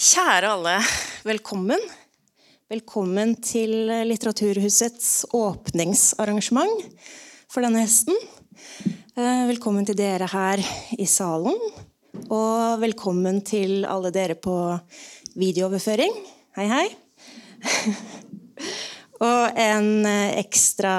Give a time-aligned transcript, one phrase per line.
[0.00, 0.78] Kjære alle,
[1.28, 1.82] velkommen.
[2.72, 6.86] Velkommen til Litteraturhusets åpningsarrangement
[7.52, 8.16] for denne høsten.
[8.88, 10.62] Eh, velkommen til dere her
[10.96, 11.58] i salen.
[12.32, 14.54] Og velkommen til alle dere på
[15.36, 16.16] videooverføring.
[16.56, 16.86] Hei, hei.
[19.28, 20.94] Og en eh, ekstra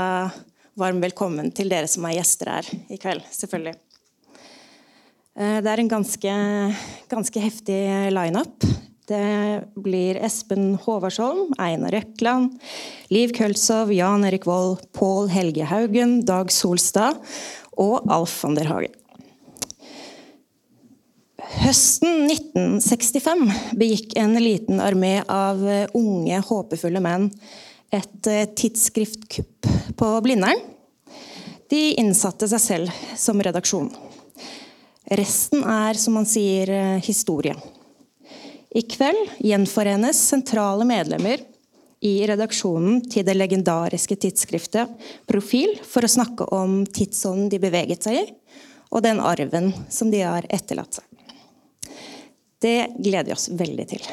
[0.78, 3.74] varm velkommen til dere som er gjester her i kveld, selvfølgelig.
[5.42, 6.38] Eh, det er en ganske,
[7.10, 7.82] ganske heftig
[8.14, 8.70] lineup.
[9.12, 12.54] Det blir Espen Håvardsholm, Einar Røkland,
[13.12, 17.20] Liv Kølsov, Jan Erik Vold, Pål Helge Haugen, Dag Solstad
[17.76, 18.96] og Alf van der Hagen.
[21.62, 25.60] Høsten 1965 begikk en liten armé av
[25.98, 27.28] unge, håpefulle menn
[27.92, 29.68] et eh, tidsskriftkupp
[30.00, 30.64] på Blindern.
[31.72, 33.92] De innsatte seg selv som redaksjon.
[35.12, 37.56] Resten er, som man sier, eh, historie.
[38.72, 41.42] I kveld gjenforenes sentrale medlemmer
[42.08, 44.94] i redaksjonen til det legendariske tidsskriftet
[45.28, 48.24] Profil for å snakke om tidsånden de beveget seg i,
[48.96, 51.06] og den arven som de har etterlatt seg.
[52.64, 54.08] Det gleder vi oss veldig til.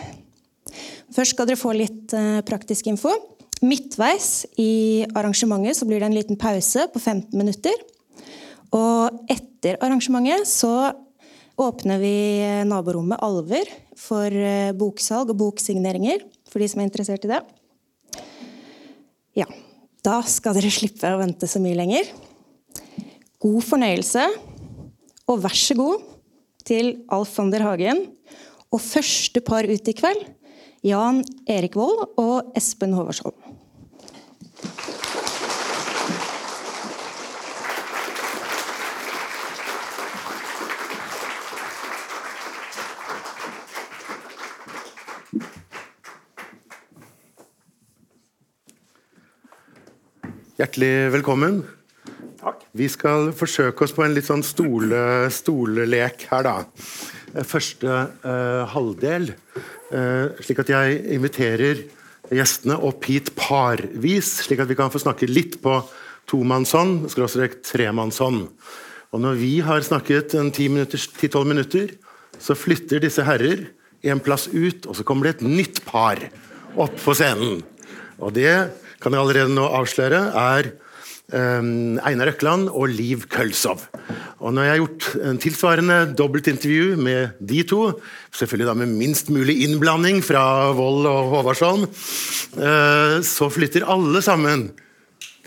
[1.15, 3.15] Først skal dere få litt eh, praktisk info.
[3.63, 7.75] Midtveis i arrangementet blir det en liten pause på 15 minutter.
[8.75, 10.91] Og etter arrangementet så
[11.59, 12.17] åpner vi
[12.67, 17.41] naborommet Alver for eh, boksalg og boksigneringer, for de som er interessert i det.
[19.39, 19.49] Ja,
[20.07, 22.09] da skal dere slippe å vente så mye lenger.
[23.43, 24.25] God fornøyelse,
[25.29, 26.07] og vær så god
[26.69, 28.07] til Alf van der Hagen.
[28.69, 30.27] Og første par ut i kveld,
[30.85, 33.37] Jan Erik Vold og Espen Håvardsholm.
[50.59, 51.61] Hjertelig velkommen.
[52.41, 52.65] Takk.
[52.75, 57.45] Vi skal forsøke oss på en litt sånn stole, stolelek her, da.
[57.47, 57.93] Første
[58.25, 59.29] uh, halvdel.
[59.93, 61.85] Uh, slik at jeg inviterer
[62.35, 65.77] gjestene opp hit parvis, slik at vi kan få snakke litt på
[66.27, 68.51] tomannshånd, skråstrek tremannshånd.
[69.15, 71.95] Og når vi har snakket en 10-12 minutter,
[72.35, 73.69] så flytter disse herrer
[74.11, 76.19] en plass ut, og så kommer det et nytt par
[76.75, 77.63] opp på scenen.
[78.19, 78.51] Og det
[79.03, 80.71] kan jeg allerede nå avsløre, er
[81.33, 83.85] um, Einar Økland og Liv Kølsov.
[84.39, 87.83] Og jeg har gjort en tilsvarende dobbeltintervju med de to,
[88.35, 94.71] selvfølgelig da med minst mulig innblanding fra Vold og Håvardsholm, uh, så flytter alle sammen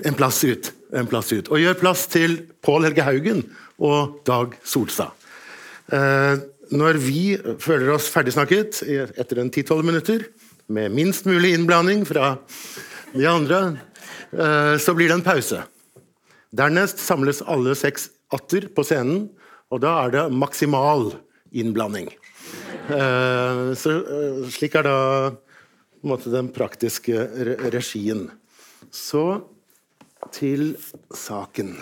[0.06, 0.72] en plass ut.
[0.92, 3.46] En plass ut og gjør plass til Pål Helge Haugen
[3.80, 5.16] og Dag Solstad.
[5.92, 6.40] Uh,
[6.72, 8.80] når vi føler oss ferdigsnakket
[9.20, 10.24] etter en 10-12 minutter,
[10.72, 12.38] med minst mulig innblanding fra
[13.14, 13.78] de andre,
[14.32, 15.64] eh, så blir det en pause.
[16.52, 19.30] Dernest samles alle seks atter på scenen,
[19.72, 21.14] og da er det maksimal
[21.52, 22.10] innblanding.
[22.92, 25.32] Eh, så, eh, slik er da
[26.04, 27.28] måte, den praktiske
[27.72, 28.32] regien.
[28.92, 29.44] Så
[30.32, 30.76] til
[31.14, 31.76] saken.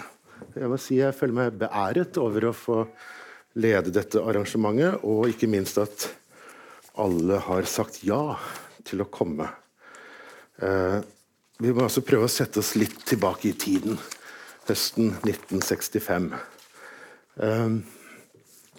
[0.56, 2.88] Jeg må si jeg føler meg beæret over å få
[3.56, 6.10] lede dette arrangementet, og ikke minst at
[6.98, 8.38] alle har sagt ja
[8.84, 9.50] til å komme.
[11.60, 13.98] Vi må altså prøve å sette oss litt tilbake i tiden.
[14.70, 16.30] Høsten 1965.
[17.44, 17.82] Ehm,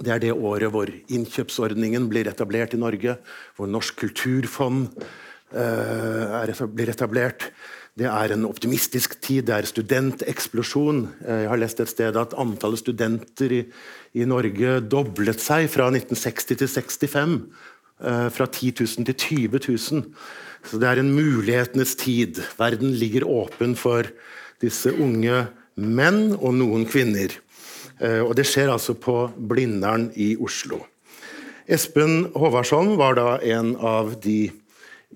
[0.00, 3.18] det er det året hvor innkjøpsordningen blir etablert i Norge.
[3.58, 5.04] Hvor Norsk kulturfond
[5.52, 7.50] eh, blir etablert.
[8.00, 11.04] Det er en optimistisk tid, det er studenteksplosjon.
[11.20, 13.64] Eh, jeg har lest et sted at antallet studenter i,
[14.16, 17.42] i Norge doblet seg fra 1960 til 65.
[18.00, 20.14] Eh, fra 10 000 til 20 000.
[20.68, 22.42] Så det er en mulighetenes tid.
[22.58, 24.08] Verden ligger åpen for
[24.60, 25.46] disse unge
[25.80, 27.32] menn og noen kvinner.
[28.00, 30.82] Eh, og det skjer altså på Blindern i Oslo.
[31.70, 34.50] Espen Håvardsholm var da en av de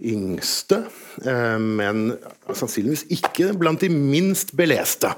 [0.04, 0.84] yngste,
[1.24, 2.12] eh, men
[2.50, 5.10] sannsynligvis ikke blant de minst beleste.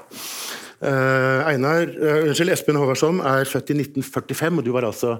[0.77, 1.89] Eh, Einar,
[2.23, 5.17] unnskyld, Espen Håvardsholm er født i 1945, og du var altså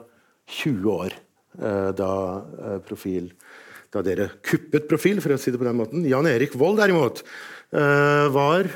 [0.63, 1.24] 20 år
[1.57, 2.07] da
[2.86, 3.31] Profil
[3.94, 6.06] da dere kuppet profil, for å si det på den måten.
[6.07, 8.69] Jan Erik Vold derimot eh, var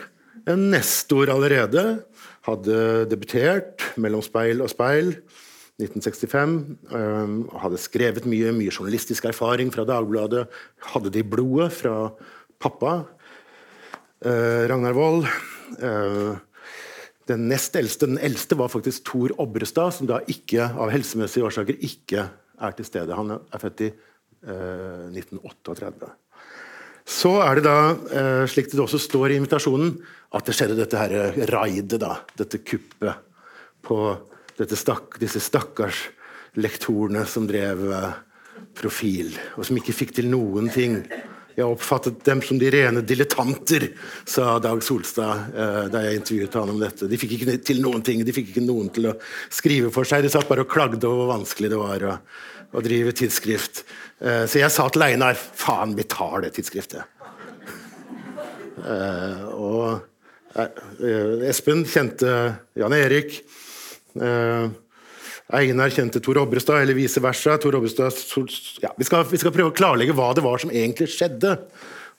[0.50, 2.02] en nestor allerede.
[2.48, 5.14] Hadde debutert mellom speil og speil
[5.82, 6.60] 1965.
[6.98, 10.48] Eh, hadde skrevet mye, mye journalistisk erfaring fra Dagbladet.
[10.94, 11.96] Hadde det i blodet fra
[12.62, 13.02] pappa.
[14.24, 15.28] Eh, Ragnar Wold.
[17.30, 21.78] Den nest eldste, den eldste var faktisk Tor Obrestad, som da ikke, av helsemessige årsaker
[21.86, 22.26] ikke
[22.62, 23.16] er til stede.
[23.16, 23.92] Han er født i
[24.48, 26.12] eh, 1938.
[27.08, 29.96] Så er det da, eh, slik det også står i invitasjonen,
[30.32, 33.28] at det skjedde dette her raidet, da, dette kuppet,
[33.82, 33.98] på
[34.78, 36.10] stakk, disse stakkars
[36.60, 38.14] lektorene som drev eh,
[38.78, 41.02] profil, og som ikke fikk til noen ting.
[41.52, 43.90] Jeg oppfattet dem som de rene dilettanter,
[44.24, 47.10] sa Dag Solstad eh, da jeg intervjuet han om dette.
[47.12, 49.18] De fikk ikke til noen ting, de fikk ikke noen til å
[49.52, 50.24] skrive for seg.
[50.24, 52.16] De satt bare og klagde over hvor vanskelig det var å,
[52.72, 53.84] å drive tidsskrift.
[54.22, 57.04] Eh, så jeg sa til Einar faen, vi tar det tidsskriftet.
[58.82, 62.32] Eh, og eh, Espen kjente
[62.80, 63.42] Jan Erik.
[65.52, 67.58] Einar kjente Tor Obrestad, eller vice versa.
[67.60, 68.16] Tor Obrestad,
[68.84, 71.58] ja, vi, skal, vi, skal, prøve å klarlegge hva det var som egentlig skjedde.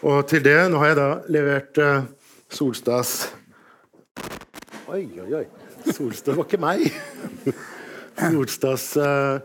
[0.02, 2.00] Og til det Nå har jeg da levert uh,
[2.50, 3.12] Solstads
[4.90, 5.44] Oi, oi, oi.
[5.94, 6.82] Solstad var ikke meg.
[8.32, 9.38] Solstads uh,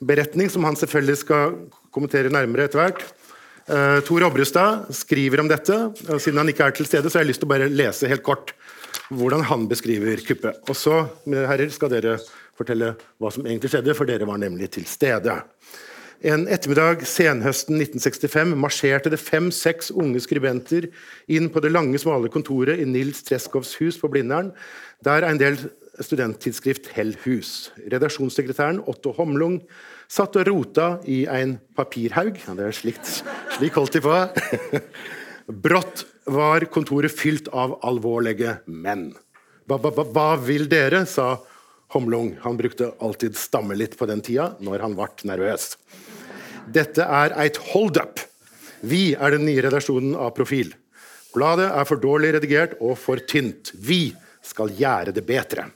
[0.00, 1.56] beretning, som han selvfølgelig skal
[1.94, 3.04] kommentere nærmere etter hvert.
[3.66, 5.76] Uh, Tor Obrestad skriver om dette.
[6.08, 8.10] og Siden han ikke er til stede, så har jeg lyst til å bare lese
[8.10, 8.54] helt kort
[9.10, 10.60] hvordan han beskriver kuppet.
[10.70, 12.16] Og så, herrer, skal dere
[12.56, 15.34] fortelle hva som egentlig skjedde, for dere var nemlig til stede.
[16.26, 20.88] En ettermiddag senhøsten 1965 marsjerte det fem-seks unge skribenter
[21.28, 24.54] inn på det lange, smale kontoret i Nils Treskovs hus på Blindern,
[25.04, 25.58] der en del
[26.04, 27.70] studenttidsskrift Hellhus.
[27.86, 29.60] Redaksjonssekretæren Otto Homlung
[30.08, 32.38] satt og rota i en papirhaug.
[32.46, 33.10] Ja, det er slikt,
[33.56, 34.16] slik holdt de på.
[35.66, 39.12] Brått var kontoret fylt av alvorlige menn.
[39.66, 41.04] Hva, hva, hva vil dere?
[41.06, 41.36] sa
[41.94, 42.34] Homlung.
[42.42, 45.76] Han brukte alltid stamme litt på den tida når han ble nervøs.
[46.66, 48.18] Dette er eit hold-up.
[48.82, 50.74] Vi er den nye redaksjonen av Profil.
[51.34, 53.70] Bladet er for dårlig redigert og for tynt.
[53.74, 54.10] Vi
[54.46, 55.68] skal gjøre det bedre.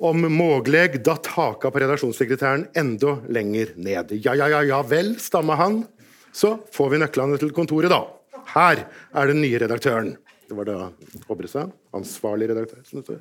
[0.00, 4.14] Om mulig datt haka på redaksjonssekretæren enda lenger ned.
[4.24, 5.82] Ja, ja, ja, ja vel, stamma han.
[6.32, 8.06] Så får vi nøklene til kontoret, da.
[8.54, 10.14] Her er den nye redaktøren.
[10.48, 10.88] Det var da
[11.30, 13.20] Obresa, ansvarlig redaktør.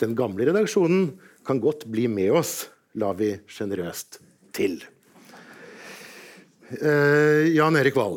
[0.00, 1.10] Den gamle redaksjonen
[1.46, 4.18] kan godt bli med oss, la vi sjenerøst
[4.56, 4.80] til.
[6.80, 8.16] Eh, Jan Erik Wahl,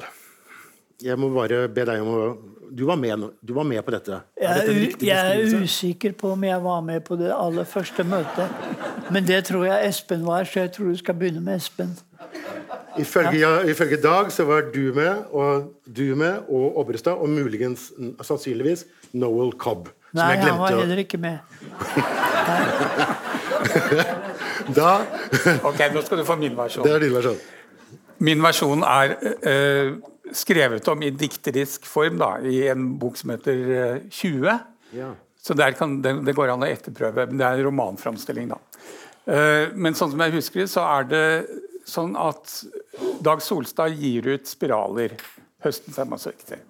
[1.03, 2.23] jeg må bare be deg om å
[2.71, 4.19] Du var med, du var med på dette.
[4.41, 8.49] Er dette jeg er usikker på om jeg var med på det aller første møtet.
[9.11, 11.95] Men det tror jeg Espen var, så jeg tror du skal begynne med Espen.
[12.97, 17.91] Ifølge, ja, ifølge, Dag så var du med, og du med, og Obrestad, og muligens,
[18.21, 19.89] sannsynligvis, Noel Cobb.
[20.17, 21.37] Nei, han var heller ikke med.
[24.77, 24.89] da
[25.63, 26.83] Ok, nå skal du få min versjon.
[26.87, 27.37] Det er din versjon.
[28.23, 29.15] Min versjon er
[29.45, 29.97] uh,
[30.35, 34.59] skrevet om i dikterisk form da, i en bok som heter uh, 20.
[34.97, 35.13] Ja.
[35.41, 37.27] Så kan, det, det, går an å etterprøve.
[37.29, 38.51] men Det er en romanframstilling.
[38.51, 38.59] da.
[39.27, 41.25] Uh, men sånn som jeg husker det, så er det
[41.87, 42.51] sånn at
[43.23, 45.15] Dag Solstad gir ut spiraler
[45.63, 46.63] høsten 75.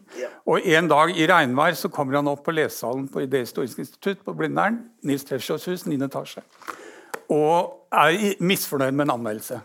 [0.48, 4.36] Og En dag i regnvær så kommer han opp på lesesalen på Idehistorisk institutt på
[4.38, 6.00] Blindern, Nils Trefsjås hus, 9.
[6.08, 6.44] etasje,
[7.34, 9.60] og er misfornøyd med en anmeldelse.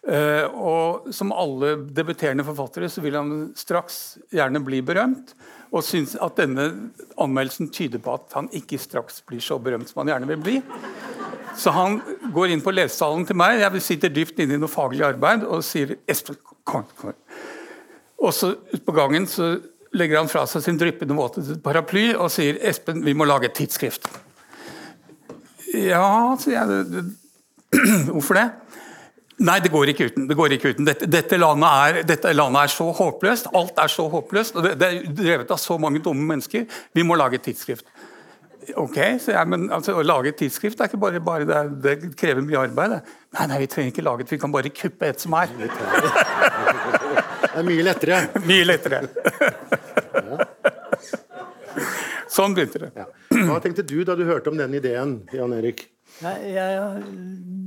[0.00, 5.34] Uh, og Som alle debuterende forfattere så vil han straks gjerne bli berømt.
[5.70, 6.70] Og syns at denne
[7.20, 10.56] anmeldelsen tyder på at han ikke straks blir så berømt som han gjerne vil bli.
[11.56, 12.00] Så han
[12.34, 15.64] går inn på lesesalen til meg, jeg sitter dypt inne i noe faglig arbeid, og
[15.66, 17.14] sier Espen, kom, kom.
[18.20, 19.56] Og så ut på gangen så
[19.96, 23.56] legger han fra seg sin dryppende våte paraply og sier Espen, vi må lage et
[23.58, 24.06] tidsskrift.
[25.74, 27.04] Ja, sier jeg.
[28.14, 28.46] Hvorfor det?
[29.40, 30.28] Nei, det går ikke uten.
[30.28, 30.86] Det Går ikke uten.
[30.88, 33.48] Dette, dette, landet er, dette, landet er, så håpløst.
[33.56, 34.56] Alt er så håpløst.
[34.56, 36.66] og det, det er drevet av så mange dumme mennesker.
[36.92, 37.86] Vi må lage et tidsskrift.
[38.76, 41.94] Ok, så jeg, men altså, Å lage et tidsskrift er ikke bare, bare det, det,
[42.20, 42.98] krever mye arbeid.
[43.38, 45.48] Nei, nei, vi trenger ikke lage et, vi kan bare kuppe et som er.
[45.56, 45.70] Det
[47.56, 48.20] er mye lettere.
[48.50, 49.00] mye lettere.
[52.30, 52.92] Sånn begynte det.
[53.00, 53.08] Ja.
[53.48, 55.88] Hva tenkte du da du hørte om den ideen, Jan Erik?
[56.20, 57.04] Nei, jeg,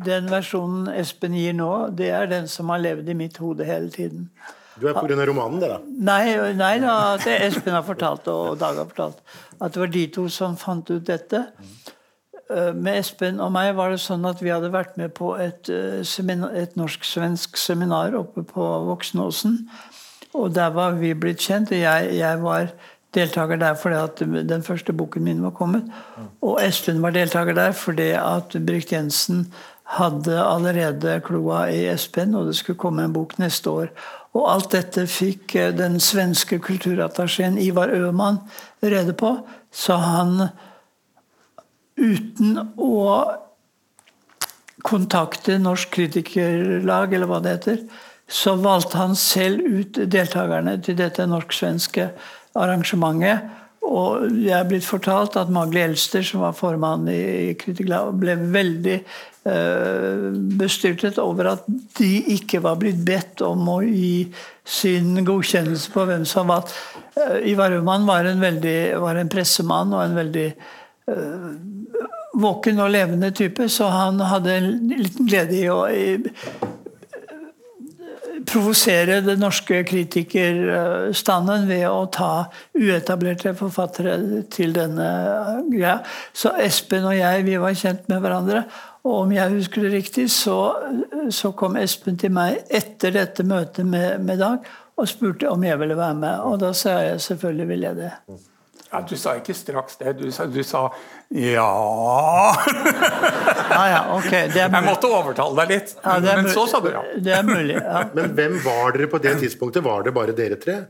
[0.05, 3.89] den versjonen Espen gir nå, det er den som har levd i mitt hode hele
[3.93, 4.27] tiden.
[4.79, 5.25] Du er pga.
[5.25, 5.79] romanen, det, da?
[5.85, 9.21] Nei, nei da, det Espen har fortalt, og Dag har fortalt.
[9.61, 11.45] At det var de to som fant ut dette.
[12.49, 15.69] Eh, med Espen og meg var det sånn at vi hadde vært med på et,
[15.69, 19.61] eh, et norsk-svensk seminar oppe på Voksenåsen.
[20.33, 21.71] Og der var vi blitt kjent.
[21.71, 22.71] og Jeg, jeg var
[23.15, 25.87] deltaker der fordi at den første boken min var kommet.
[26.41, 29.47] Og Espen var deltaker der fordi at Brikt Jensen
[29.97, 33.89] hadde allerede kloa i Espen, og det skulle komme en bok neste år.
[34.33, 38.39] Og alt dette fikk eh, den svenske kulturattachéen Ivar Øhmann
[38.81, 39.35] rede på.
[39.71, 40.47] Så han,
[41.99, 42.95] uten å
[44.83, 47.83] kontakte Norsk Kritikerlag, eller hva det heter,
[48.29, 52.09] så valgte han selv ut deltakerne til dette norsk-svenske
[52.59, 53.59] arrangementet.
[53.83, 58.95] Og jeg er blitt fortalt at Magli Elster, som var formann i Kritiklag, ble veldig
[59.03, 60.29] uh,
[60.59, 61.67] bestyrtet over at
[61.99, 64.29] de ikke var blitt bedt om å gi
[64.63, 69.91] sin godkjennelse på hvem som var uh, Ivar Øman var en, veldig, var en pressemann
[69.91, 70.47] og en veldig
[71.11, 71.49] uh,
[72.39, 75.83] våken og levende type, så han hadde en liten glede i å
[78.49, 82.31] provosere den norske kritikerstanden ved å ta
[82.77, 85.09] uetablerte forfattere til denne
[85.71, 85.99] greia.
[86.35, 88.63] Så Espen og jeg vi var kjent med hverandre.
[89.03, 90.57] Og om jeg husker det riktig, så,
[91.33, 95.79] så kom Espen til meg etter dette møtet med, med Dag og spurte om jeg
[95.81, 96.47] ville være med.
[96.47, 98.11] Og da sa jeg selvfølgelig vil jeg det.
[98.93, 100.13] Ja, Du sa ikke straks det.
[100.19, 100.83] Du sa, du sa
[101.33, 101.69] ja
[103.73, 104.31] Ja, ja, ok.
[104.53, 105.95] Jeg måtte overtale deg litt.
[106.03, 107.01] Ja, men så sa du ja.
[107.17, 108.03] Det er mulig, ja.
[108.13, 109.83] Men hvem var dere på det tidspunktet?
[109.85, 110.83] Var det bare dere tre?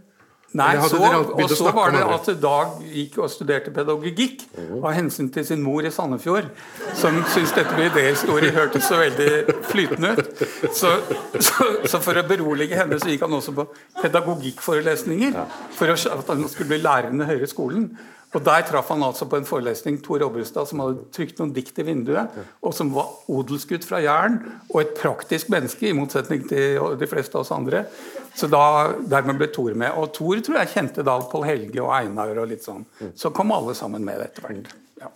[0.54, 1.00] Nei, så,
[1.34, 4.44] og så var det at Dag gikk og studerte pedagogikk
[4.84, 6.52] av hensyn til sin mor i Sandefjord,
[6.94, 10.44] som syntes dette med idéhistorie hørtes så veldig flytende ut.
[10.70, 10.94] Så,
[11.40, 13.66] så, så for å berolige henne så gikk han også på
[14.04, 15.40] pedagogikkforelesninger.
[15.74, 17.90] For at han skulle bli lærer i den høyere skolen.
[18.34, 21.78] Og Der traff han altså på en forelesning Tor Obrestad, som hadde trykt noen dikt
[21.80, 22.34] i vinduet,
[22.66, 24.40] og som var odelsgutt fra Jæren,
[24.72, 27.86] og et praktisk menneske, i motsetning til de fleste av oss andre.
[28.34, 29.94] Så da, dermed ble Tor med.
[30.00, 32.82] Og Tor tror jeg kjente da Pål Helge og Einar og litt sånn.
[33.16, 34.74] Så kom alle sammen med etter hvert.
[35.02, 35.12] Ja.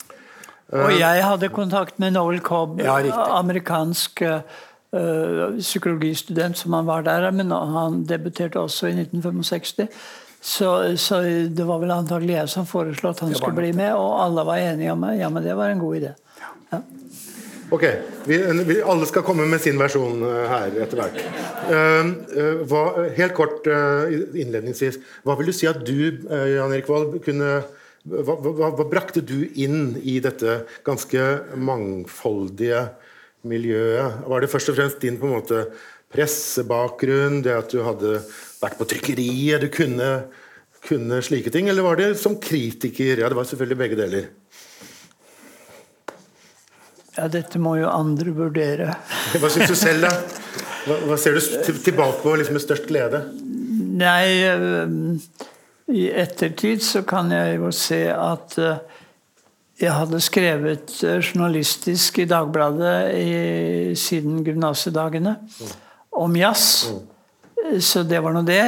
[0.77, 2.99] Og jeg hadde kontakt med Noel Cobb, Ja,
[3.39, 9.87] amerikansk øh, psykologistudent som han var der, men han debuterte også i 1965.
[10.41, 14.21] Så, så det var vel antagelig jeg som foreslo at han skulle bli med, og
[14.23, 15.17] alle var enige om det.
[15.19, 16.13] Ja, men det var en god idé.
[16.39, 16.81] Ja.
[17.69, 17.83] Ok,
[18.23, 21.17] vi, vi, Alle skal komme med sin versjon eh, her etter hvert.
[21.67, 22.13] Uh,
[22.63, 25.01] uh, helt kort uh, innledningsvis.
[25.27, 27.57] Hva vil du si at du, Jan Erik Vold, kunne
[28.07, 31.25] hva, hva, hva brakte du inn i dette ganske
[31.59, 32.85] mangfoldige
[33.47, 34.23] miljøet?
[34.31, 35.65] Var det først og fremst din på en måte
[36.15, 38.21] pressebakgrunn, det at du hadde
[38.61, 40.09] vært på trykkeriet, du kunne,
[40.87, 41.69] kunne slike ting?
[41.69, 43.21] Eller var det som kritiker?
[43.21, 44.29] Ja, det var selvfølgelig begge deler.
[47.17, 48.91] ja, dette må jo andre vurdere.
[49.41, 50.11] Hva syns du selv, da?
[50.87, 51.41] Hva, hva ser du
[51.83, 53.23] tilbake på liksom med størst glede?
[53.97, 55.17] Nei, øh,
[55.87, 58.77] i ettertid så kan jeg jo se at øh,
[59.81, 65.35] jeg hadde skrevet øh, journalistisk i Dagbladet i, siden gymnasedagene
[66.11, 66.87] om jazz.
[67.81, 68.61] Så det var nå det.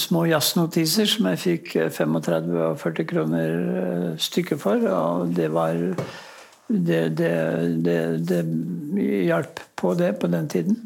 [0.00, 4.86] Små jazznotiser som jeg fikk øh, 35 og 40 kroner øh, stykket for.
[4.88, 5.74] Og det var
[6.68, 7.32] det, det,
[7.84, 7.98] det,
[8.28, 8.42] det
[9.26, 10.78] hjalp på det på den tiden.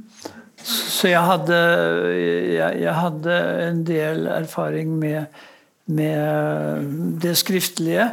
[0.61, 1.59] Så jeg hadde,
[2.53, 3.37] jeg, jeg hadde
[3.69, 5.25] en del erfaring med,
[5.87, 8.11] med det skriftlige.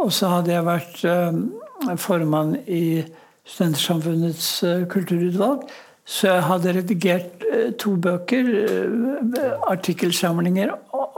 [0.00, 3.02] Og så hadde jeg vært eh, formann i
[3.44, 5.66] Studentersamfunnets eh, kulturutvalg.
[6.10, 10.72] Så jeg hadde redigert eh, to bøker, eh, artikkelsamlinger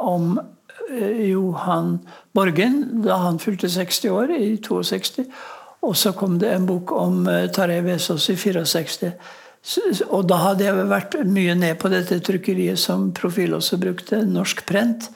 [0.04, 1.94] om eh, Johan
[2.36, 5.24] Borgen da han fylte 60 år, i 62.
[5.82, 9.14] Og så kom det en bok om Tarjei Vesaas i 64.
[10.12, 14.62] Og da hadde jeg vært mye ned på dette trykkeriet som Profil også brukte, Norsk
[14.68, 15.08] Prent.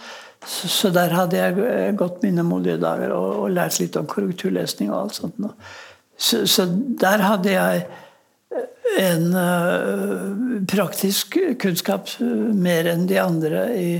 [0.46, 5.20] Så, der hadde jeg gått mine modige dager og, lært litt om korrekturlesning og alt
[5.20, 5.38] sånt.
[6.18, 6.66] Så,
[6.98, 7.86] der hadde jeg
[9.00, 13.90] en eh, praktisk kunnskap eh, mer enn de andre i,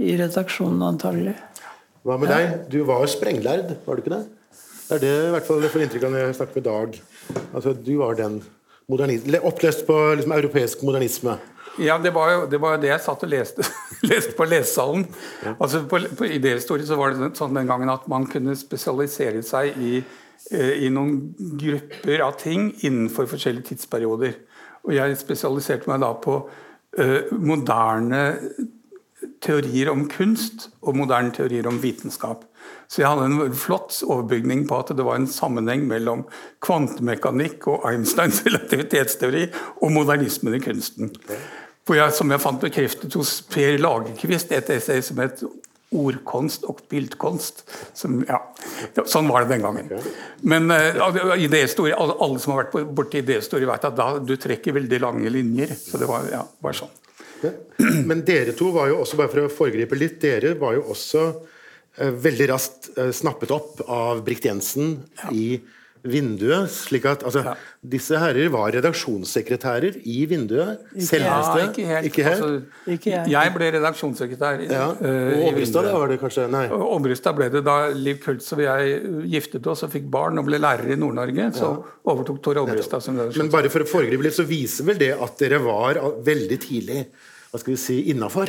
[0.00, 1.36] i redaksjonen, antagelig.
[2.02, 2.56] Hva med deg?
[2.72, 4.24] Du var sprenglærd, var du ikke det?
[4.88, 6.98] Det er det i hvert fall jeg får inntrykk av når jeg snakker med Dag.
[7.54, 8.42] Altså, Du var den
[8.92, 11.38] Opplest på liksom, europeisk modernisme.
[11.80, 13.64] Ja, det var jo det, var det jeg satt og leste,
[14.10, 15.06] leste på lesesalen.
[15.54, 19.78] Altså På, på idéhistorie så var det sånn den gangen at man kunne spesialisere seg
[19.80, 20.02] i,
[20.50, 21.16] i noen
[21.60, 24.34] grupper av ting innenfor forskjellige tidsperioder.
[24.82, 28.22] Og jeg spesialiserte meg da på uh, moderne
[29.42, 32.44] teorier om kunst og moderne teorier om vitenskap.
[32.90, 36.26] Så jeg hadde en flott overbygning på at det var en sammenheng mellom
[36.64, 39.46] kvantemekanikk og Einsteins relativitetsteori
[39.82, 41.12] og modernismen i kunsten.
[41.86, 45.42] For jeg, som jeg fant bekreftet hos Per Lagerkvist, et essay som het
[45.92, 47.62] 'Ordkonst og bildkonst'.
[47.94, 48.40] Som, ja,
[48.96, 49.92] ja, sånn var det den gangen.
[50.40, 54.76] Men uh, idéhistorie, alle, alle som har vært borti idéhistorie, vet at da, du trekker
[54.80, 55.74] veldig lange linjer.
[55.76, 56.94] Så det var ja, bare sånn.
[57.42, 57.52] Ja.
[58.08, 61.28] Men dere to var jo også, bare for å foregripe litt, dere var jo også
[61.28, 64.98] uh, veldig raskt uh, snappet opp av Brikt Jensen
[65.30, 65.46] i
[66.04, 66.68] Vinduet.
[66.70, 67.54] slik at altså, Ja.
[67.82, 70.78] Disse herrer var redaksjonssekretærer i Vinduet.
[70.96, 71.58] Selveste.
[71.58, 72.06] Ja, ikke helt.
[72.08, 72.42] Ikke helt.
[72.42, 72.62] Altså,
[72.94, 73.30] Ikke jeg.
[73.30, 74.62] jeg ble redaksjonssekretær.
[74.70, 74.88] ja.
[75.00, 76.48] eh, Og i Obrestad, da var det kanskje?
[76.50, 76.64] Nei.
[76.70, 80.58] Obrestad ble det da Liv Kultz og jeg giftet oss og fikk barn og ble
[80.58, 81.52] lærere i Nord-Norge.
[81.54, 81.72] Så
[82.04, 85.38] overtok Tor Obrestad som Men bare for å foregripe litt, så viser vel det at
[85.38, 87.06] dere var veldig tidlig
[87.52, 88.48] hva skal vi si, innafor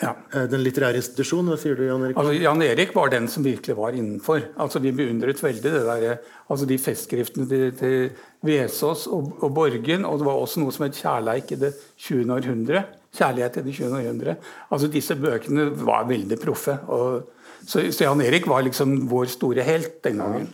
[0.00, 0.14] Ja.
[0.48, 1.52] den litterære institusjonen.
[1.52, 2.16] Hva sier du, Jan Erik?
[2.16, 4.40] Altså, Jan Erik var den som virkelig var innenfor.
[4.56, 8.08] Altså, vi beundret veldig det der, altså, de festskriftene til, til
[8.46, 10.06] Vesaas og, og Borgen.
[10.08, 12.24] Og det var også noe som het 'Kjærleik i det 20.
[12.38, 12.86] århundre'.
[13.12, 13.92] Kjærlighet i det 20.
[14.00, 14.36] århundre.
[14.72, 16.78] Altså, disse bøkene var veldig proffe.
[16.88, 17.28] Og,
[17.66, 20.48] så, så Jan Erik var liksom vår store helt den gangen.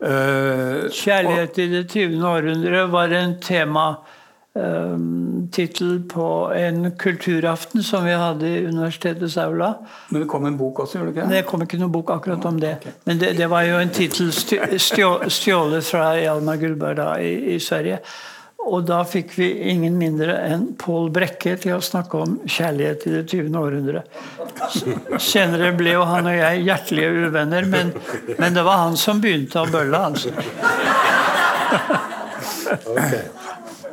[0.00, 2.24] Uh, Kjærlighet i det 20.
[2.24, 4.16] århundre var en tema eh,
[5.54, 6.24] tittel på
[6.56, 9.74] en kulturaften som vi hadde i universitetets aula.
[10.08, 11.28] men det kom en bok også, gjorde det ikke?
[11.30, 12.72] Det kom ikke noen bok akkurat om det.
[13.06, 17.54] Men det, det var jo en tittel stjå- stjå- stjålet fra Hjalmar Gullberg da, i,
[17.54, 18.00] i Sverige.
[18.60, 23.12] Og da fikk vi ingen mindre enn Pål Brekke til å snakke om kjærlighet i
[23.14, 23.54] det 20.
[23.56, 24.02] århundre.
[25.16, 27.94] Senere ble jo han og jeg hjertelige uvenner, men,
[28.36, 30.02] men det var han som begynte å bølle.
[30.10, 30.34] Altså.
[32.84, 33.14] Ok.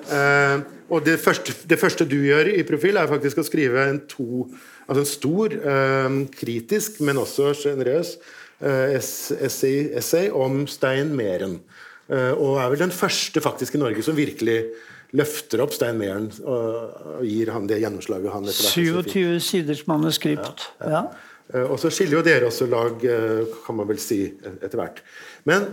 [0.07, 3.99] Eh, og det første, det første du gjør i Profil, er faktisk å skrive en,
[4.07, 4.45] to,
[4.87, 8.13] altså en stor, eh, kritisk, men også sjenerøs
[8.61, 11.59] eh, essay, essay om Stein Meren.
[12.07, 14.61] Eh, og er vel den første faktisk i Norge som virkelig
[15.17, 19.83] løfter opp Stein Meren og, og gir han det gjennomslaget han etter hvert 27 siders
[19.87, 20.69] manuskript.
[20.83, 21.05] Ja.
[21.51, 23.03] Eh, Og så skiller jo dere også lag,
[23.67, 24.23] kan man vel si,
[24.55, 25.03] etter hvert.
[25.47, 25.67] Men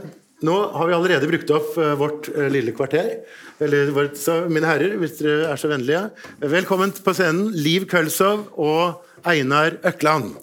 [0.44, 3.16] nå har vi allerede brukt opp eh, vårt eh, lille kvarter.
[3.62, 6.08] Eller, så mine herrer, hvis dere er så vennlige,
[6.42, 10.34] velkommen på scenen Liv Kølsov og Einar Økland.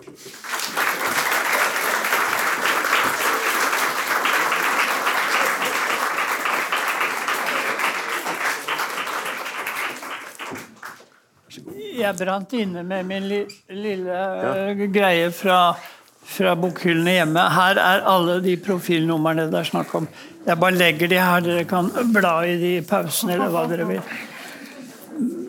[12.02, 14.88] Jeg brant inne med min li lille ja.
[14.90, 15.76] greie fra,
[16.32, 17.46] fra bokhyllene hjemme.
[17.56, 20.08] Her er alle de profilnumrene det er snakk om.
[20.46, 23.88] Jeg bare legger de her, dere kan bla i de i pausen eller hva dere
[23.90, 24.02] vil.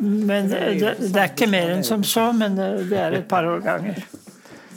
[0.02, 4.02] Men det, det, er ikke mer enn som så, men det, er et par årganger.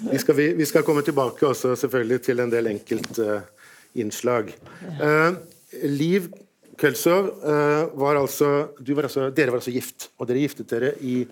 [0.06, 4.54] Vi skal, vi, vi skal komme tilbake også selvfølgelig til en del enkeltinnslag.
[5.02, 5.36] Uh,
[5.90, 6.30] Liv
[6.80, 11.24] Kølsov uh, var altså, var altså Dere var altså gift, og dere giftet dere i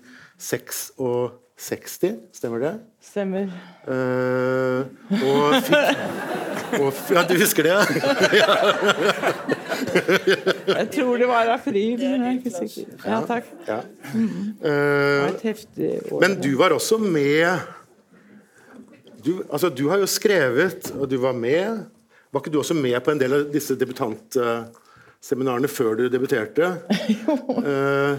[1.58, 2.72] 66, stemmer det?
[3.04, 3.46] Stemmer.
[3.86, 4.84] Uh,
[5.22, 7.76] og fikk og, Ja, du husker det?
[8.34, 8.48] ja?
[10.80, 12.84] Jeg tror det var april, men jeg er ikke sikker.
[13.06, 13.44] Ja, takk.
[13.68, 13.78] ja.
[16.10, 16.20] År.
[16.20, 17.58] men du var også med
[19.24, 21.84] du, altså, du har jo skrevet, og du var med
[22.32, 26.72] Var ikke du også med på en del av disse debutantseminarene før du debuterte?
[27.64, 28.18] Eh,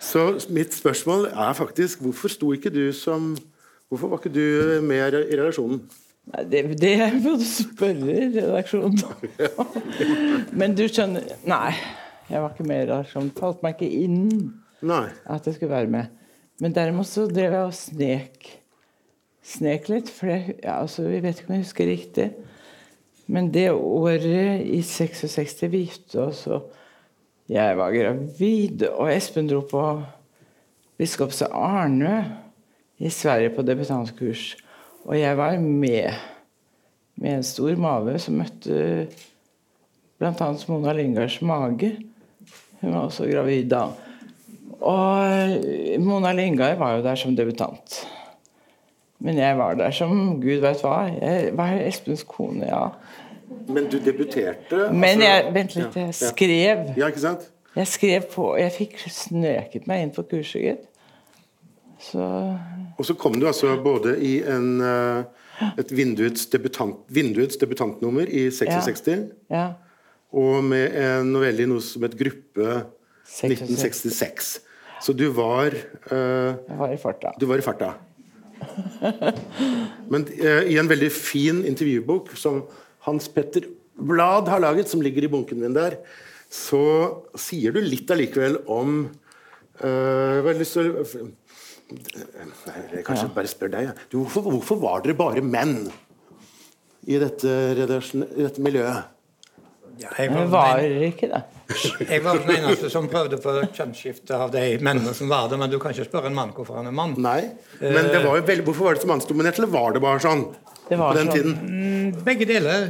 [0.00, 3.34] så mitt spørsmål er faktisk hvorfor sto ikke du som
[3.90, 5.80] Hvorfor var ikke du med i relasjonen?
[6.30, 6.92] Nei, det, det
[7.24, 9.72] må du spørre redaksjonen om.
[10.60, 11.72] Men du skjønner Nei,
[12.30, 13.32] jeg var ikke med i redaksjonen.
[13.32, 14.28] Det falt meg ikke inn
[14.86, 15.08] Nei.
[15.26, 16.12] at jeg skulle være med.
[16.62, 18.50] Men derimot så drev jeg og snek
[19.50, 20.12] Snek litt.
[20.12, 22.28] For jeg, ja, altså, jeg vet ikke om jeg husker riktig.
[23.30, 26.70] Men det året i 66 vi gifte oss, og
[27.50, 29.84] jeg var gravid, og Espen dro på
[31.00, 32.20] Biskopse Arnø
[33.00, 34.52] i Sverige på debutantkurs.
[35.08, 36.12] Og jeg var med
[37.20, 38.76] med en stor mage som møtte
[40.20, 40.46] bl.a.
[40.68, 41.90] Mona Lyngards mage.
[42.80, 43.82] Hun var også gravid da.
[44.80, 48.00] Og Mona Lyngard var jo der som debutant.
[49.20, 51.10] Men jeg var der som gud vet hva.
[51.12, 52.86] Jeg var Espens kone, ja.
[53.68, 56.28] Men du debuterte Men altså- jeg, vent litt, Ja, jeg ja.
[56.28, 56.84] skrev.
[56.96, 57.50] Ja, ikke sant?
[57.76, 60.86] Jeg skrev på Jeg fikk snøket meg inn på kurset, gitt.
[62.00, 62.58] Så
[62.98, 65.24] Og så kom du altså både i en, eh,
[65.78, 69.72] et vinduets, debutant, vinduets debutantnummer i 66, ja.
[70.32, 72.84] og med en novelle i noe som het Gruppe
[73.24, 74.60] 1966.
[75.00, 75.72] Så du var
[76.12, 77.32] uh, Jeg var i farta.
[77.40, 77.94] Du var i farta.
[80.12, 82.64] Men uh, i en veldig fin intervjubok som
[83.06, 83.66] Hans Petter
[84.00, 85.98] Blad har laget, som ligger i bunken min der,
[86.50, 86.80] så
[87.38, 89.04] sier du litt allikevel om
[89.84, 91.30] øh, Jeg har lyst til
[91.90, 93.88] jeg kanskje bare spør deg.
[93.88, 93.94] ja.
[94.12, 95.88] Du, hvorfor, hvorfor var dere bare menn
[97.10, 99.16] i dette, i dette miljøet?
[100.00, 101.40] Ja, jeg, var var ikke det.
[102.08, 105.72] jeg var den eneste som prøvde på kjønnsskifte av de mennene som var der, men
[105.72, 107.18] du kan ikke spørre en mann hvorfor han er mann.
[107.20, 107.50] Nei,
[107.82, 110.46] men det var jo veldig, Hvorfor var det så mannsdominert, eller var det bare sånn?
[110.98, 111.36] På den sånn.
[111.36, 111.54] tiden?
[111.68, 112.88] Mm, Begge deler.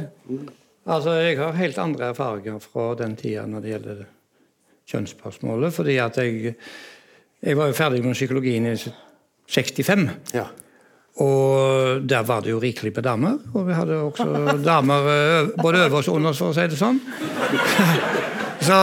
[0.87, 4.01] Altså, Jeg har helt andre erfaringer fra den tida når det gjelder
[4.91, 5.73] kjønnsspørsmålet.
[5.73, 6.55] fordi at jeg,
[7.43, 8.75] jeg var jo ferdig med psykologien i
[9.47, 10.09] 65.
[10.33, 10.47] Ja.
[11.21, 13.37] Og der var det jo rikelig med damer.
[13.53, 16.99] Og vi hadde også damer både over og under for å si det sånn.
[18.61, 18.77] Så,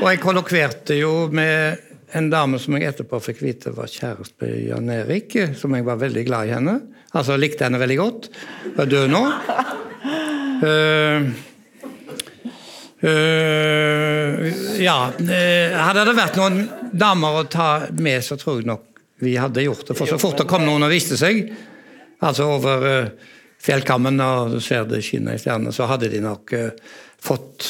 [0.00, 1.78] og jeg kollokverte jo med
[2.12, 6.00] en dame som jeg etterpå fikk vite var kjæreste med Jan Erik, som jeg var
[6.00, 6.74] veldig glad i henne.
[7.16, 8.28] Altså likte henne veldig godt.
[8.64, 9.22] Hun er død nå.
[10.60, 11.30] Uh,
[13.06, 14.46] uh,
[14.80, 18.86] ja Uh, Hadde det vært noen damer å ta med, så tror jeg nok
[19.20, 19.96] vi hadde gjort det.
[19.98, 21.42] For så fort det kom noen og viste seg,
[22.24, 22.86] altså over
[23.60, 26.54] fjellkammen, og du ser det skinner i stjernene, så hadde de nok
[27.20, 27.68] fått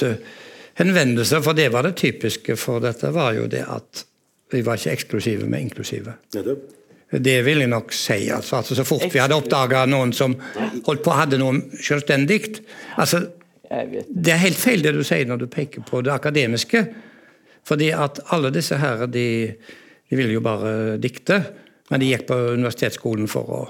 [0.78, 1.40] henvendelse.
[1.42, 4.04] For det var det typiske for dette, var jo det at
[4.50, 6.14] vi var ikke eksklusive, men inklusive.
[7.10, 8.28] Det vil jeg nok si.
[8.30, 10.36] Altså, altså Så fort vi hadde oppdaga noen som
[10.86, 12.60] holdt på hadde noe selvstendig
[12.96, 13.24] altså,
[14.06, 16.84] Det er helt feil det du sier når du peker på det akademiske.
[17.66, 19.26] Fordi at alle disse her, de,
[20.10, 21.42] de ville jo bare dikte.
[21.90, 23.60] Men de gikk på universitetsskolen for å,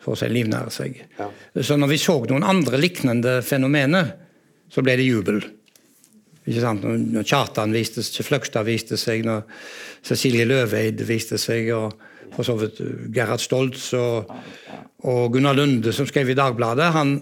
[0.00, 0.98] for å livnære seg.
[1.18, 1.28] Ja.
[1.60, 4.14] Så når vi så noen andre lignende fenomener,
[4.72, 5.42] så ble det jubel.
[6.48, 6.84] Ikke sant?
[6.84, 9.44] Når Kjartan viste seg, Fløgstad viste seg, når
[10.06, 11.92] Cecilie Løveid viste seg, og
[12.34, 12.80] for så vidt
[13.14, 14.30] Gerhard Stoltz og,
[15.08, 17.16] og Gunnar Lunde, som skrev i Dagbladet, han,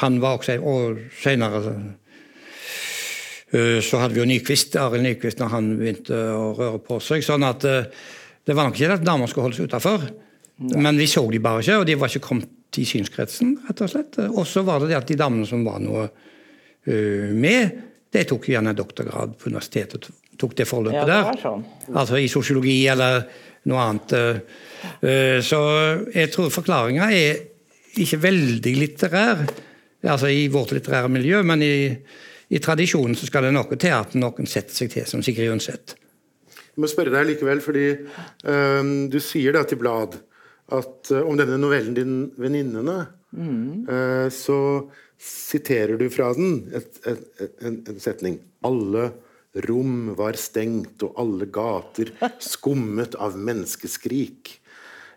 [0.00, 1.62] han var også Og senere
[3.52, 7.24] eh, så hadde vi jo Nyquist, Arild Nyquist når han begynte å røre på seg.
[7.24, 7.88] sånn at eh,
[8.44, 10.04] det var nok ikke at damer skulle holdes utafor.
[10.74, 13.90] Men vi så de bare ikke, og de var ikke kommet i synskretsen, rett og
[13.90, 14.18] slett.
[14.28, 16.04] Og så var det det at de damene som var noe
[16.84, 20.08] eh, med, de tok gjerne doktorgrad på universitetet.
[20.38, 21.40] tok det forløpet Ja, det der.
[21.42, 21.64] sånn.
[21.94, 23.24] Altså i sosiologi eller
[23.70, 24.12] noe annet.
[24.12, 24.38] eh,
[25.08, 25.58] eh, Så
[26.14, 27.38] jeg tror forklaringa er
[27.96, 29.44] ikke veldig litterær,
[30.04, 31.96] altså i vårt litterære miljø, men i,
[32.50, 35.94] i tradisjonen så skal det noe til at noen setter seg til, som Sigrid Undset.
[36.74, 37.86] Jeg må spørre deg likevel, fordi
[38.50, 40.18] um, du sier da til Blad
[40.74, 43.06] at om denne novellen din 'Venninnene',
[43.38, 44.58] øh, så
[45.24, 48.38] siterer du fra den et, et, et, en, en setning.
[48.66, 49.10] Alle
[49.68, 52.10] rom var stengt, og alle gater
[52.52, 54.58] skummet av menneskeskrik.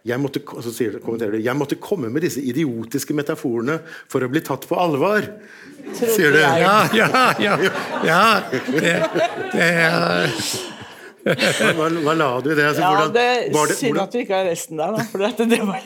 [0.07, 4.39] Jeg måtte, så sier, du, jeg måtte komme med disse idiotiske metaforene for å bli
[4.45, 5.25] tatt på alvor.
[5.97, 6.39] Sier du.
[6.39, 6.63] jeg.
[6.63, 7.09] Ja, ja,
[7.43, 7.57] ja.
[8.07, 8.95] ja det,
[9.51, 10.33] det er
[11.75, 12.63] Hva, hva la du i det?
[12.69, 15.03] Altså, Ja, hvordan- det er synd at vi ikke har resten der, da.
[15.11, 15.81] For dette, det var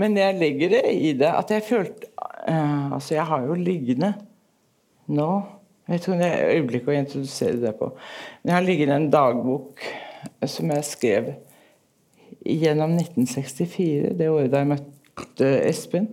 [0.00, 2.10] Men jeg legger det i det at jeg følte
[2.48, 4.14] uh, Altså, jeg har jo liggende
[5.12, 5.30] nå
[5.88, 7.90] Jeg om det er øyeblikk å introdusere det på.
[8.40, 11.26] Men jeg har liggende en dagbok eh, som jeg skrev
[12.44, 16.08] gjennom 1964, det året jeg møtte Espen.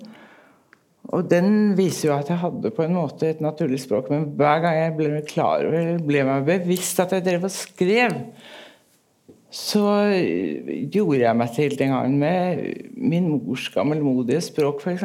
[1.12, 4.62] Og den viser jo at jeg hadde på en måte et naturlig språk, men hver
[4.64, 8.20] gang jeg ble klar over, ble meg bevisst at jeg drev og skrev,
[9.52, 9.86] så
[10.16, 12.62] eh, gjorde jeg meg til den gangen med
[12.96, 15.04] min mors gammelmodige språk, f.eks.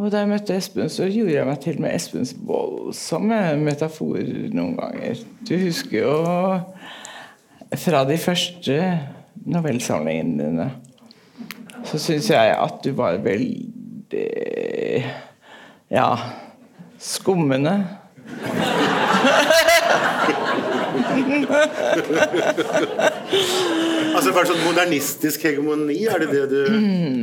[0.00, 4.78] Og da jeg møtte Espen, så gjorde jeg meg til med Espens voldsomme metaforer noen
[4.78, 5.18] ganger.
[5.44, 6.14] Du husker jo
[7.76, 8.78] fra de første
[9.50, 10.70] novellesamlingene dine,
[11.84, 14.24] så syns jeg at du var veldig
[15.90, 16.08] ja
[17.00, 17.76] skummende.
[24.10, 26.60] Altså bare sånn modernistisk hegemoni, er det det du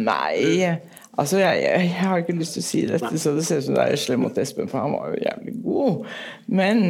[0.08, 0.78] Nei.
[1.18, 3.66] Altså, jeg, jeg, jeg har ikke lyst til å si dette, så det ser ut
[3.66, 6.12] som det er slem mot Espen, for han var jo jævlig god.
[6.60, 6.84] Men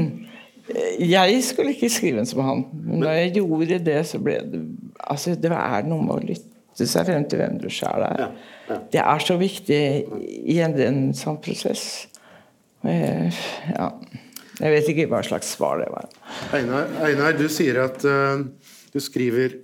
[0.67, 2.65] eh, jeg skulle ikke skrive en som han.
[2.83, 4.65] Men da jeg gjorde det, så ble det
[5.07, 8.23] Altså, det er noe med å lytte seg frem til hvem du sjøl er.
[8.91, 9.81] Det er så viktig
[10.51, 11.83] i en, en sånn prosess.
[12.83, 13.31] Jeg,
[13.71, 13.87] ja.
[14.57, 16.07] Jeg vet ikke hva slags svar det var.
[16.57, 18.41] Einar, Einar du sier at uh,
[18.93, 19.59] du skriver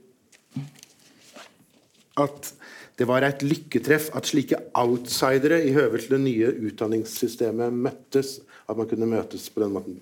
[2.22, 2.54] at
[3.00, 8.38] det var et lykketreff at slike outsidere i høve til det nye utdanningssystemet møttes.
[8.70, 9.98] At man kunne møtes på den måten.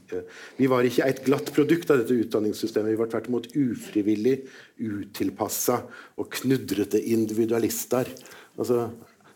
[0.59, 2.91] Vi var ikke et glatt produkt av dette utdanningssystemet.
[2.93, 4.35] Vi var tvert imot ufrivillig,
[4.77, 5.79] utilpassa
[6.21, 8.11] og knudrete individualister.
[8.59, 8.91] Altså,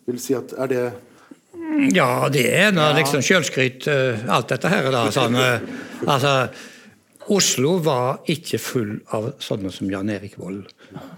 [0.06, 0.84] vil si at er det
[1.96, 4.88] Ja, det er noe liksom sjølskryt, eh, alt dette her.
[4.94, 5.36] Da, sånn,
[6.06, 6.38] altså,
[7.34, 10.68] Oslo var ikke full av sånne som Jan Erik Vold.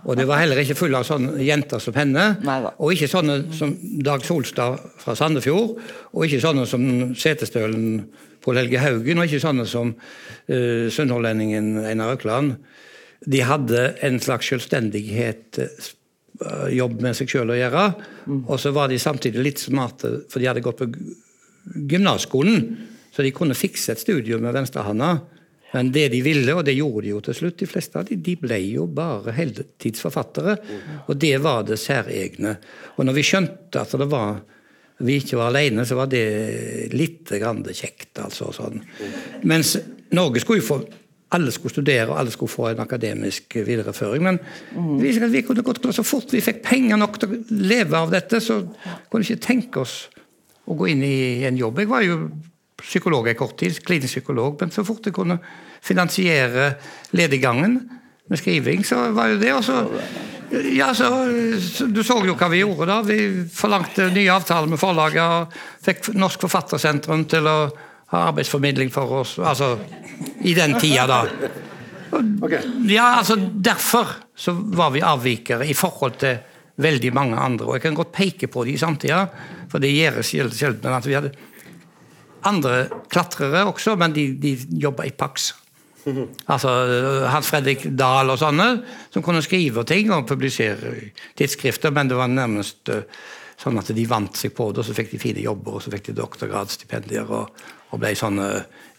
[0.08, 2.30] Og det var heller ikke full av sånne jenter som henne.
[2.80, 3.74] Og ikke sånne som
[4.06, 5.76] Dag Solstad fra Sandefjord.
[6.14, 8.06] Og ikke sånne som Setesdølen
[8.48, 12.56] Pål Helge Haugen, og ikke sånne som uh, sunnhordlendingen Einar Økland.
[13.28, 15.60] De hadde en slags selvstendighet,
[16.74, 17.86] jobb med seg sjøl å gjøre.
[18.40, 20.90] Og så var de samtidig litt smarte, for de hadde gått på
[21.92, 22.62] gymnasskolen,
[23.14, 25.16] så de kunne fikse et studium med venstrehånda.
[25.74, 28.16] Men det de ville, og det gjorde de jo til slutt, de fleste av de,
[28.24, 30.54] de ble jo bare heltidsforfattere.
[31.08, 32.54] Og det var det særegne.
[32.96, 34.38] Og når vi skjønte at det var
[35.06, 38.18] vi ikke var alene, så var det litt grann kjekt.
[38.18, 38.80] altså sånn.
[39.46, 39.76] Mens
[40.18, 40.80] Norge skulle jo få
[41.36, 44.24] alle skulle studere, og alle skulle få en akademisk videreføring.
[44.24, 44.40] Men
[45.02, 48.40] vi, vi kunne gått så fort vi fikk penger nok til å leve av dette,
[48.44, 48.62] så
[49.10, 49.98] kunne vi ikke tenke oss
[50.68, 51.82] å gå inn i en jobb.
[51.84, 52.22] Jeg var jo
[52.78, 55.40] psykolog en kort tid, klinisk psykolog, men så fort jeg kunne
[55.84, 56.76] finansiere
[57.18, 57.80] lediggangen
[58.28, 59.84] med skriving, så var jo det også
[60.78, 61.10] ja, så,
[61.92, 63.02] Du så jo hva vi gjorde da.
[63.04, 67.58] Vi forlangte nye avtaler med forlaget og fikk Norsk Forfattersentrum til å
[68.16, 69.38] arbeidsformidling for oss.
[69.40, 69.76] Altså
[70.42, 71.24] i den tida, da.
[72.88, 76.38] Ja, altså Derfor så var vi avvikere i forhold til
[76.78, 77.66] veldig mange andre.
[77.66, 79.26] Og jeg kan godt peke på de i samtida,
[79.70, 81.34] for det gjøres sjelden at vi hadde
[82.48, 85.54] andre klatrere også, men de, de jobba i Pax.
[86.48, 86.70] Altså
[87.28, 88.68] Hans Fredrik Dahl og sånne,
[89.12, 90.94] som kunne skrive ting og publisere
[91.36, 93.02] tidsskrifter, men det var nærmest uh,
[93.60, 95.92] sånn at de vant seg på det, og så fikk de fine jobber, og så
[95.92, 97.52] fikk de doktorgradsstipendier og,
[97.88, 98.48] og ble sånne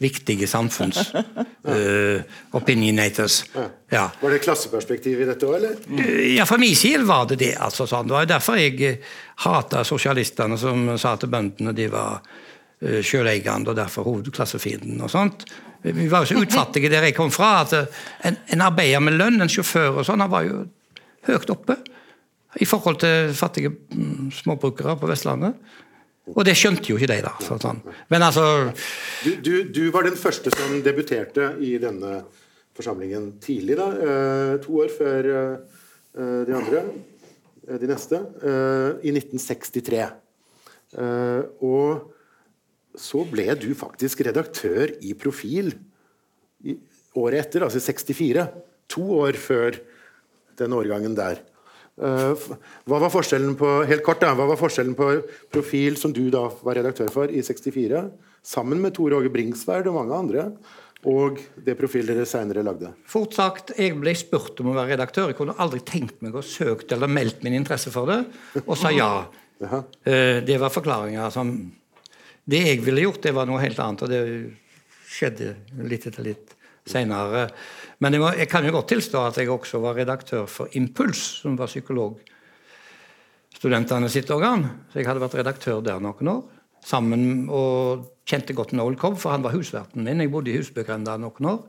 [0.00, 2.20] viktige samfunns uh,
[2.58, 3.42] opinionators.
[3.92, 4.06] Ja.
[4.20, 5.78] Var det klasseperspektiv i dette òg, eller?
[6.32, 7.54] Ja, fra min side var det det.
[7.60, 8.08] altså sånn.
[8.08, 9.00] Det var derfor jeg
[9.44, 15.02] hata sosialistene som sa til bøndene de var uh, sjøleiende og derfor hovedklassefienden.
[15.04, 15.44] og sånt.
[15.82, 17.60] Vi var jo så utfattige der jeg kom fra.
[17.60, 17.86] at eh,
[18.24, 20.64] En, en arbeider med lønn, en sjåfør og sånn, han var jo
[21.28, 21.76] høyt oppe
[22.58, 25.54] i forhold til fattige mm, småbrukere på Vestlandet.
[26.34, 27.32] Og det skjønte jo ikke de, da.
[27.44, 27.80] Sånn.
[28.12, 28.44] Men altså
[29.24, 32.22] du, du, du, var den første som debuterte i denne
[32.78, 33.88] forsamlingen tidlig, da.
[33.96, 35.30] Eh, to år før
[36.18, 36.80] de andre,
[37.78, 38.18] de neste.
[39.06, 40.00] I 1963.
[41.62, 42.08] Og
[42.98, 45.70] så ble du faktisk redaktør i Profil
[47.18, 48.46] året etter, altså 64.
[48.94, 49.78] To år før
[50.58, 51.42] den årgangen der.
[51.98, 52.48] Eh,
[52.86, 55.10] hva var forskjellen på helt kort da, hva var forskjellen på
[55.54, 58.04] Profil, som du da var redaktør for i 64,
[58.46, 60.44] sammen med Tor Åge Bringsværd og mange andre,
[61.08, 62.92] og det Profil dere senere lagde?
[63.08, 65.30] Fort sagt, jeg ble spurt om å være redaktør.
[65.30, 68.20] Jeg kunne aldri tenkt meg å søkt eller meldt min interesse for det,
[68.64, 69.10] og sa ja.
[69.64, 69.82] ja.
[70.06, 71.52] Eh, det var forklaringer som
[72.48, 74.22] det jeg ville gjort, det var noe helt annet, og det
[75.08, 75.54] skjedde
[75.90, 76.54] litt etter litt
[76.88, 77.48] seinere.
[77.98, 81.20] Men jeg, må, jeg, kan jo godt tilstå at jeg også var redaktør for Impuls,
[81.42, 84.62] som var psykologstudentene sitt organ.
[84.92, 86.42] Så jeg hadde vært redaktør der noen år.
[86.86, 90.20] Sammen og kjente godt Noel Cobb, for han var husverten min.
[90.22, 91.60] Jeg bodde i Husbøgrenda noen år.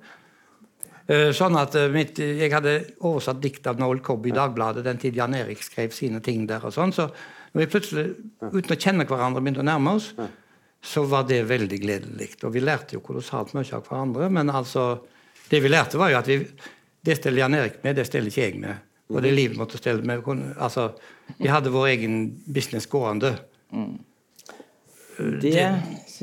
[1.09, 4.99] Eh, sånn at eh, mitt, Jeg hadde oversatt dikt av Noel Cobb i Dagbladet den
[5.01, 6.61] tid Jan Erik skrev sine ting der.
[6.61, 7.09] og sånn, Så
[7.53, 8.05] når vi plutselig,
[8.45, 10.13] uten å kjenne hverandre, begynte å nærme oss,
[10.79, 12.37] så var det veldig gledelig.
[12.45, 14.29] Og vi lærte jo kolossalt mye av hverandre.
[14.29, 15.01] Men altså,
[15.49, 16.39] det vi lærte, var jo at vi,
[17.05, 18.85] det steller Jan Erik med, det steller ikke jeg med.
[19.09, 20.21] Og det livet måtte stelle med.
[20.61, 20.91] Altså,
[21.39, 23.33] vi hadde vår egen business gående.
[23.73, 23.97] Mm.
[25.19, 25.65] Det, det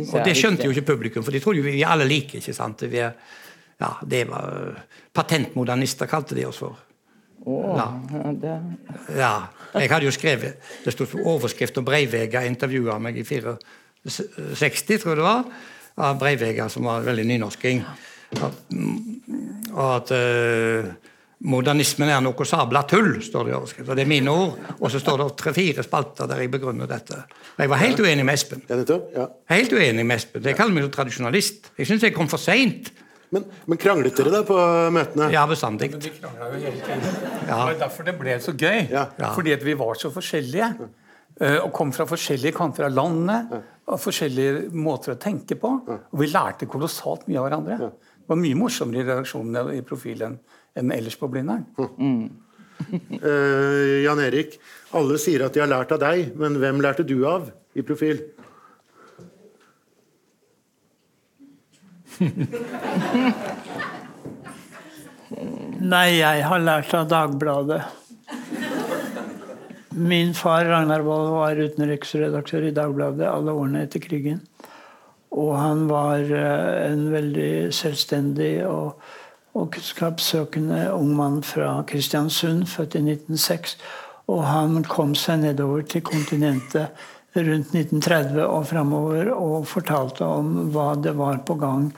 [0.06, 2.38] og det skjønte jo ikke publikum, for de trodde jo vi alle like.
[2.38, 2.86] ikke sant?
[2.88, 3.16] Vi er,
[3.82, 4.78] ja, det var
[5.16, 6.78] Patentmodernister kalte de oss for.
[7.46, 8.56] Oh, ja.
[9.14, 9.34] ja.
[9.76, 15.20] Jeg hadde jo skrevet Det sto overskrift om Breivega intervjua meg i 64, tror jeg
[15.20, 15.44] det var,
[16.06, 17.84] av Breivega, som var veldig nynorsking.
[18.34, 18.56] At,
[19.72, 20.88] og at uh,
[21.46, 23.96] modernismen er noe sabla tull, står det i overskriften.
[23.98, 24.58] Det er mine ord.
[24.80, 27.22] Og så står det tre-fire spalter der jeg begrunner dette.
[27.56, 28.62] Men jeg var helt uenig med Espen.
[29.52, 30.44] Helt uenig med Espen.
[30.44, 31.72] Jeg kaller meg jo tradisjonalist.
[31.78, 32.92] Jeg syns jeg kom for seint.
[33.34, 34.56] Men, men, kranglet dere da på
[34.94, 35.28] møtene?
[35.34, 35.90] Ja, bestandig.
[35.92, 37.16] Men de krangla jo hele tiden.
[37.48, 37.56] Ja.
[37.56, 38.86] Det var derfor det ble så gøy.
[38.92, 39.08] Ja.
[39.34, 40.70] Fordi at vi var så forskjellige.
[41.36, 43.50] Uh, og kom fra forskjellige kanter av landet
[43.86, 45.72] og forskjellige måter å tenke på.
[45.84, 47.90] Og vi lærte kolossalt mye av hverandre.
[48.26, 50.32] Det var mye morsommere i redaksjonen i profilen
[50.74, 51.62] enn ellers på Blindern.
[51.78, 52.26] Mm.
[53.22, 54.58] uh, Jan Erik,
[54.98, 57.46] alle sier at de har lært av deg, men hvem lærte du av
[57.78, 58.18] i profil?
[65.94, 67.82] Nei, jeg har lært av Dagbladet.
[69.94, 74.42] Min far Ragnar Wold var utenriksredaktør i Dagbladet alle årene etter krigen.
[75.36, 78.96] Og han var eh, en veldig selvstendig og,
[79.56, 83.76] og kunnskapssøkende ung mann fra Kristiansund, født i 1906.
[84.32, 86.88] Og han kom seg nedover til kontinentet
[87.36, 91.90] rundt 1930 og framover og fortalte om hva det var på gang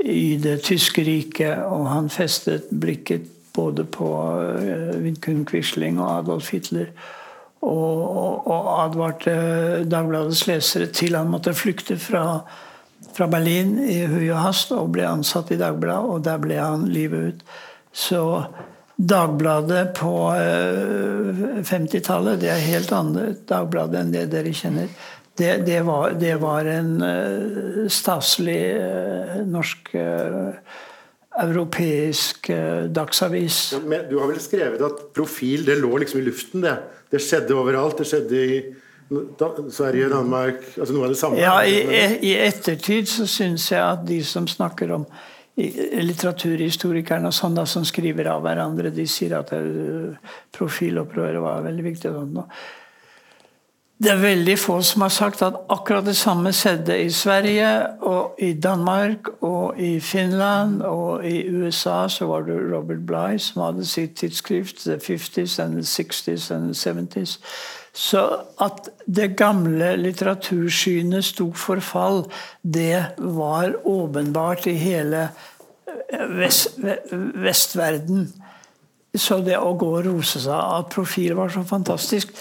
[0.00, 1.60] i det tyske riket.
[1.68, 4.08] Og han festet blikket både på
[5.02, 6.92] Vidkun Quisling og Adolf Hitler
[7.60, 9.34] og, og, og advarte
[9.90, 12.44] Dagbladets lesere til han måtte flykte fra,
[13.16, 16.88] fra Berlin i hui og hast, og ble ansatt i Dagbladet, og der ble han
[16.92, 17.44] livet ut.
[17.92, 18.22] Så
[18.98, 20.12] Dagbladet på
[21.68, 24.90] 50-tallet, det er helt annet Dagbladet enn det dere kjenner.
[25.38, 29.92] Det, det, var, det var, en uh, staselig uh, norsk
[31.38, 32.50] europeisk
[32.90, 33.58] dagsavis.
[33.76, 36.64] Ja, du har vel skrevet at profil det lå liksom i luften?
[36.66, 36.74] Det
[37.10, 37.98] Det skjedde overalt.
[38.00, 38.58] Det skjedde i
[39.08, 41.40] da, Sverige, Danmark altså Noe av det samme?
[41.40, 41.80] Ja, i,
[42.28, 45.06] i ettertid så syns jeg at de som snakker om
[45.58, 49.50] litteraturhistorikerne og sånn da, som skriver av hverandre, de sier at
[50.54, 52.12] profilopprøret var veldig viktig.
[52.14, 52.36] Sånn.
[53.98, 57.70] Det er veldig få som har sagt at akkurat det samme skjedde i Sverige
[58.06, 62.04] og i Danmark og i Finland og i USA.
[62.08, 66.70] Så var det Robert Bligh som hadde sitt tidsskrift, the 50s and the 60s and
[66.70, 67.38] the 70s.
[67.92, 68.22] Så
[68.62, 72.24] at det gamle litteratursynet sto for fall,
[72.62, 78.28] det var åpenbart i hele eh, vest, vestverden.
[79.18, 82.36] Så det å gå og rose seg at profil var så fantastisk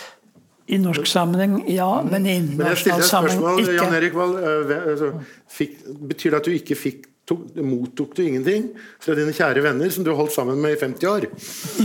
[0.67, 3.77] i norsk sammenheng, ja, men i internasjonal sammenheng ikke.
[3.77, 4.33] Jan Erik Wall,
[4.75, 5.13] altså,
[5.47, 5.77] fikk,
[6.09, 8.67] betyr det at du ikke fikk tok, mottok du ingenting
[9.03, 11.29] fra dine kjære venner som du holdt sammen med i 50 år?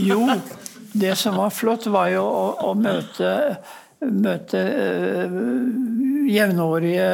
[0.03, 0.21] Jo,
[0.93, 3.57] det som var flott, var jo å, å møte,
[4.05, 5.37] møte uh,
[6.29, 7.09] jevnårige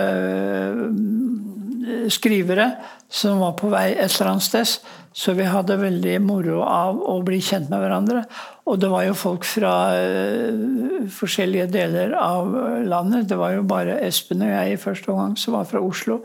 [0.74, 2.72] uh, skrivere
[3.08, 4.78] som var på vei et eller annet sted.
[5.18, 8.22] Så vi hadde veldig moro av å bli kjent med hverandre.
[8.68, 12.52] Og det var jo folk fra uh, forskjellige deler av
[12.86, 13.28] landet.
[13.30, 16.22] Det var jo bare Espen og jeg i første omgang som var fra Oslo.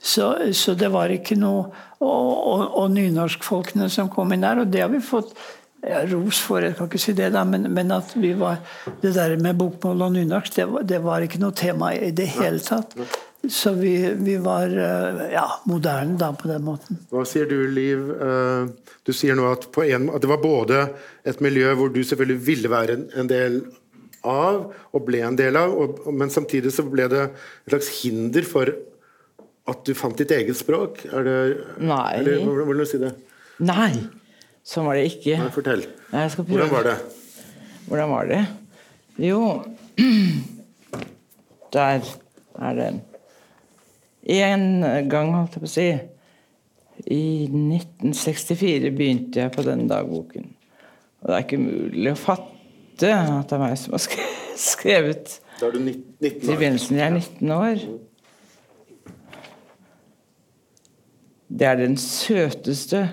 [0.00, 1.68] Så, så det var ikke noe
[2.00, 4.62] Og, og, og nynorskfolkene som kom inn der.
[4.62, 5.34] Og det har vi fått
[5.86, 8.60] ja, ros for, jeg kan ikke si det, da, men, men, at vi var
[9.00, 12.60] det der med bokmål og nynorsk, det, det var ikke noe tema i det hele
[12.64, 12.96] tatt.
[13.48, 16.98] Så vi, vi, var eh, ja, moderne da på den måten.
[17.08, 18.10] Hva sier du, Liv?
[18.12, 20.82] Eh, du sier nå at, en, at, det var både
[21.24, 23.62] et miljø hvor du selvfølgelig ville være en, en del
[24.28, 28.44] av, og ble en del av, og, men samtidig så ble det et slags hinder
[28.44, 28.74] for
[29.70, 31.06] at du fant ditt eget språk?
[31.08, 31.40] Er det,
[31.80, 32.20] Nei.
[32.20, 33.14] Eller, hvordan vil du si det?
[33.64, 33.94] Nei,
[34.66, 35.38] sånn var det ikke.
[35.40, 35.84] Nei, fortell.
[36.12, 36.96] Nei, hvordan var det?
[37.90, 38.40] Hvordan var det?
[39.20, 39.40] Jo
[41.74, 42.00] Der
[42.60, 43.00] er den.
[44.30, 44.64] En
[45.10, 45.86] gang, holdt jeg på å si
[47.10, 50.50] I 1964 begynte jeg på denne dagboken.
[51.20, 54.04] Og det er ikke mulig å fatte at det er meg som har
[54.70, 56.38] skrevet Da er du 19 år?
[56.40, 57.00] Til begynnelsen.
[57.00, 57.84] Jeg er 19 år.
[61.50, 63.08] Det er den søteste,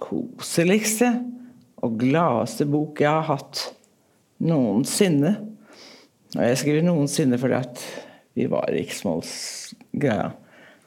[0.00, 1.10] koseligste
[1.84, 3.62] og gladeste bok jeg har hatt
[4.44, 5.36] noensinne.
[6.36, 7.84] Og jeg skriver 'noensinne' fordi at
[8.36, 10.30] vi var riksmålsgreia.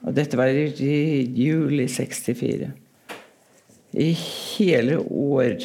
[0.05, 2.71] Og dette var i juli 64.
[3.93, 5.57] I hele år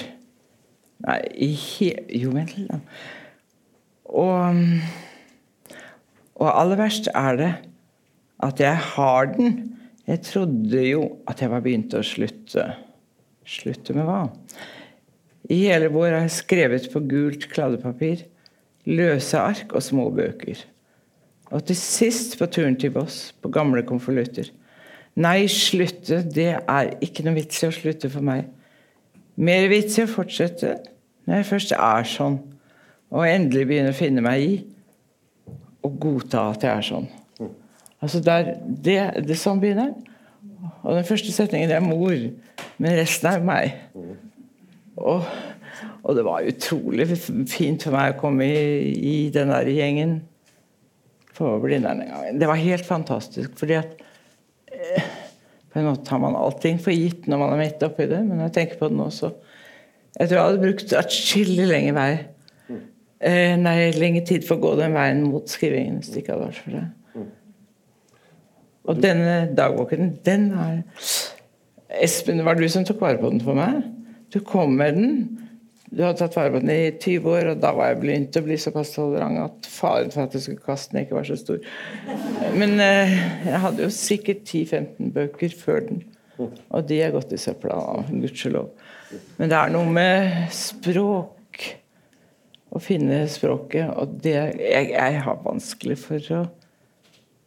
[1.05, 1.91] Nei, i he...
[2.17, 2.71] Jo, vent litt.
[4.09, 4.61] Og,
[6.39, 7.51] og aller verst er det
[8.45, 9.59] at jeg har den.
[10.09, 12.71] Jeg trodde jo at jeg var begynt å slutte.
[13.45, 14.23] Slutte med hva?
[15.53, 18.25] I hele vår har jeg skrevet på gult kladdepapir,
[18.89, 20.63] løse ark og små bøker.
[21.53, 24.49] Og til sist på turen til Voss, på gamle konvolutter.
[25.21, 26.23] Nei, slutte.
[26.25, 28.49] Det er ikke noe vits i å slutte for meg.
[29.37, 30.79] Mer vits i å fortsette
[31.25, 32.41] når jeg først er sånn,
[33.15, 34.55] og endelig begynner å finne meg i
[35.85, 37.07] og godta at jeg er sånn.
[38.05, 39.93] Altså der, det, det sånn begynner
[40.83, 42.31] Og den første setningen er 'mor',
[42.79, 43.75] men resten er meg.
[44.97, 45.25] Og,
[46.03, 47.09] og det var utrolig
[47.49, 50.21] fint for meg å komme i, i den der gjengen
[51.35, 52.41] på Blindern en gang.
[52.41, 54.03] Det var helt fantastisk, fordi at
[54.73, 55.13] eh,
[55.73, 58.39] På en måte tar man allting for gitt når man er midt oppi det, men
[58.39, 59.33] når jeg tenker på det nå, så
[60.21, 62.11] Jeg tror jeg hadde brukt atskillig lenge vei
[63.19, 66.53] eh, Nei, lenge tid for å gå den veien mot skrivingen hvis det ikke hadde
[66.53, 66.85] vært for det.
[68.85, 70.83] Og denne dagboken, den er
[72.03, 73.85] Espen, det var du som tok vare på den for meg.
[74.35, 75.11] Du kom med den.
[75.95, 78.43] Du hadde tatt vare på den i 20 år, og da var jeg begynt å
[78.43, 81.61] bli såpass tolerant at faren for at jeg skulle kaste den, ikke var så stor.
[82.59, 83.15] Men eh,
[83.47, 86.03] jeg hadde jo sikkert 10-15 bøker før den.
[86.41, 87.79] Og de er gått i søpla,
[88.11, 88.73] gudskjelov.
[89.39, 91.31] Men det er noe med språk.
[92.75, 93.87] Å finne språket.
[93.95, 96.41] Og det jeg, jeg har vanskelig for å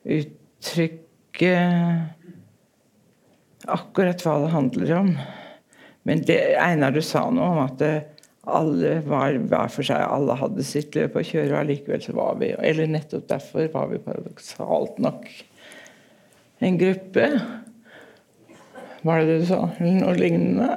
[0.08, 1.07] uttrykke
[3.68, 5.12] akkurat hva det handler om.
[6.08, 7.84] Men det Einar, du sa noe om at
[8.48, 12.38] alle var hver for seg, alle hadde sitt løp å kjøre, og allikevel så var
[12.40, 15.28] vi Eller nettopp derfor var vi paradoksalt nok
[16.64, 17.26] en gruppe.
[19.08, 19.58] Var det du sa?
[19.80, 20.68] Noe lignende?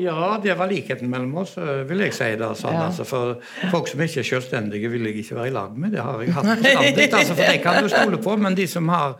[0.00, 1.56] Ja, det var likheten mellom oss,
[1.88, 2.28] vil jeg si.
[2.40, 2.86] da, sånn, Ja.
[2.88, 3.36] altså, For
[3.72, 5.92] folk som ikke er selvstendige, vil jeg ikke være i lag med.
[5.92, 7.06] Det har jeg hatt bestandig.
[7.12, 9.16] altså, for det kan du stole på, men de som har,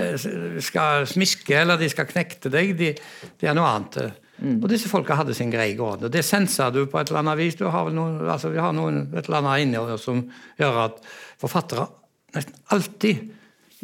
[0.00, 0.16] eh,
[0.64, 2.92] skal smiske eller de skal knekte deg, de,
[3.40, 4.00] det er noe annet.
[4.44, 6.08] Og disse folka hadde sin greie gående.
[6.10, 7.54] Det senser du på et eller annet vis.
[7.60, 10.24] Du har noen, altså, vi har noen, et eller annet inni oss som
[10.58, 10.98] gjør at
[11.40, 11.86] forfattere
[12.34, 13.28] nesten alltid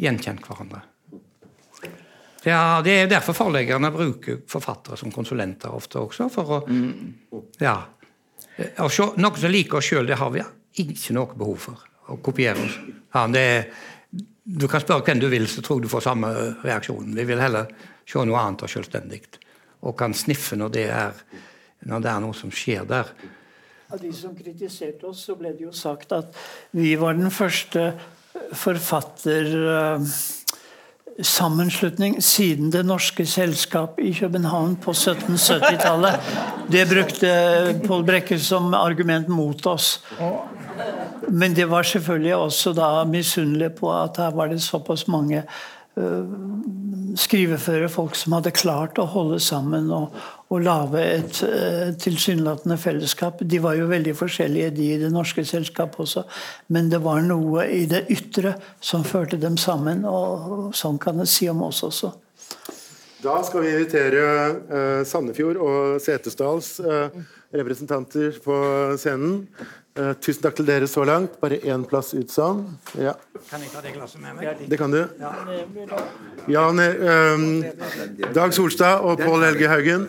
[0.01, 0.81] gjenkjenner hverandre.
[2.43, 6.29] Ja, Det er derfor forleggerne bruker forfattere som konsulenter ofte også.
[6.33, 6.61] for å,
[7.61, 7.75] ja,
[8.79, 10.41] Og se, Noe som liker oss sjøl, det har vi
[10.81, 11.87] ikke noe behov for.
[12.11, 12.79] Å kopiere oss.
[13.13, 13.67] Ja, det er,
[14.43, 16.31] du kan spørre hvem du vil, så tror jeg du får samme
[16.63, 17.13] reaksjon.
[17.15, 17.69] Vi vil heller
[18.05, 19.21] se noe annet og selvstendig.
[19.81, 21.21] Og kan sniffe når det er,
[21.89, 23.13] når det er noe som skjer der.
[23.91, 26.35] Av de som kritiserte oss, så ble det jo sagt at
[26.77, 27.93] vi var den første
[31.17, 36.13] forfattersammenslutning siden Det Norske Selskap i København på 1770-tallet.
[36.67, 40.03] Det brukte Pål Brekke som argument mot oss.
[41.27, 45.43] Men det var selvfølgelig også da misunnelige på at her var det såpass mange
[45.97, 46.25] uh,
[47.15, 50.15] skriveføre folk som hadde klart å holde sammen og,
[50.51, 53.39] og lage et uh, tilsynelatende fellesskap.
[53.41, 56.25] De var jo veldig forskjellige, de i Det Norske selskapet også.
[56.75, 60.03] Men det var noe i det ytre som førte dem sammen.
[60.07, 62.11] Og sånn kan en si om oss også.
[63.21, 67.19] Da skal vi invitere eh, Sandefjord og Setesdals eh,
[67.53, 68.55] representanter på
[68.97, 69.43] scenen.
[69.91, 71.33] Eh, tusen takk til dere så langt.
[71.41, 72.63] Bare én plass ut sånn.
[72.95, 73.11] Ja,
[73.49, 74.69] Kan jeg ta det glasset med meg?
[74.69, 75.03] det kan du.
[76.47, 77.63] Jan, um,
[78.31, 80.07] Dag Solstad og Pål Helge Haugen.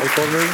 [0.00, 0.48] Velkommen.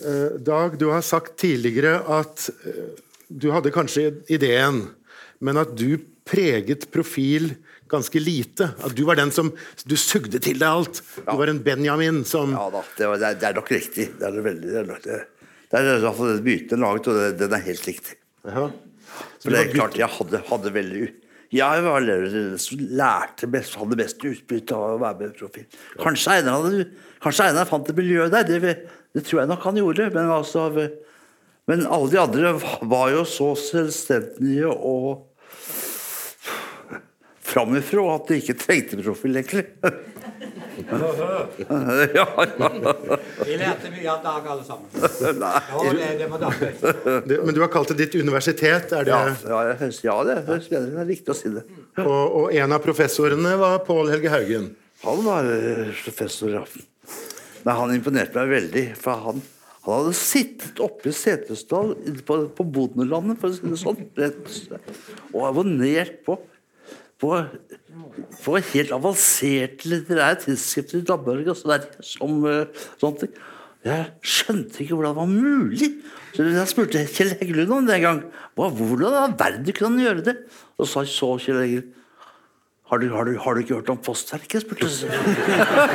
[0.00, 2.96] Uh, Dag, du har sagt tidligere at uh,
[3.28, 4.86] du hadde kanskje ideen,
[5.38, 7.52] men at du preget profil
[7.90, 8.70] ganske lite.
[8.84, 9.52] At du var den som
[9.88, 11.02] Du sugde til deg alt.
[11.18, 14.10] Du var en Benjamin som Ja da, det, var, det, er, nok riktig.
[14.18, 15.18] Det er det veldig, det er, nok- det,
[15.70, 18.16] det er i hvert fall myten er laget, og det, den er helt riktig.
[18.46, 18.70] Jaha.
[19.40, 21.08] For det er klart, jeg hadde, hadde veldig
[21.50, 25.64] Jeg var lærer som lærte best, hadde best utbytte av å være med i profil.
[26.00, 26.84] Kanskje Einar, hadde,
[27.24, 28.76] kanskje Einar fant et miljø der, det,
[29.16, 30.06] det tror jeg nok han gjorde.
[30.14, 30.68] Men, altså,
[31.70, 32.54] men alle de andre
[32.92, 35.26] var jo så selvstendige og
[37.50, 39.66] framifrå at de ikke trengte profil, egentlig.
[40.90, 42.26] ja, ja.
[43.44, 44.88] Vi lærte mye av Dag, alle sammen.
[45.40, 45.60] Nei.
[45.98, 46.54] det, det var Dag.
[47.44, 49.12] Men du har kalt det ditt universitet, er det?
[49.12, 50.94] Ja, ja, jeg høres- ja, det høres bedre ut.
[50.96, 51.64] Det er riktig å si det.
[52.04, 54.70] Og, og en av professorene var Pål Helge Haugen.
[55.04, 56.64] Han var eh, professor, ja.
[57.64, 58.84] Nei, han imponerte meg veldig.
[59.00, 59.42] For han,
[59.84, 61.94] han hadde sittet oppe i Setesdal
[62.28, 64.00] på, på Bodenlandet for å si det sånn,
[65.32, 66.38] og abonnert på
[67.20, 67.36] på,
[68.44, 73.38] på helt avanserte litterære tidsskrifter i Danmark og så der, som uh, sånne ting.
[73.84, 75.90] Jeg skjønte ikke hvordan det var mulig.
[76.34, 78.20] Så Jeg spurte Kjell Heggelund om det en gang.
[78.56, 80.36] Hvordan i all verden kunne han gjøre det?
[80.76, 81.96] Og så så Kjell Heggelund
[82.90, 84.64] har du, har, du, har du ikke hørt om postverket?
[84.64, 85.10] spurte jeg.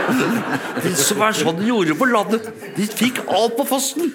[0.85, 2.47] De som er sånn de gjorde på landet.
[2.77, 4.13] De fikk alt på fossen.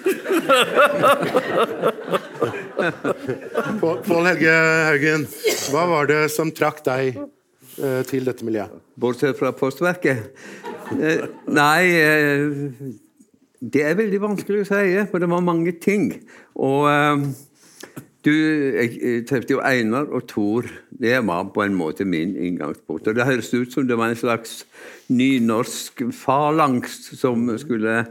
[3.83, 4.55] Pål Pål Helge
[4.87, 5.27] Haugen,
[5.69, 8.73] hva var det som trakk deg eh, til dette miljøet?
[8.97, 10.33] Bortsett fra postverket?
[10.97, 11.21] Eh,
[11.53, 12.49] nei eh,
[13.61, 16.15] Det er veldig vanskelig å si, for det var mange ting.
[16.57, 17.29] Og eh,
[18.25, 20.67] du Jeg trefte jo Einar og Thor.
[20.89, 23.07] Det var på en måte min inngangsport.
[23.07, 24.63] Og det høres ut som det var en slags
[25.09, 28.05] nynorsk falangs som skulle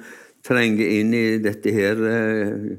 [0.46, 2.70] trenge inn i dette her eh,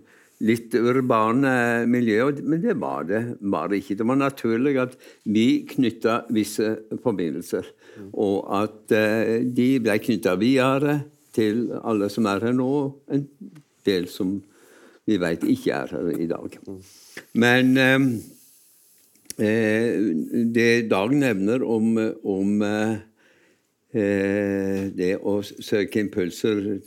[0.41, 3.99] litt urbane miljøet, men det var det bare ikke.
[3.99, 4.95] Det var naturlig at
[5.29, 6.73] vi knytta visse
[7.03, 7.69] forbindelser,
[8.11, 11.01] og at eh, de ble knytta videre
[11.35, 12.71] til alle som er her nå,
[13.13, 13.27] en
[13.87, 14.39] del som
[15.07, 16.59] vi vet ikke er her i dag.
[17.33, 17.99] Men eh,
[19.39, 19.99] eh,
[20.55, 22.97] det Dag nevner om, om eh,
[24.95, 26.79] det å søke impulser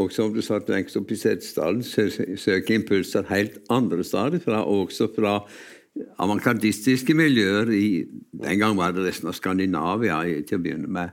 [0.00, 4.62] og som du satt lengst oppe i Setesdalen, sø- søke impulser helt andre steder fra,
[4.64, 5.34] også fra
[6.22, 11.10] avantgardistiske miljøer i Den gang var det resten av Skandinavia til å begynne med.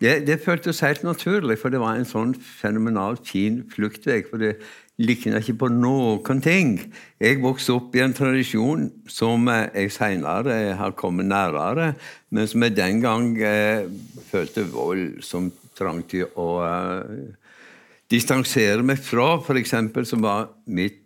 [0.00, 4.22] Det, det føltes helt naturlig, for det var en sånn fenomenalt fin fluktvei.
[5.02, 6.76] Likna ikke på noen ting.
[7.22, 11.94] Jeg vokste opp i en tradisjon som eh, jeg senere har kommet nærmere,
[12.30, 13.88] men som jeg den gang eh,
[14.30, 17.24] følte voldsomt trang til å eh,
[18.10, 19.40] distansere meg fra.
[19.42, 21.00] For eksempel, som var mitt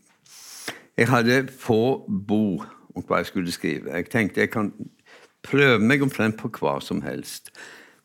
[0.98, 2.58] Jeg hadde få bo
[2.90, 3.92] om hva jeg skulle skrive.
[3.94, 4.72] Jeg tenkte jeg kan
[5.46, 7.52] prøve meg omtrent på hva som helst.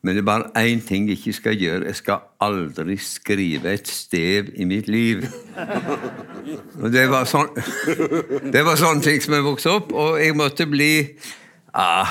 [0.04, 1.86] Men det er bare én ting jeg ikke skal gjøre.
[1.88, 5.24] Jeg skal aldri skrive et stev i mitt liv.
[6.82, 7.48] Og det var sånn
[8.54, 10.92] Det var sånne ting som jeg vokste opp, og jeg måtte bli
[11.72, 12.10] ah,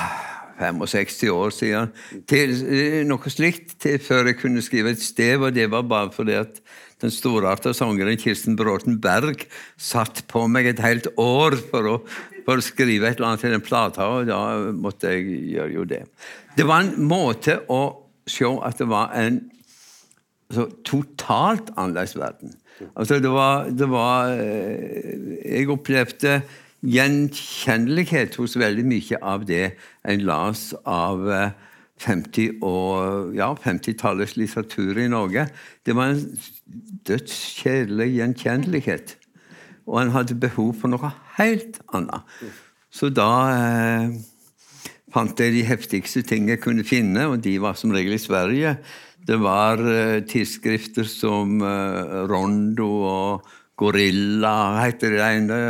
[0.58, 1.92] 65 år siden
[2.30, 6.10] til eh, noe slikt til før jeg kunne skrive et stev, og det var bare
[6.14, 6.58] fordi at
[7.02, 9.46] den storarta sangeren Kirsten Bråten Berg
[9.80, 11.96] satt på meg et helt år for å,
[12.46, 14.40] for å skrive et eller annet til den plata, og da
[14.72, 16.04] måtte jeg gjøre jo det.
[16.54, 17.82] Det var en måte å
[18.30, 19.40] se at det var en
[20.50, 22.54] altså, totalt annerledes verden.
[22.94, 26.40] Altså, det var, det var eh, Jeg opplevde
[26.84, 31.22] gjenkjennelighet hos veldig mye av det en las av
[32.02, 35.46] 50- og ja, 50-tallets litteratur i Norge.
[35.86, 36.20] Det var en
[37.08, 39.16] dødskjedelig gjenkjennelighet.
[39.84, 42.24] Og han hadde behov for noe helt annet.
[42.94, 44.14] Så da eh,
[45.14, 48.76] fant jeg de heftigste ting jeg kunne finne, og de var som regel i Sverige.
[49.24, 55.60] Det var eh, tidsskrifter som eh, Rondo og Gorilla, heter det ene.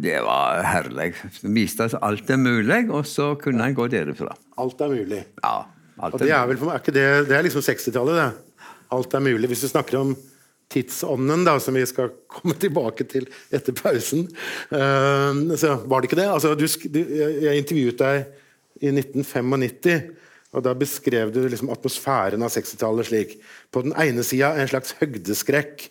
[0.00, 1.12] Det var herlig.
[1.42, 4.36] Det viste at alt er mulig, og så kunne en gå derifra.
[4.62, 5.24] Alt er mulig.
[5.42, 5.56] Ja,
[6.00, 8.68] alt Og det er vel er det, det er liksom 60-tallet, det.
[8.94, 9.50] Alt er mulig.
[9.50, 10.14] Hvis du snakker om
[10.70, 14.28] tidsånden, da, som vi skal komme tilbake til etter pausen,
[14.70, 16.30] uh, så var det ikke det.
[16.30, 17.00] Altså, du, du,
[17.46, 18.26] jeg intervjuet deg
[18.80, 20.10] i 1995.
[20.50, 23.36] Og Da beskrev du liksom atmosfæren av 60-tallet slik.
[23.70, 25.86] På den ene sida en slags høgdeskrekk,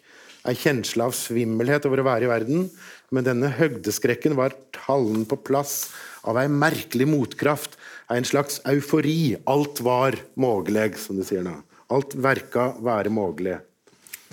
[0.48, 2.68] en kjensle av svimmelhet over å være i verden.
[3.16, 5.90] Men denne høgdeskrekken var tallen på plass
[6.28, 7.78] av ei merkelig motkraft,
[8.12, 9.38] en slags eufori.
[9.48, 11.56] Alt var mulig, som du sier nå.
[11.94, 13.56] Alt verka være mulig.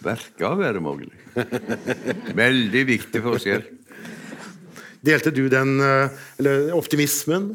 [0.05, 1.13] Verka være mulig.
[2.37, 3.65] Veldig viktig forskjell.
[5.07, 7.55] Delte du den eller, optimismen,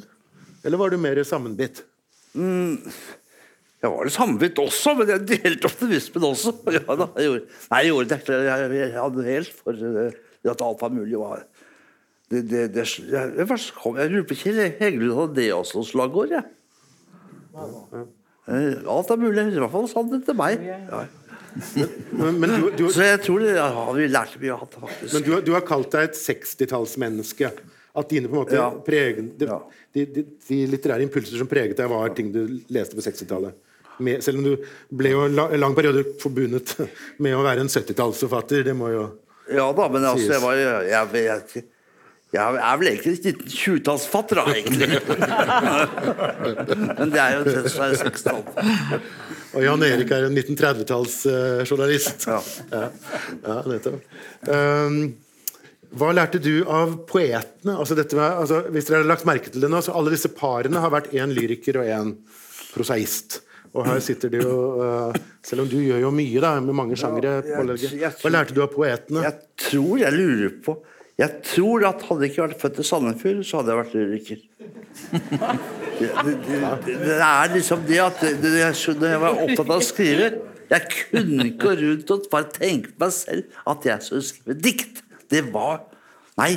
[0.64, 1.84] eller var du mer sammenbitt?
[2.38, 2.78] Mm,
[3.82, 6.54] jeg var sammenbitt også, men jeg delte optimismen også.
[6.78, 8.36] Ja, da, jeg gjorde, nei, jeg gjorde det.
[8.48, 9.84] Jeg, jeg hadde helt for
[10.52, 11.18] at alt var mulig.
[11.20, 11.44] Var.
[12.32, 16.46] Det, det, det, jeg, jeg, jeg lurer på ikke Heggelund hadde det også slagord, jeg.
[17.58, 19.48] Alt er mulig.
[19.50, 20.62] I hvert fall sa han det til meg.
[20.66, 21.04] Ja.
[22.12, 25.14] Men, men du, du, så jeg tror det, ja, vi lærte mye av det, faktisk.
[25.14, 27.48] Men du, du har kalt deg et 60-tallsmenneske.
[27.92, 28.70] At dine på en måte ja.
[28.86, 29.48] pregen, de,
[29.92, 32.40] de, de, de, litterære impulser som preget deg, var ting du
[32.72, 33.52] leste på 60-tallet.
[34.24, 34.54] Selv om du
[34.98, 36.68] ble jo en lang periode forbundet
[37.24, 38.60] med å være en 70-tallsforfatter.
[38.70, 39.04] Det må jo
[39.52, 41.40] Ja da, men altså, jeg var jeg, jeg,
[42.32, 44.88] jeg er vel egentlig en 20-tallsfatter, da, egentlig.
[47.02, 48.42] men det er jo det som er 60-tall.
[49.52, 52.24] Og Jan Erik er en 1930-tallsjournalist.
[52.28, 52.40] Uh, ja.
[52.72, 52.88] ja.
[53.44, 54.18] ja, nettopp.
[54.48, 55.00] Um,
[56.00, 57.76] hva lærte du av poetene?
[57.76, 60.80] Altså med, altså, hvis dere har lagt merke til det nå, så Alle disse parene
[60.80, 62.14] har vært én lyriker og én
[62.72, 63.42] prosaist.
[63.76, 66.98] Og her sitter de jo uh, Selv om du gjør jo mye da, med mange
[67.00, 67.40] sjangere.
[67.52, 69.26] Hva lærte du av poetene?
[69.28, 70.80] Jeg tror jeg lurer på
[71.22, 74.40] Jeg tror at hadde jeg ikke vært født i Sandefjord, så hadde jeg vært lyriker.
[76.02, 76.36] Det, det,
[76.86, 80.32] det, det er liksom det at jeg var opptatt av å skrive
[80.72, 85.04] Jeg kunne ikke gå rundt og bare tenke meg selv at jeg skulle skrive dikt.
[85.32, 85.84] Det var
[86.40, 86.56] Nei.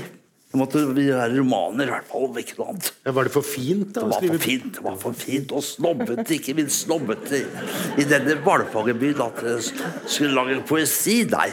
[0.55, 2.29] Det måtte være romaner, i hvert fall.
[2.39, 2.91] Ikke noe annet.
[3.05, 3.89] Var det for fint?
[3.91, 4.05] da?
[4.07, 6.27] Det var for fint, det var for fint og snobbete.
[6.37, 7.41] Ikke minst snobbete
[7.99, 9.65] i denne hvalfangerbyen at jeg
[10.07, 11.25] skulle lage poesi.
[11.33, 11.51] Nei.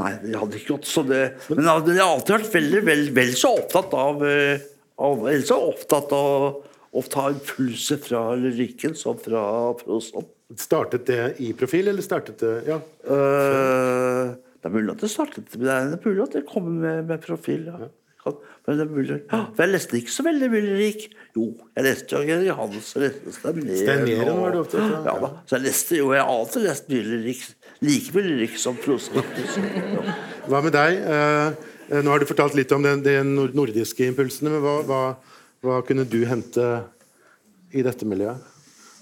[0.00, 3.34] Nei, det hadde ikke gått så det Men jeg har alltid vært veldig vel, vel
[3.38, 4.64] så opptatt av, eh,
[5.04, 6.46] av Vel så opptatt av
[6.94, 9.42] å ta impulser fra lyrikken som fra
[9.80, 10.28] prosaen.
[10.60, 12.78] Startet det i profil, eller startet det Ja.
[13.08, 17.22] Uh, det er mulig at det startet Det er mulig at det kommer med, med
[17.24, 17.66] profil.
[17.66, 17.90] ja.
[18.64, 19.16] Men det er mulig.
[19.28, 21.02] Ja, for jeg leste ikke så veldig mye lyrikk.
[21.36, 24.38] Jo, jeg leste jo Johannes og leste Steineren.
[24.40, 25.04] var du opptatt av?
[25.04, 25.30] Ja, da.
[25.44, 27.42] Så jeg leste jo, jeg har alltid lest mye lyrikk.
[27.84, 29.22] Like liksom lyrikk som prosa.
[30.48, 30.98] Hva med deg?
[31.04, 35.02] Eh, nå har du fortalt litt om de nordiske impulsene, men hva, hva,
[35.64, 36.64] hva, kunne du hente
[37.74, 38.52] i dette miljøet?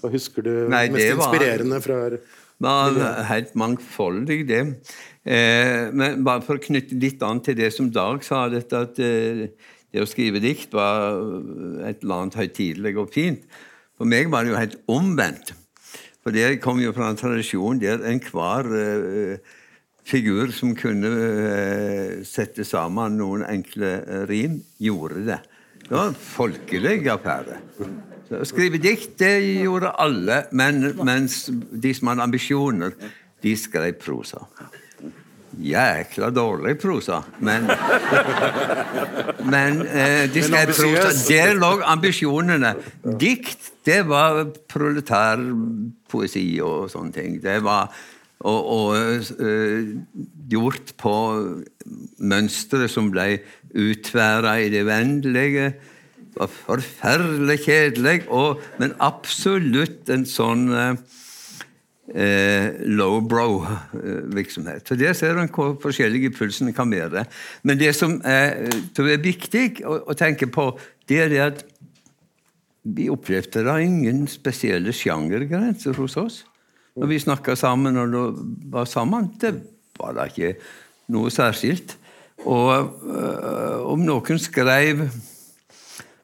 [0.03, 2.19] Hva husker du Nei, mest inspirerende fra Det
[2.59, 4.63] var helt mangfoldig, det.
[5.23, 8.99] Eh, men bare for å knytte litt an til det som Dag sa, dette at
[8.99, 9.47] eh,
[9.93, 11.21] det å skrive dikt var
[11.87, 13.43] et eller annet høytidelig og fint.
[13.95, 15.53] For meg var det jo helt omvendt.
[16.23, 19.57] For det kom jo fra en tradisjon der enhver uh,
[20.07, 23.97] figur som kunne uh, sette sammen noen enkle
[24.29, 25.41] rim, gjorde det.
[25.83, 27.59] Det var en folkelig affære.
[28.33, 32.95] Å skrive dikt det gjorde alle, men, mens de som hadde ambisjoner,
[33.43, 34.45] de skrev prosa.
[35.61, 37.67] Jækla dårlig prosa, men
[39.53, 41.11] Men eh, de skrev prosa.
[41.27, 42.73] Der lå ambisjonene.
[43.19, 47.37] Dikt, det var proletærpoesi og sånne ting.
[47.43, 47.91] Det var
[48.43, 48.95] og, og
[49.39, 49.93] uh,
[50.51, 51.15] gjort på
[52.19, 53.37] mønstre som ble
[53.71, 55.73] utværa i det uendelige.
[56.35, 60.97] var forferdelig kjedelig, og, men absolutt en sånn uh,
[62.15, 64.87] eh, lowbrow-virksomhet.
[64.87, 67.25] Så Der ser en hvor forskjellige pulsene kan være.
[67.63, 71.65] Men det som er, er viktig å, å, tenke på, det er det at
[72.83, 76.45] vi opplevde da ingen spesielle sjangergrenser hos oss.
[76.95, 78.37] Når vi snakka sammen og
[78.69, 79.55] var sammen, det
[79.97, 80.55] var da ikke
[81.13, 81.97] noe særskilt.
[82.45, 85.07] Og øh, om noen skrev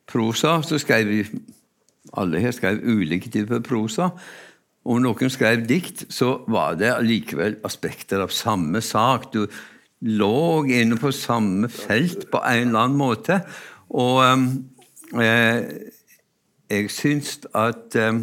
[0.09, 1.23] prosa, så skrev vi
[2.17, 4.09] Alle her skrev ulike typer prosa.
[4.88, 9.32] Om noen skrev dikt, så var det likevel aspekter av samme sak.
[9.34, 9.45] Du
[10.07, 13.41] lå inne på samme felt på en eller annen måte.
[13.91, 14.23] Og
[15.19, 15.59] eh,
[16.69, 18.21] jeg syns at eh,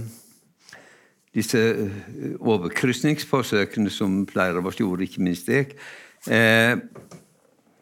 [1.36, 1.61] disse
[2.40, 5.76] overkrysningsforsøkene som flere av oss gjorde, ikke minst jeg,
[6.32, 6.78] eh,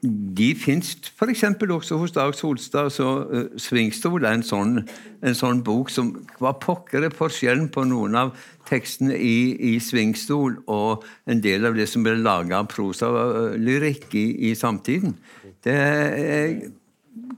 [0.05, 1.45] de fins f.eks.
[1.71, 2.91] også hos Dag Solstad.
[2.93, 4.83] så uh, Svingstol er en sånn,
[5.25, 8.35] en sånn bok som Hva pokker er forskjellen på noen av
[8.69, 14.19] tekstene i, i, Svingstol og en del av det som ble laga av prosalyrikk uh,
[14.21, 15.17] i, i samtiden?
[15.65, 16.55] Det er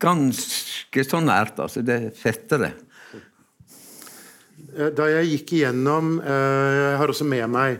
[0.03, 1.61] ganske så nært.
[1.63, 1.85] altså.
[1.87, 2.73] Det er fettere.
[4.97, 7.79] Da jeg gikk igjennom Jeg har også med meg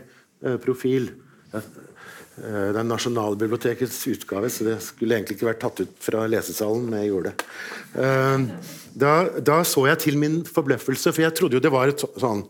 [0.63, 1.11] profil.
[2.37, 6.85] Eh, det er Nasjonalbibliotekets utgave, så det skulle egentlig ikke vært tatt ut fra lesesalen,
[6.85, 7.47] men jeg gjorde det.
[8.03, 8.45] Eh,
[8.93, 12.45] da, da så jeg til min forbløffelse, for jeg trodde jo det var et sånn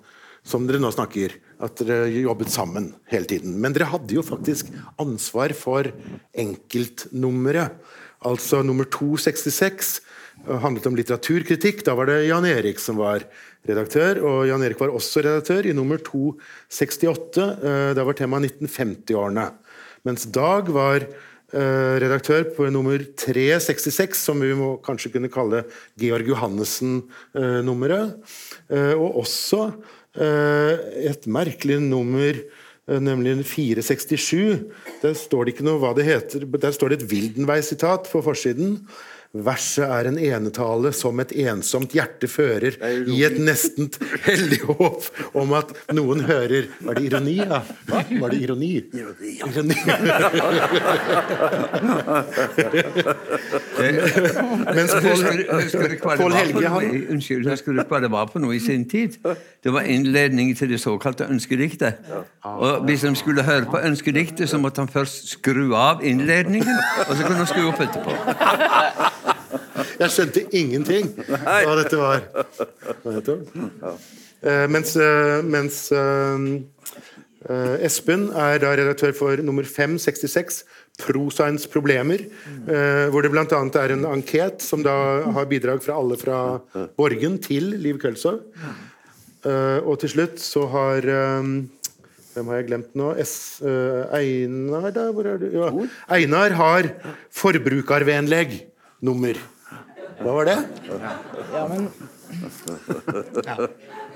[0.48, 1.34] som dere nå snakker,
[1.64, 3.56] at dere jobbet sammen hele tiden.
[3.64, 4.70] Men dere hadde jo faktisk
[5.02, 5.90] ansvar for
[6.38, 7.80] enkeltnummeret.
[8.28, 9.92] Altså nummer 266
[10.48, 11.86] eh, handlet om litteraturkritikk.
[11.88, 13.24] Da var det Jan Erik som var
[13.68, 17.48] redaktør, og Jan Erik var også redaktør i nummer 268.
[17.98, 19.48] Da var temaet 1950-årene.
[20.08, 25.66] Mens Dag var eh, redaktør på nummer 366, som vi må kanskje kunne kalle
[26.00, 28.16] Georg Johannessen-nummeret.
[28.72, 29.66] Eh, og også
[30.16, 30.74] eh,
[31.12, 32.40] et merkelig nummer
[32.88, 34.64] nemlig 467.
[35.02, 36.46] Der står det ikke noe hva det heter.
[36.48, 38.78] Der står det et Wildenvei-sitat på forsiden.
[39.34, 42.78] Verset er en enetale som et ensomt hjerte fører,
[43.12, 43.90] i et nesten
[44.24, 45.04] hellig håp
[45.38, 47.62] om at noen hører Var det ironi, da?
[47.90, 48.04] Hva?
[48.22, 48.72] Var det ironi?
[48.96, 49.34] Ironi.
[54.78, 54.92] Mens
[56.18, 59.18] Pål Helge han Unnskyld, jeg skulle hva det var på noe i sin tid?
[59.64, 61.94] Det var innledning til det såkalte ønskediktet.
[62.44, 66.78] Og Hvis de skulle høre på ønskediktet, så måtte han først skru av innledningen,
[67.10, 68.12] og så kunne han skru opp etterpå.
[69.98, 71.12] Jeg skjønte ingenting
[71.66, 72.26] hva dette var.
[74.38, 76.42] Uh, mens, uh, mens uh,
[77.86, 80.64] Espen er da redaktør for nummer 566,
[80.98, 82.24] Prosaens problemer,
[83.14, 83.46] hvor det bl.a.
[83.54, 84.96] er en anket som da
[85.36, 86.40] har bidrag fra alle fra
[86.98, 88.40] Borgen til Liv Kølsov.
[89.46, 93.12] og til slutt så har hvem har jeg glemt nå?
[93.22, 95.06] S, Einar, da?
[95.14, 95.46] Hvor er du?
[95.54, 95.70] Ja.
[96.18, 96.90] Einar har
[97.30, 98.66] forbrukervennlig
[99.06, 99.38] nummer.
[100.18, 100.58] Hva var det?
[101.54, 101.90] Ja, men
[103.46, 103.68] ja.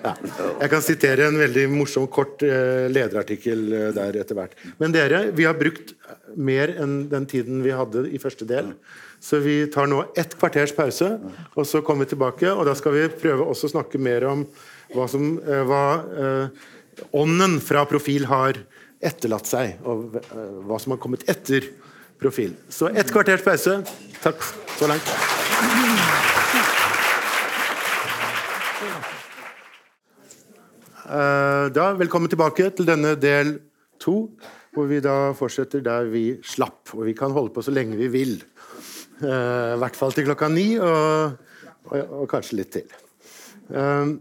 [0.01, 0.15] Ja.
[0.61, 4.55] Jeg kan sitere en veldig morsom, kort uh, lederartikkel uh, der etter hvert.
[4.81, 5.93] Men dere, vi har brukt
[6.33, 8.73] mer enn den tiden vi hadde i første del.
[9.21, 11.11] Så vi tar nå ett kvarters pause,
[11.53, 12.49] og så kommer vi tilbake.
[12.49, 14.47] Og da skal vi prøve også å snakke mer om
[14.95, 15.83] hva, som, uh, hva
[17.15, 18.57] ånden fra Profil har
[19.01, 20.17] etterlatt seg, og
[20.67, 21.65] hva som har kommet etter
[22.21, 22.53] Profil.
[22.69, 23.81] Så ett kvarters pause.
[24.21, 24.43] Takk
[24.77, 25.07] så langt.
[31.09, 33.55] Eh, da, velkommen tilbake til denne del
[33.97, 34.29] to,
[34.69, 36.93] hvor vi da fortsetter der vi slapp.
[36.93, 38.37] Og vi kan holde på så lenge vi vil.
[39.21, 41.31] Uh, I hvert fall til klokka ni, og,
[41.89, 42.87] og, og kanskje litt til.
[43.69, 44.17] Uh,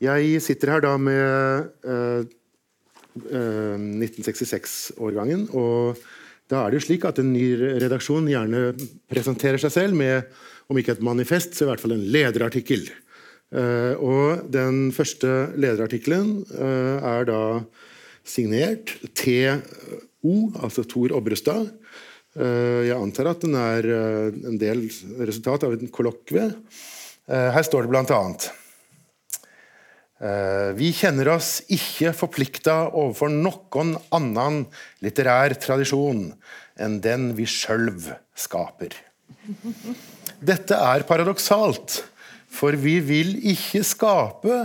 [0.00, 2.24] jeg sitter her da med uh,
[3.16, 5.96] 1966-årgangen, og
[6.50, 7.46] da er det jo slik at en ny
[7.82, 8.68] redaksjon gjerne
[9.10, 10.28] presenterer seg selv med
[10.70, 12.86] om ikke et manifest, så i hvert fall en lederartikkel.
[13.54, 17.40] Eh, og den første lederartikkelen eh, er da
[18.26, 21.70] signert TO, altså Tor Obrestad.
[22.34, 23.90] Eh, jeg antar at den er
[24.50, 24.88] en del
[25.22, 26.50] resultat av en kollokvie.
[27.26, 28.44] Her står det blant annet
[30.16, 34.62] vi kjenner oss ikke forplikta overfor noen annen
[35.04, 36.30] litterær tradisjon
[36.80, 37.90] enn den vi sjøl
[38.36, 38.96] skaper.
[40.40, 42.00] Dette er paradoksalt,
[42.48, 44.62] for vi vil ikke skape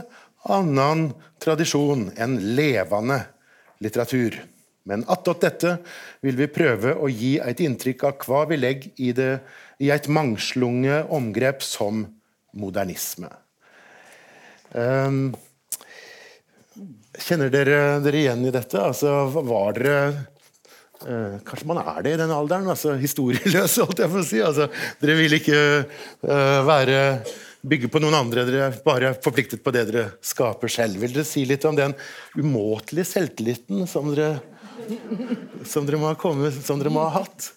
[0.51, 1.09] annen
[1.41, 3.19] tradisjon enn levende
[3.83, 4.39] litteratur.
[4.89, 5.75] Men attåt dette
[6.25, 9.33] vil vi prøve å gi et inntrykk av hva vi legger i, det,
[9.77, 12.07] i et mangslunge omgrep som
[12.57, 13.29] modernisme.
[14.71, 15.31] Um,
[17.19, 18.79] kjenner dere dere igjen i dette?
[18.79, 19.95] Altså, var dere
[21.03, 22.69] uh, Kanskje man er det i den alderen?
[22.71, 24.41] altså Historieløs, holdt jeg på å si.
[24.43, 24.69] Altså,
[25.01, 27.01] dere vil ikke uh, være
[27.61, 28.45] bygge på noen andre.
[28.47, 31.01] Dere er bare forpliktet på det dere skaper selv.
[31.03, 31.95] Vil dere si litt om den
[32.39, 34.39] umåtelige selvtilliten som dere,
[35.67, 37.51] som dere, må, ha kommet, som dere må ha hatt?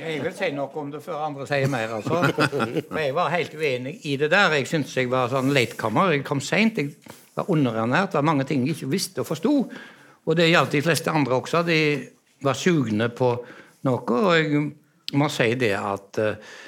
[0.00, 1.96] Jeg vil si noe om det før andre sier mer.
[1.98, 2.20] altså.
[2.88, 4.56] For Jeg var helt uenig i det der.
[4.58, 6.14] Jeg syntes jeg var sånn latecomer.
[6.16, 6.80] Jeg kom seint.
[6.80, 8.12] Jeg var underernært.
[8.12, 9.54] Det var mange ting jeg ikke visste og forsto.
[10.26, 11.62] Og det gjaldt de fleste andre også.
[11.66, 11.80] De
[12.44, 13.30] var sugne på
[13.86, 14.18] noe.
[14.20, 14.64] Og jeg
[15.18, 16.58] må si det at uh,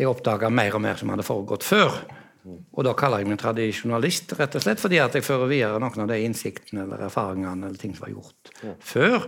[0.00, 2.00] jeg oppdaga mer og mer som hadde foregått før.
[2.48, 6.06] Og da kaller jeg meg tradisjonalist, rett og slett, fordi at jeg fører videre noen
[6.06, 9.26] av de innsiktene eller erfaringene eller ting som var gjort før.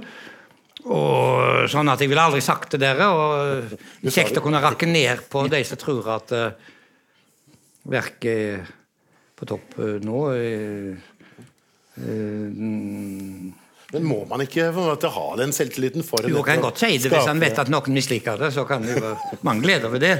[0.91, 3.07] Og sånn at Jeg ville aldri sagt til dere.
[3.07, 3.75] og
[4.09, 6.71] Kjekt å kunne rakke ned på de som tror at uh,
[7.93, 8.71] verket er
[9.39, 10.23] på topp uh, nå.
[10.35, 10.95] Uh,
[12.03, 13.59] uh,
[13.93, 17.29] men må man ikke måte, ha den selvtilliten for Jo, kan godt si det hvis
[17.29, 18.49] han vet at noen misliker det.
[18.55, 20.15] Så kan det være mange gleder ved det.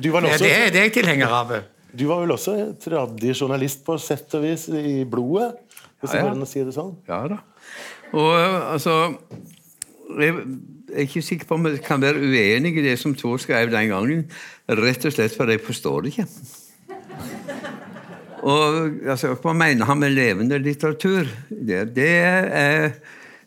[0.00, 1.52] Også, det, det, er jeg tilhenger av.
[1.92, 5.52] Du var vel også tradisjonalist på sett og vis i blodet?
[6.00, 6.48] Hvis ja, ja.
[6.48, 6.94] si det sånn?
[7.10, 7.42] Ja da.
[8.16, 8.94] Og altså
[10.18, 10.34] Jeg
[10.90, 13.92] er ikke sikker på om jeg kan være uenig i det som Thor skrev den
[13.92, 14.24] gangen.
[14.68, 16.26] Rett og slett fordi jeg forstår det ikke.
[18.40, 21.28] Og altså, Hva mener han med levende litteratur?
[21.50, 22.90] Det, det, er,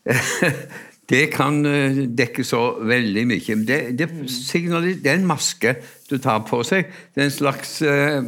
[1.12, 3.58] det kan eh, dekke så veldig mye.
[3.66, 5.76] Det, det, det, er en maske
[6.10, 6.88] du tar på seg.
[7.14, 8.22] Det er en slags uh,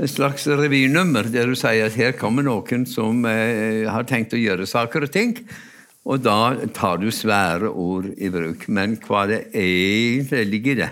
[0.00, 4.40] en slags revynummer der du sier at her kommer noen som eh, har tenkt å
[4.40, 5.34] gjøre saker og ting.
[6.08, 8.66] Og da tar du svære ord i bruk.
[8.72, 10.90] Men hva det egentlig ligger i det,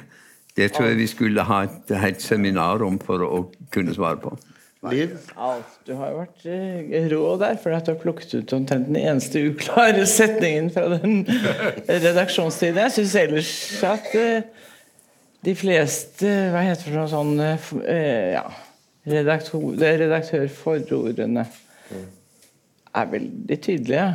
[0.59, 3.42] det tror jeg vi skulle ha et helt seminar om for å
[3.74, 4.34] kunne svare på.
[4.90, 5.14] Liv?
[5.86, 8.98] Du har jo vært eh, rå der, for at du har plukket ut omtrent den
[9.00, 11.24] eneste uklare setningen fra den
[12.06, 12.78] redaksjonstiden.
[12.84, 13.52] Jeg syns ellers
[13.88, 14.46] at eh,
[15.46, 18.44] de fleste Hva heter det sånn eh, ja,
[19.11, 19.66] redaktør,
[20.04, 21.46] redaktørforordene
[22.95, 24.07] er veldig tydelige.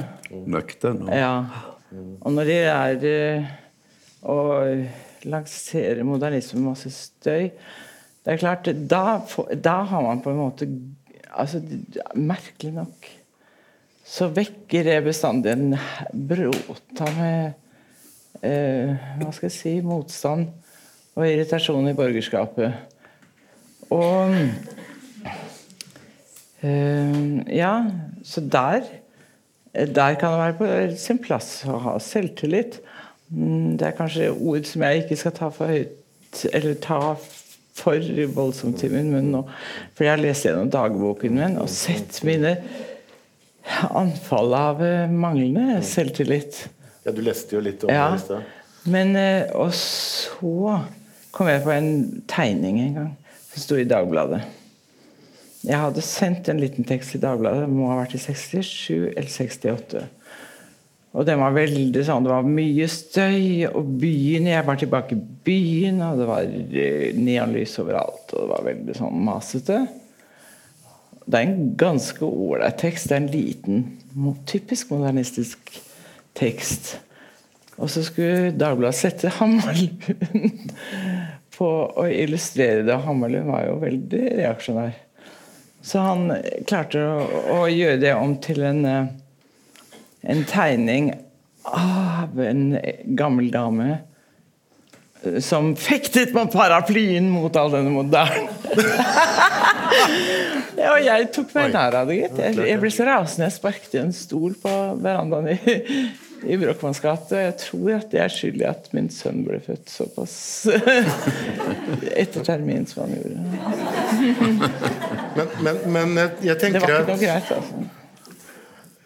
[0.49, 1.13] Nøkterne.
[1.13, 1.33] Ja.
[2.21, 3.49] Og når de er
[4.23, 4.85] og
[5.27, 7.49] lanserer modernisme med masse støy
[8.23, 9.19] Det er klart, da,
[9.59, 10.67] da har man på en måte
[11.29, 11.59] altså,
[12.15, 13.09] Merkelig nok
[14.13, 15.77] så vekker det bestandig en
[16.27, 17.53] bråta med
[18.43, 20.49] eh, Hva skal jeg si motstand
[21.13, 22.73] og irritasjon i borgerskapet.
[23.93, 24.51] Og eh,
[26.63, 27.73] Ja,
[28.23, 28.85] så der
[29.73, 32.77] der kan det være på sin plass å ha selvtillit.
[33.33, 37.15] Mm, det er kanskje ord som jeg ikke skal ta for høyt Eller ta
[37.73, 39.41] for voldsomt i min munn nå.
[39.93, 42.55] For jeg har lest gjennom dagboken min og sett mine
[43.89, 46.67] anfall av eh, manglende selvtillit.
[47.05, 48.11] Ja, du leste jo litt om ja.
[48.11, 48.51] det i stad.
[48.93, 50.79] Men eh, Og så
[51.33, 51.93] kom jeg på en
[52.29, 53.13] tegning en gang
[53.53, 54.43] som sto i Dagbladet.
[55.63, 59.29] Jeg hadde sendt en liten tekst til Dagbladet, det må ha vært i 67 eller
[59.31, 60.03] 68.
[61.13, 65.25] Og den var veldig sånn, Det var mye støy, og byen Jeg var tilbake i
[65.45, 68.33] byen, og det var eh, neonlys overalt.
[68.33, 69.79] Og det var veldig sånn masete.
[71.23, 73.07] Det er en ganske ålreit tekst.
[73.07, 73.85] Det er en liten,
[74.49, 75.77] typisk modernistisk
[76.35, 76.97] tekst.
[77.77, 80.73] Og så skulle Dagbladet sette Hammerlund
[81.55, 82.99] på å illustrere det.
[83.05, 84.97] Hammerlund var jo veldig reaksjonær.
[85.83, 86.29] Så han
[86.69, 87.27] klarte å,
[87.57, 89.11] å gjøre det om til en eh,
[90.23, 91.13] en tegning
[91.63, 93.97] av en gammel dame
[95.43, 98.49] som fektet med paraplyen mot all denne moderne
[100.79, 102.39] ja, Og jeg tok meg nær av det, gitt.
[102.41, 103.45] Jeg, jeg ble så rasende.
[103.47, 105.75] Jeg sparket en stol på verandaen i,
[106.47, 107.39] i Brochmannsgate.
[107.47, 110.35] Jeg tror at det er skyld i at min sønn ble født såpass
[112.23, 113.35] etter termin som han gjorde.
[115.33, 118.02] Men, men, men jeg, jeg Det var ikke noe greit, altså.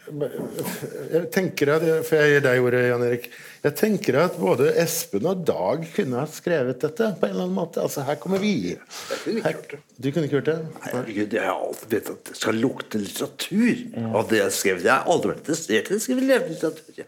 [0.07, 3.27] Jeg tenker at, For jeg gir deg ordet, Jan Erik.
[3.65, 7.57] Jeg tenker at både Espen og Dag kunne ha skrevet dette på en eller annen
[7.57, 7.83] måte.
[7.83, 8.77] Altså, her kommer vi.
[9.25, 9.59] Her,
[9.97, 10.57] du kunne ikke gjort det?
[10.87, 13.83] Herregud, jeg har alltid vet at det skal lukte litteratur
[14.13, 14.87] av det jeg har skrevet.
[14.87, 16.91] Jeg har aldri vært interessert i å skrive levende litteratur.
[16.97, 17.07] jeg.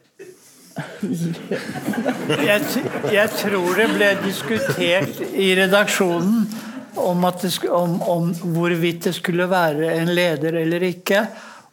[2.50, 2.60] Jeg,
[3.12, 6.44] jeg tror det ble diskutert i redaksjonen
[7.00, 11.24] om, at det, om, om hvorvidt det skulle være en leder eller ikke.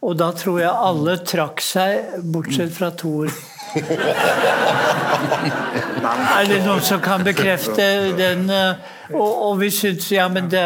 [0.07, 3.27] Og da tror jeg alle trakk seg, bortsett fra Thor.
[6.37, 7.87] Er det noen som kan bekrefte
[8.19, 8.45] den?
[8.51, 10.63] eh, Og, og vi syns ja, men det,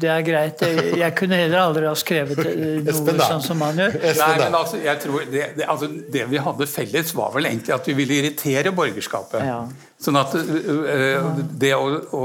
[0.00, 0.62] det er greit.
[0.96, 3.96] Jeg kunne heller aldri ha skrevet Espen, noe sånn som han gjør.
[4.20, 7.74] Nei, men altså, jeg tror det, det, altså, det vi hadde felles, var vel egentlig
[7.76, 9.44] at vi ville irritere borgerskapet.
[9.44, 9.58] Ja.
[10.00, 11.28] Sånn at øh,
[11.60, 11.84] det å,
[12.16, 12.24] å,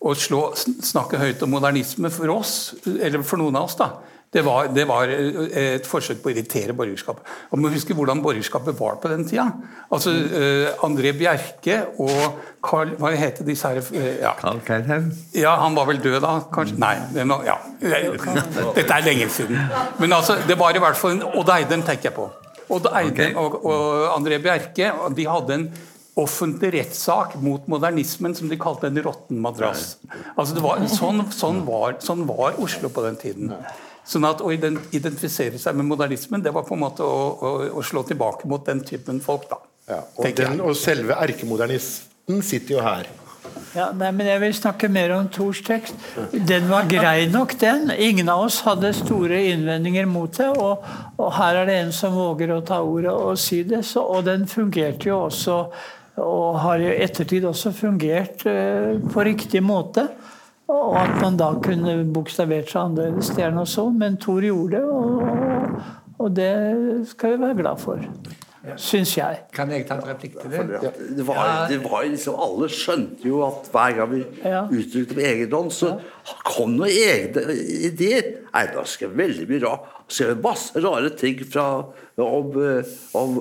[0.00, 2.54] å slå, snakke høyt om modernisme for oss,
[2.84, 3.94] eller for noen av oss, da,
[4.32, 7.26] det var, det var øh, et forsøk på å irritere borgerskapet.
[7.50, 9.48] Og man må huske hvordan borgerskapet var på den tida.
[9.90, 14.36] Altså, uh, André Bjerke og Carl Hva heter disse her øh, ja.
[14.38, 15.10] Carl Keilhaug.
[15.34, 16.78] Ja, han var vel død da, kanskje?
[16.78, 16.94] Nei.
[17.10, 17.58] Det er ja.
[18.78, 19.58] Dette er lenge siden.
[19.98, 22.30] Men altså, det var i hvert fall en Odd Eidem tenker jeg på.
[22.70, 25.70] Odd Eidem og, og André Bjerke de hadde en
[26.20, 29.96] offentlig rettssak mot modernismen som de kalte en råtten madrass.
[30.36, 33.54] Altså var, sånn, sånn, var, sånn var Oslo på den tiden.
[34.10, 37.82] Sånn at Å identifisere seg med modernismen det var på en måte å, å, å
[37.86, 39.46] slå tilbake mot den typen folk.
[39.50, 39.60] da.
[39.90, 43.10] Ja, og, den, og selve erkemodernisten sitter jo her.
[43.74, 45.94] Ja, nei, men Jeg vil snakke mer om Thors tekst.
[46.32, 47.90] Den var grei nok, den.
[47.94, 50.48] Ingen av oss hadde store innvendinger mot det.
[50.58, 50.82] Og,
[51.16, 53.84] og her er det en som våger å ta ordet og si det.
[53.86, 55.60] Så, og den fungerte jo også,
[56.20, 60.08] og har i ettertid også fungert uh, på riktig måte.
[60.70, 63.88] Og at man da kunne bokstavert seg annerledes, det er nå så.
[63.90, 65.80] Men Thor gjorde det, og,
[66.20, 66.52] og det
[67.10, 68.04] skal vi være glad for.
[68.76, 69.38] Syns jeg.
[69.56, 70.80] Kan jeg ta en replikk til det?
[71.16, 74.66] Det var, det var liksom, Alle skjønte jo at hver gang vi Ja.
[74.68, 75.94] uttrykte på egen hånd, så
[76.44, 77.56] kom noen egne
[77.88, 78.28] ideer.
[78.52, 79.88] Nei, da skrev veldig mye rart.
[80.12, 81.66] Skrev masse rare ting fra,
[82.20, 83.40] om, eh, om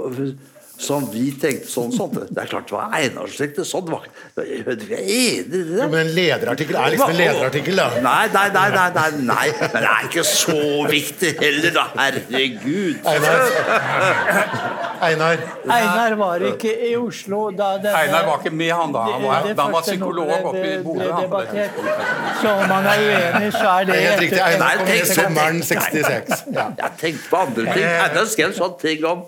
[0.79, 2.13] som vi tenkte sånn sånn.
[2.29, 3.89] Det er klart det var Einar som tenkte sånn.
[3.89, 4.05] Det var,
[4.39, 5.87] vi er enig i det.
[5.91, 7.87] Men en lederartikkel er liksom en lederartikkel, da.
[8.05, 9.47] Nei, nei, nei, nei, nei, nei.
[9.59, 10.57] Men det er ikke så
[10.87, 11.83] viktig heller, da.
[11.99, 13.09] Herregud.
[13.11, 13.51] Einar.
[15.09, 15.43] Einar.
[15.79, 19.03] Einar var ikke i Oslo da denne Einar var ikke med, han da.
[19.13, 21.09] Han var, det da han var psykolog oppe i Bodø.
[21.53, 21.67] det.
[22.39, 24.41] Så om han er uenig, så er Det det helt riktig.
[24.47, 26.45] Einar kom i sommeren 66.
[26.55, 26.69] Ja.
[26.85, 27.83] Jeg tenkte på andre ting.
[27.89, 29.27] Einar skrev sånne ting om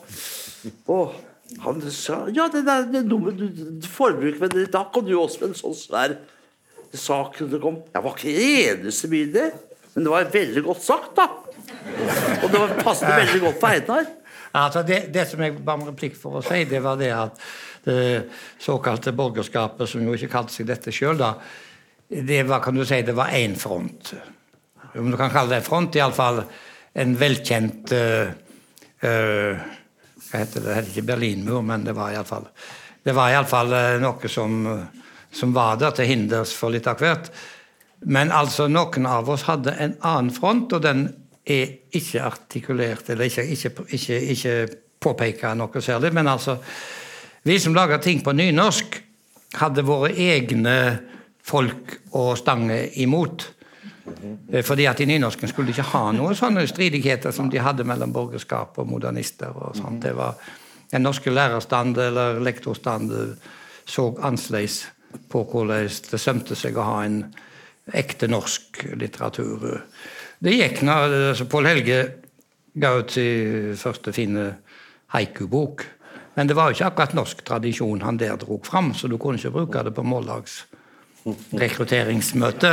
[0.93, 1.13] Åh,
[1.59, 5.41] Han sa Ja, det der det dumme du- du- forbruk, men da kom du også
[5.41, 6.17] med en sånn svær
[6.93, 7.37] sak.
[7.37, 7.83] Det kom.
[7.93, 9.53] Jeg var ikke eneste det,
[9.95, 11.27] men det var veldig godt sagt, da.
[12.43, 14.05] Og det var passet veldig godt på Einar.
[14.53, 17.39] Altså det, det som jeg ba om replikk for å si, det var det at
[17.85, 18.29] det
[18.59, 21.21] såkalte borgerskapet, som jo ikke kalte seg dette sjøl,
[22.11, 24.13] det var kan du si, det var én front.
[24.95, 26.43] Om du kan kalle det en front, iallfall
[26.99, 28.33] en velkjent uh,
[29.07, 29.61] eh,
[30.31, 30.67] Hva heter det?
[30.67, 32.47] Det heter ikke Berlinmur, men det var iallfall
[33.03, 34.61] Det var uh, noe som,
[35.31, 37.31] som var der til hinders for litt av hvert.
[38.05, 41.07] Men altså, noen av oss hadde en annen front, og den
[41.45, 44.55] er ikke artikulert, eller ikke, ikke, ikke, ikke
[45.01, 46.13] påpeka noe særlig.
[46.13, 46.57] Men altså,
[47.43, 49.01] vi som lager ting på nynorsk,
[49.59, 50.75] hadde våre egne
[51.43, 53.49] folk å stange imot.
[54.51, 57.85] Eh, Fordi at i nynorsken skulle de ikke ha noen sånne stridigheter som de hadde
[57.87, 59.51] mellom borgerskap og modernister.
[59.55, 60.03] og sånt.
[60.03, 60.35] Det var
[60.91, 63.35] Den norske lærerstand eller lektorstand eh,
[63.85, 64.87] så annerledes
[65.29, 67.23] på hvordan det sømte seg å ha en
[67.93, 69.81] ekte norsk litteratur.
[70.39, 72.01] Det gikk når altså Pål Helge
[72.73, 74.55] ga ut sin første fine
[75.15, 75.85] haiku-bok.
[76.35, 79.39] Men det var jo ikke akkurat norsk tradisjon han der drog fram, så du kunne
[79.39, 80.65] ikke bruke det på måldags
[81.25, 82.71] rekrutteringsmøte.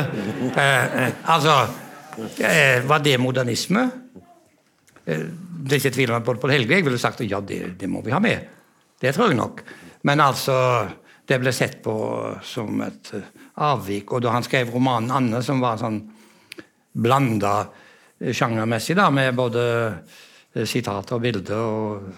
[0.56, 1.56] Eh, eh, altså
[2.42, 3.82] eh, Var det modernisme?
[5.04, 5.26] Eh,
[5.58, 7.90] det er ikke tvil om at både Pål Helge jeg ville sagt ja, det, det
[7.90, 8.48] må vi ha med.
[9.00, 9.60] Det tror jeg nok.
[10.08, 10.56] Men altså
[11.28, 11.94] det ble sett på
[12.46, 13.12] som et
[13.60, 14.14] avvik.
[14.14, 16.00] Og da han skrev romanen 'Anne', som var sånn
[16.94, 17.68] blanda
[18.18, 19.62] sjangermessig, da, med både
[20.64, 22.08] sitater og bilder og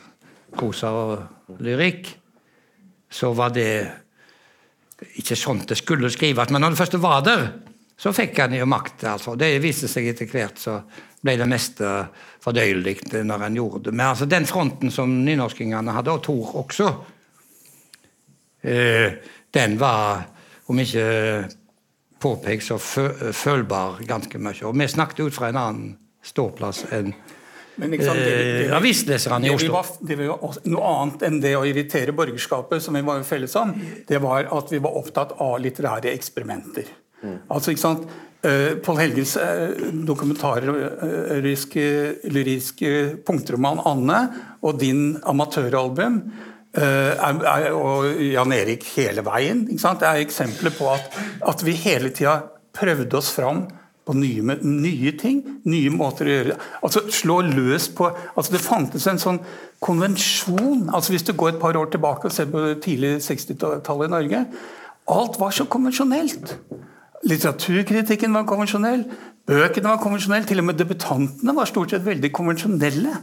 [0.57, 2.07] prosa og lyrikk,
[3.11, 3.91] så var det
[5.21, 6.51] ikke sånt det skulle skrives.
[6.51, 7.47] Men når det først var der,
[8.01, 9.05] så fikk han jo makt.
[9.05, 9.37] altså.
[9.37, 10.81] Det viste seg etter hvert, så
[11.21, 11.89] ble det meste
[12.41, 12.97] fordøyelig
[13.29, 13.97] når han gjorde det.
[13.97, 16.93] Men altså, den fronten som nynorskingene hadde, og Tor også,
[18.65, 19.19] eh,
[19.53, 20.25] den var,
[20.73, 21.49] om ikke
[22.21, 24.65] påpekt, så følbar ganske mye.
[24.69, 25.93] Og vi snakket ut fra en annen
[26.25, 27.15] ståplass enn
[27.79, 29.75] men ikke sant, det, det, det, avisleserne i Oslo.
[29.77, 33.73] Var, det var noe annet enn det å irritere borgerskapet, som vi var felles om.
[34.09, 36.91] Det var at vi var opptatt av litterære eksperimenter.
[37.23, 37.39] Mm.
[37.53, 38.07] Altså, ikke sant,
[38.45, 39.73] uh, Pål Helges uh,
[40.09, 41.89] dokumentariske
[42.33, 42.95] lyriske
[43.27, 44.23] punktroman 'Anne'
[44.61, 46.23] og din amatøralbum
[46.77, 51.21] uh, er, er, og Jan Erik hele veien ikke sant, det er eksempler på at,
[51.53, 52.41] at vi hele tida
[52.77, 53.67] prøvde oss fram
[54.11, 55.41] på nye, nye, ting,
[55.71, 59.41] nye måter å gjøre det Altså slå løs på altså Det fantes en sånn
[59.83, 64.15] konvensjon altså Hvis du går et par år tilbake og ser på tidlig 60-tallet i
[64.17, 64.45] Norge
[65.11, 66.53] Alt var så konvensjonelt.
[67.27, 69.03] Litteraturkritikken var konvensjonell,
[69.49, 73.17] bøkene var konvensjonelle, til og med debutantene var stort sett veldig konvensjonelle.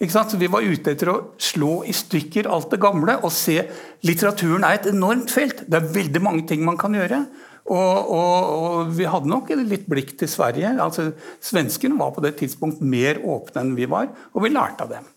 [0.00, 3.58] Så Vi var ute etter å slå i stykker alt det gamle og se
[4.06, 5.64] Litteraturen er et enormt felt.
[5.68, 7.26] Det er veldig mange ting man kan gjøre.
[7.68, 10.72] Og, og, og, vi hadde nok litt blikk til Sverige.
[10.80, 11.10] altså
[11.44, 15.10] Svenskene var på det tidspunkt mer åpne enn vi var, og vi lærte av dem.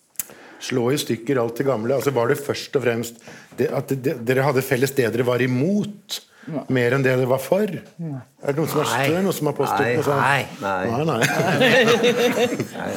[0.64, 1.96] Slå i stykker alt det gamle.
[1.96, 3.24] altså Var det først og fremst
[3.58, 6.22] det, at det, dere hadde felles det dere var imot?
[6.44, 6.66] Ja.
[6.76, 7.72] Mer enn det dere var for?
[7.72, 8.22] Ja.
[8.44, 9.22] Er det noen som har, nei.
[9.24, 10.20] noen som har påstått noe sånt?
[10.20, 10.44] Nei.
[10.60, 11.20] Nei, nei.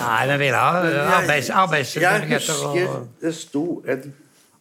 [0.00, 0.88] nei men vi har
[1.20, 2.26] arbeids, arbeidsmuligheter.
[2.26, 4.08] Jeg husker det sto en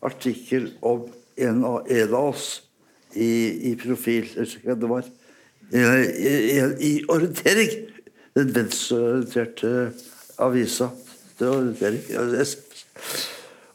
[0.06, 2.46] artikkel om en av, en av oss
[3.16, 4.28] i, i profil.
[4.28, 5.10] Jeg husker ikke hva det var.
[5.72, 7.74] I, i, i orientering.
[8.36, 9.74] Den venstreorienterte
[10.44, 10.90] avisa.
[11.40, 12.02] Det var orientering.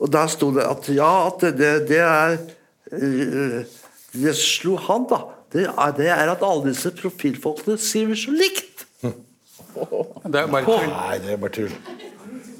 [0.00, 2.38] Og der sto det at ja, at det, det er
[2.92, 3.60] eh,
[4.12, 5.22] Det slo han, da.
[5.52, 8.86] Det er, det er at alle disse profilfolkene skriver så likt.
[9.74, 10.88] Det er bare tull.
[10.90, 11.74] Nei, det er bare tull.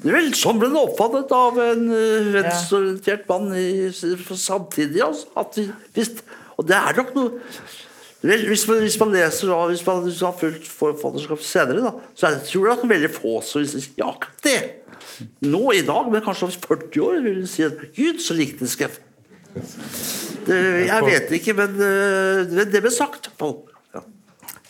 [0.01, 5.01] Vel Sånn ble det oppfattet av en uh, venstreorientert mann i, samtidig.
[5.05, 5.59] Altså, at
[5.95, 6.15] hvis,
[6.61, 7.55] og det er nok noe
[8.21, 11.91] hvis man, hvis man leser da, hvis man, hvis man har fulgt forfatterskap senere, da,
[12.13, 14.59] så er det, tror jeg at veldig få som sier ja, akkurat det.
[15.49, 18.69] Nå i dag, men kanskje om 40 år, vil de si at Gud, så likte
[18.69, 18.99] Skreff.
[20.47, 23.31] Jeg vet ikke, men det, det ble sagt.
[23.41, 24.03] Ja.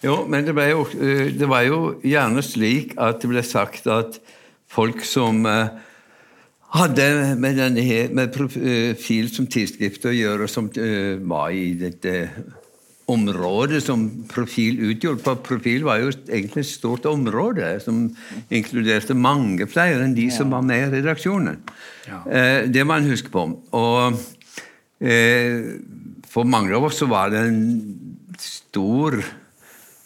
[0.02, 4.22] Jo, men det, jo, eh, det, var jo gjerne slik at det ble sagt at
[4.72, 5.76] folk som uh,
[6.72, 7.06] hadde
[7.40, 7.84] med, denne,
[8.16, 12.16] med profil som tidsskrift å gjøre, som uh, var i dette
[13.12, 15.24] området som profil utgjorde.
[15.26, 18.06] For profil var jo egentlig et stort område som
[18.54, 20.36] inkluderte mange flere enn de ja.
[20.38, 21.60] som var med i redaksjonen.
[22.08, 22.22] Ja.
[22.24, 23.48] Uh, det må en huske på.
[23.76, 24.22] Og
[25.04, 25.60] uh,
[26.32, 27.62] for mange av oss så var det en
[28.40, 29.20] stor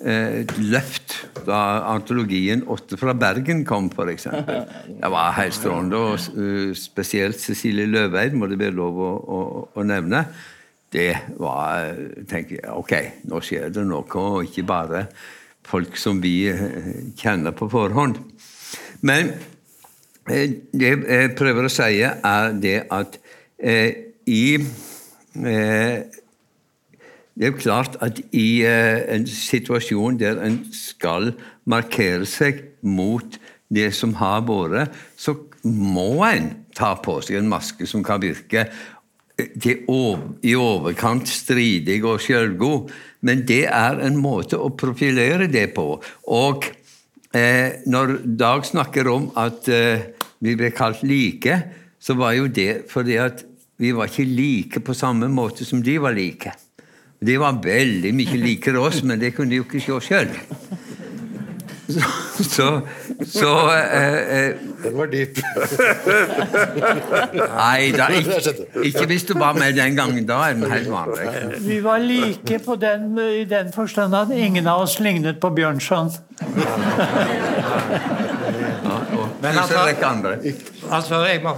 [0.05, 1.15] et løft
[1.47, 4.27] da antologien 'Åtte fra Bergen' kom, f.eks.
[5.01, 5.97] Det var helt strålende.
[5.97, 9.39] Og uh, spesielt Cecilie Løveid må det være lov å, å,
[9.73, 10.25] å nevne.
[10.93, 11.09] Det
[11.41, 11.95] var
[12.29, 12.93] tenker jeg, Ok,
[13.29, 15.07] nå skjer det noe, og ikke bare
[15.65, 16.37] folk som vi
[17.17, 18.21] kjenner på forhånd.
[19.01, 19.33] Men
[20.29, 23.17] det jeg prøver å si, er det at
[24.25, 24.45] i
[27.36, 31.33] det er jo klart at i uh, en situasjon der en skal
[31.67, 33.38] markere seg mot
[33.75, 38.67] det som har vært, så må en ta på seg en maske som kan virke
[39.39, 39.79] eh,
[40.45, 42.91] i overkant stridig og sjølgod.
[43.25, 45.88] Men det er en måte å profilere det på.
[46.36, 46.67] Og
[47.33, 50.11] eh, når Dag snakker om at eh,
[50.45, 51.57] vi ble kalt like,
[51.97, 53.41] så var jo det fordi at
[53.81, 56.53] vi var ikke like på samme måte som de var like.
[57.20, 60.36] De var veldig mye likere oss, men det kunne de jo ikke se sjøl.
[61.88, 62.01] Så,
[62.43, 62.82] så,
[63.26, 65.38] så eh, eh, Den var dyp.
[67.36, 68.53] Nei da, ikke,
[68.84, 70.26] ikke, hvis du var med den gangen.
[70.28, 71.59] Da er den helt vanlig.
[71.61, 76.09] Vi var like på den, i den forstand at ingen av oss lignet på Bjørnson.
[79.41, 79.78] Men altså,
[80.89, 81.53] altså, jeg må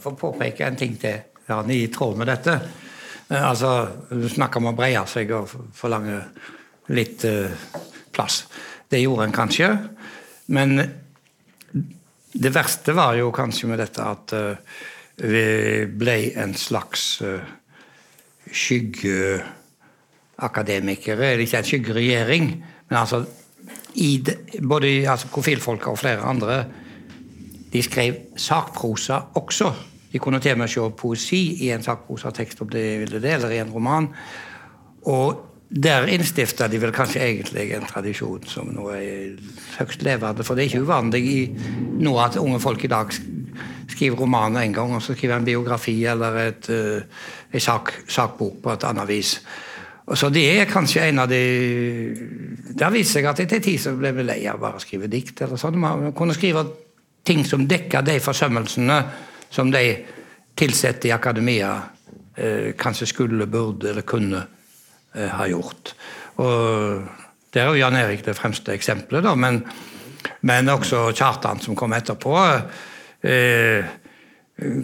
[0.00, 2.60] få påpeke en ting til, Jan, i tråd med dette.
[3.32, 6.22] Eh, altså, Du snakker om å breie seg og forlange
[6.92, 7.50] litt uh,
[8.12, 8.46] plass.
[8.90, 9.78] Det gjorde en kanskje.
[10.52, 10.82] Men
[12.32, 14.56] det verste var jo kanskje med dette at uh,
[15.22, 17.40] vi ble en slags uh,
[18.50, 21.26] skyggeakademikere.
[21.30, 23.24] Eller ikke en skyggeregjering, men altså
[23.94, 26.64] de, både altså, profilfolk og flere andre
[27.72, 29.91] de skrev sakprosa også.
[30.12, 33.54] De kunne til og med se poesi i en sakprosatekst om de ville det, eller
[33.54, 34.08] i en roman.
[35.08, 39.38] Og der innstifta de vel kanskje egentlig en tradisjon som nå er
[39.78, 40.44] høyst levende.
[40.44, 41.38] For det er ikke uvanlig i
[42.04, 43.14] nå at unge folk i dag
[43.88, 48.60] skriver romaner en gang, og så skriver en biografi eller et, uh, en sak, sakbok
[48.62, 49.38] på et annet vis.
[50.06, 52.14] Og så Det er kanskje en av de
[52.74, 55.08] Det har vist seg at etter tid så ble vi lei av bare å skrive
[55.08, 55.40] dikt.
[55.40, 55.78] eller sånn.
[55.78, 56.66] Man kunne skrive
[57.24, 59.04] ting som dekker de forsømmelsene
[59.52, 59.84] som de
[60.62, 61.72] ansatte i akademia
[62.36, 64.44] eh, kanskje skulle, burde eller kunne
[65.14, 65.94] eh, ha gjort.
[66.40, 67.02] Og
[67.52, 69.58] Der er jo Jan Erik det fremste eksempelet, da, men,
[70.48, 72.32] men også Kjartan, som kom etterpå,
[73.28, 73.90] eh,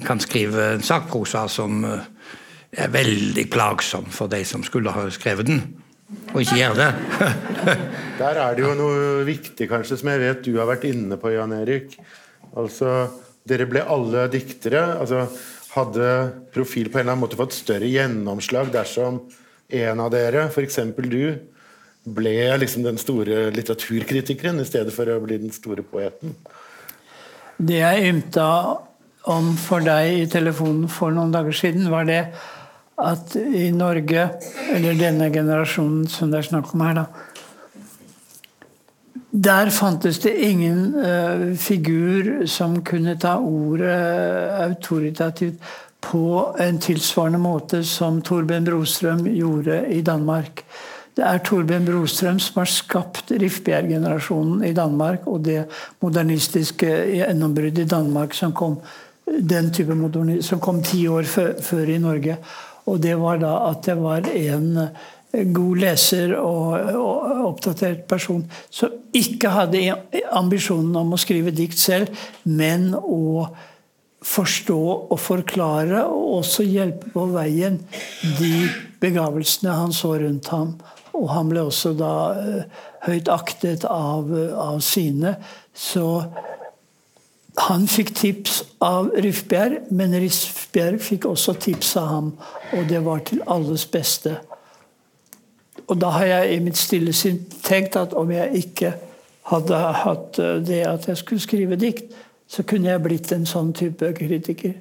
[0.04, 2.02] kan skrive en sakprosa som eh,
[2.84, 5.62] er veldig plagsom for de som skulle ha skrevet den,
[6.34, 6.90] og ikke gjør det.
[8.20, 11.32] Der er det jo noe viktig kanskje som jeg vet du har vært inne på,
[11.32, 11.96] Jan Erik.
[12.52, 13.08] Altså,
[13.48, 14.84] Dere ble alle diktere.
[15.00, 15.26] altså
[15.74, 16.08] Hadde
[16.54, 19.20] profil på en eller annen måte fått større gjennomslag dersom
[19.68, 20.78] en av dere, f.eks.
[20.96, 21.36] du,
[22.08, 26.32] ble liksom den store litteraturkritikeren i stedet for å bli den store poeten?
[27.58, 28.48] Det jeg ymta
[29.28, 32.22] om for deg i telefonen for noen dager siden, var det
[32.98, 34.24] at i Norge,
[34.72, 37.28] eller denne generasjonen som det er snakk om her, da
[39.30, 45.60] Der fantes det ingen uh, figur som kunne ta ordet autoritativt
[46.00, 50.62] på en tilsvarende måte som Torben Brostrøm gjorde i Danmark.
[51.16, 55.64] Det er Torben Brostrøm som har skapt Rifbjerg-generasjonen i Danmark, og det
[56.00, 58.78] modernistiske gjennombruddet i Danmark som kom
[59.26, 59.92] den type
[60.42, 62.36] som kom ti år før, før, i Norge.
[62.86, 64.88] Og det var da at det var en
[65.32, 66.94] god leser og,
[67.48, 69.82] oppdatert person som ikke hadde
[70.36, 72.12] ambisjonen om å skrive dikt selv,
[72.44, 73.48] men å
[74.24, 77.78] forstå og forklare, og også hjelpe på veien
[78.40, 78.66] de
[79.02, 80.74] begavelsene han så rundt ham.
[81.14, 85.36] Og han ble også da uh, høyt aktet av, av, sine.
[85.74, 86.06] Så
[87.68, 92.30] han fikk tips av Rifbjerg, men Rifbjerg fikk også tips av ham.
[92.76, 94.36] Og det var til alles beste.
[95.88, 98.92] Og da har jeg i mitt stille sinn tenkt at om jeg ikke
[99.48, 102.12] hadde hatt eh, det at jeg skulle skrive dikt,
[102.48, 104.76] så kunne jeg blitt en sånn type kritiker.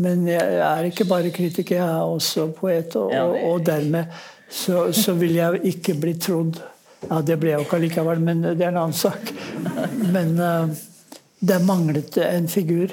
[0.00, 2.96] Men jeg er ikke bare kritiker, jeg er også poet.
[2.96, 4.12] Og, og, og dermed
[4.48, 6.60] så, så, vil jeg ikke bli trodd.
[7.06, 9.32] Ja, det ble jeg jo ikke allikevel, men det er en annen sak.
[10.12, 10.72] Men uh,
[11.44, 12.92] det manglet en figur.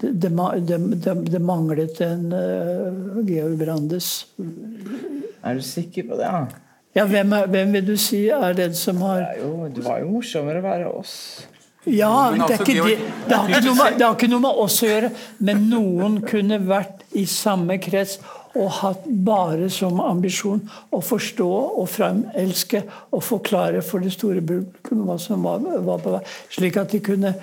[0.00, 4.12] Det, det, det, det manglet en uh, Georg Brandes.
[5.42, 6.30] Er du sikker på det?
[6.30, 6.63] Ja?
[6.94, 9.98] Ja, hvem, er, hvem, vil du si er den som har Det, jo, det var
[10.04, 11.16] jo morsommere å være oss.
[11.90, 12.74] Ja, det, det,
[13.28, 15.10] det, har med, det, har ikke noe med oss å gjøre,
[15.44, 18.16] men noen kunne vært i samme krets
[18.54, 20.62] og hatt bare som ambisjon
[20.94, 21.48] å forstå
[21.82, 26.22] og fremelske og forklare for det store publikum hva som var, var på vei,
[26.54, 27.34] slik at de kunne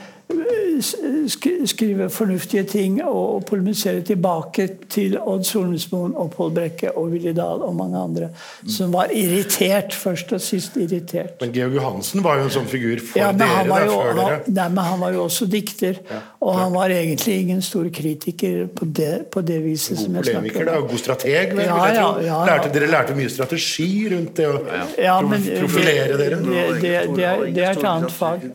[1.71, 7.61] skrive fornuftige ting og polemisere tilbake til Odd Solnesmoen og Pål Brekke og Willy Dahl
[7.65, 8.29] og mange andre
[8.67, 11.38] som var irritert, først og sist irritert.
[11.41, 13.63] Men Georg Johansen var jo en sånn figur for ja, dere?
[13.67, 14.39] Der, jo, før dere.
[14.47, 16.01] Nei, men han var jo også dikter.
[16.09, 20.19] Ja, og han var egentlig ingen stor kritiker på det, på det viset god som
[20.19, 20.88] jeg snakker om.
[20.91, 26.15] God strateg, vel, ja, ja, ja, lærte, Dere lærte mye strategi rundt det å profilere
[26.15, 26.41] men, dere?
[26.41, 28.47] Det, det, det, er, det er et annet fag.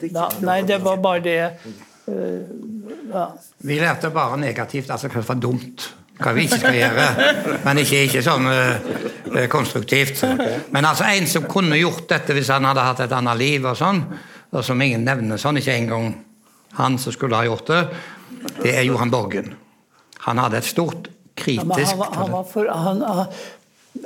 [0.46, 1.38] Nei, det var bare det
[2.06, 3.28] ja.
[3.66, 5.88] Vi lærte bare negativt, altså hva som var dumt.
[6.16, 7.06] Hva vi ikke skal gjøre.
[7.66, 10.22] Men ikke, ikke sånn uh, konstruktivt.
[10.72, 13.76] Men altså en som kunne gjort dette hvis han hadde hatt et annet liv, og
[13.76, 14.00] sånn,
[14.52, 16.14] og som ingen nevner sånn, ikke engang
[16.78, 17.82] han som skulle ha gjort det,
[18.62, 19.52] det er Johan Borgen.
[20.28, 23.02] Han hadde et stort kritisk ja, han, han, for, han,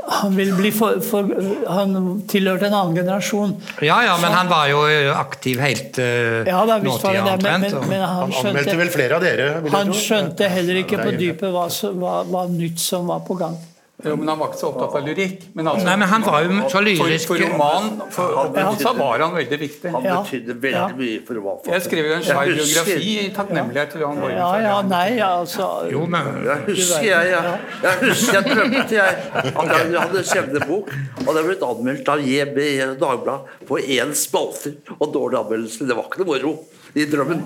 [0.07, 0.36] han,
[0.72, 1.30] for, for,
[1.68, 1.95] han
[2.30, 3.55] tilhørte en annen generasjon.
[3.84, 4.82] Ja, ja, men han var jo
[5.14, 7.72] aktiv helt uh, ja, da, nåtida omtrent.
[7.72, 9.49] Men, men, han, skjønte, han, vel flere av dere?
[9.75, 13.58] Han skjønte heller ikke på dypet hva, hva, hva nytt som var på gang.
[14.05, 15.43] Jo, men Han var ikke så opptatt av lyrikk.
[15.55, 17.27] Men, altså, Nei, men han var jo så lyrisk.
[17.29, 18.25] For, for roman for,
[18.57, 19.89] han, så var han veldig viktig.
[19.95, 21.75] Han betydde veldig mye for romanforfatter.
[21.77, 24.39] Jeg skrev jo en svær biografi i takknemlighet til Johan Borgen.
[24.41, 27.43] Ja, ja, nei, altså jo, men, Jeg husker jeg, jeg,
[27.85, 29.11] jeg, husker jeg drømte jeg,
[29.51, 30.87] at jeg hadde skrevet en bok,
[31.27, 32.59] og det ble anmeldt av JB
[33.01, 34.68] Dagbladet på én spalte
[34.99, 35.81] og dårlig anmeldelse.
[35.89, 36.53] Det var ikke noe moro
[36.95, 37.41] i drømmen.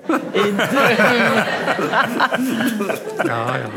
[3.30, 3.68] ja, ja.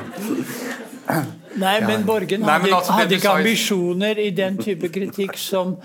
[1.62, 5.76] Nei, men Borgen Nei, men hadde, altså, hadde ikke ambisjoner i den type kritikk som,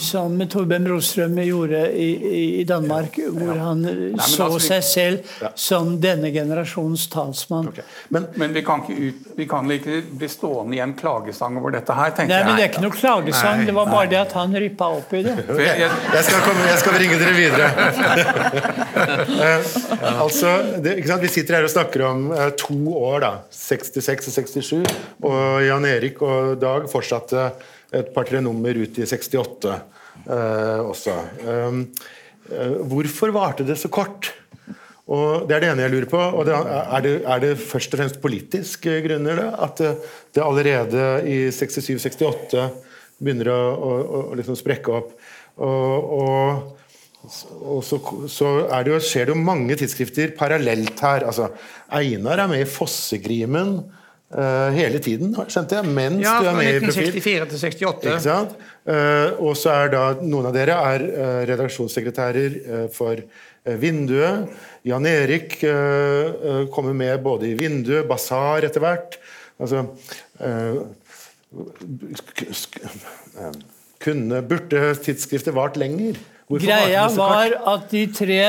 [0.00, 3.82] som Torben Brostrøm gjorde i, i- i Danmark, hvor han
[4.20, 7.68] så altså, seg selv som denne generasjons talsmann.
[8.14, 11.70] Men Men vi kan, ikke ut, vi kan ikke bli stående i en klagesang over
[11.76, 14.32] dette her, tenker Nei, men Det er ikke noe klagesang, det var bare det at
[14.38, 15.36] han rippa opp i det.
[15.48, 17.70] Jeg, jeg, jeg skal, komme, jeg skal bringe dere videre.
[19.42, 19.64] Eh,
[20.22, 20.50] altså,
[20.82, 21.22] det, ikke sant?
[21.24, 23.30] Vi sitter her og snakker om eh, to år, da.
[23.54, 25.01] 66 og 67.
[25.22, 27.50] Og Jan Erik og Dag fortsatte
[27.92, 31.16] et par-tre nummer ut i 68 eh, også.
[31.44, 31.82] Um,
[32.48, 34.32] eh, hvorfor varte det så kort?
[35.12, 36.18] Og Det er det ene jeg lurer på.
[36.18, 39.36] og det, er, det, er det først og fremst politiske grunner?
[39.36, 39.92] Det, At det,
[40.34, 42.68] det allerede i 67-68
[43.18, 43.90] begynner å, å,
[44.30, 45.10] å liksom sprekke opp?
[45.62, 46.78] Og, og,
[47.60, 47.98] og så,
[48.30, 51.26] så det jo, skjer det jo mange tidsskrifter parallelt her.
[51.28, 51.50] altså
[51.92, 54.01] Einar er med i Fossegrimen eh,
[54.72, 57.10] hele tiden, skjønte jeg, mens Ja, du fra er med i Profil.
[57.12, 58.06] 1964 til 68.
[58.08, 58.54] Ikke sant?
[58.88, 64.48] Eh, og så er da noen av dere er eh, redaksjonssekretærer eh, for eh, Vinduet.
[64.88, 69.18] Jan Erik eh, eh, kommer med både i Vinduet, Basar etter hvert.
[69.62, 69.84] Altså
[70.40, 70.80] eh,
[73.38, 73.56] eh,
[74.02, 76.18] kunne, Burde tidsskriftet vart lenger?
[76.48, 78.40] Hvorfor Greia var at de tre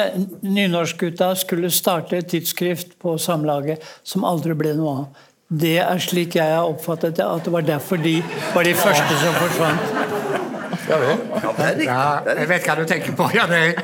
[0.44, 5.22] nynorskgutta skulle starte et tidsskrift på Samlaget som aldri ble noe av.
[5.54, 8.16] Det er slik jeg har oppfattet det, at det var derfor de
[8.56, 9.80] var de første som forsvant.
[10.90, 10.98] Ja.
[11.84, 12.00] Ja,
[12.40, 13.28] jeg vet hva du tenker på.
[13.36, 13.76] Ja, det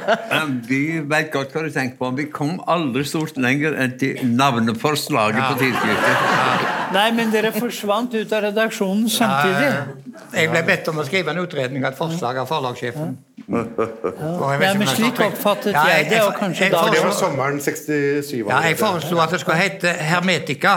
[0.67, 2.09] Vi vet godt hva du tenker på.
[2.17, 6.67] Vi kom aldri stort lenger enn til navneforslaget på tidsskriftet.
[6.95, 9.71] Nei, men dere forsvant ut av redaksjonen samtidig.
[10.33, 13.15] Jeg ble bedt om å skrive en utredning av et forslag av forlagssjefen.
[13.49, 18.45] Ja, men slik oppfattet Ja, jeg det, og kanskje jeg da- Det var sommeren 67.
[18.49, 20.75] Ja, jeg foreslo at det skulle hete Hermetika,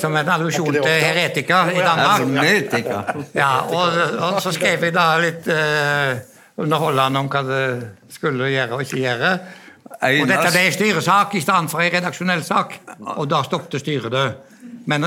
[0.00, 2.74] som en allusjon til heretika i Danmark.
[3.34, 6.20] Ja, og, og så skrev jeg da litt uh,
[6.60, 7.64] underholdende om hva det
[8.12, 9.34] skulle gjøre og ikke gjøre.
[10.00, 12.78] Og dette ble en styresak i stedet for en redaksjonell sak,
[13.16, 14.26] og da stoppet styret det.
[14.88, 15.04] Men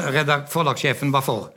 [0.52, 1.52] forlagssjefen var for.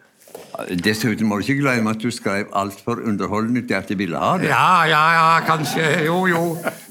[0.85, 4.37] Dessuten må du ikke glemme at du skrev altfor underholdende til at de ville ha
[4.41, 4.49] det.
[4.49, 5.85] Ja, ja, ja, kanskje.
[6.07, 6.45] Jo, jo.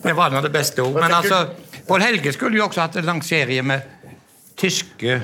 [0.03, 0.99] Det var nå det beste ord.
[0.99, 1.47] Men altså,
[1.88, 3.81] Pål Helge skulle jo også hatt en lang serie med
[4.57, 5.19] tyske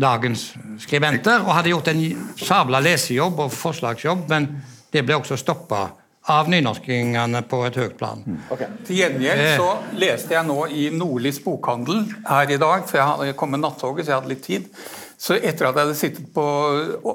[0.00, 0.52] dagens
[0.82, 2.04] skribenter, og hadde gjort en
[2.40, 4.48] sabla lesejobb og forslagsjobb, men
[4.92, 5.90] det ble også stoppa
[6.30, 8.20] av nynorskingene på et høyt plan.
[8.86, 13.26] Til gjengjeld så leste jeg nå i Nordlys bokhandel her i dag, for jeg hadde-
[13.26, 14.68] jeg kom med nattoget, så jeg hadde litt tid.
[15.18, 16.44] Så etter at jeg hadde sittet på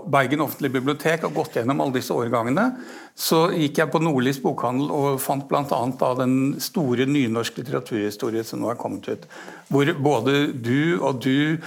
[0.08, 2.78] Bergen offentlige bibliotek og gått gjennom alle disse årgangene,
[3.16, 6.14] så gikk jeg på Nordlys bokhandel og fant bl.a.
[6.16, 9.26] den store nynorsk litteraturhistorie som nå er kommet ut.
[9.68, 11.58] Hvor både du og du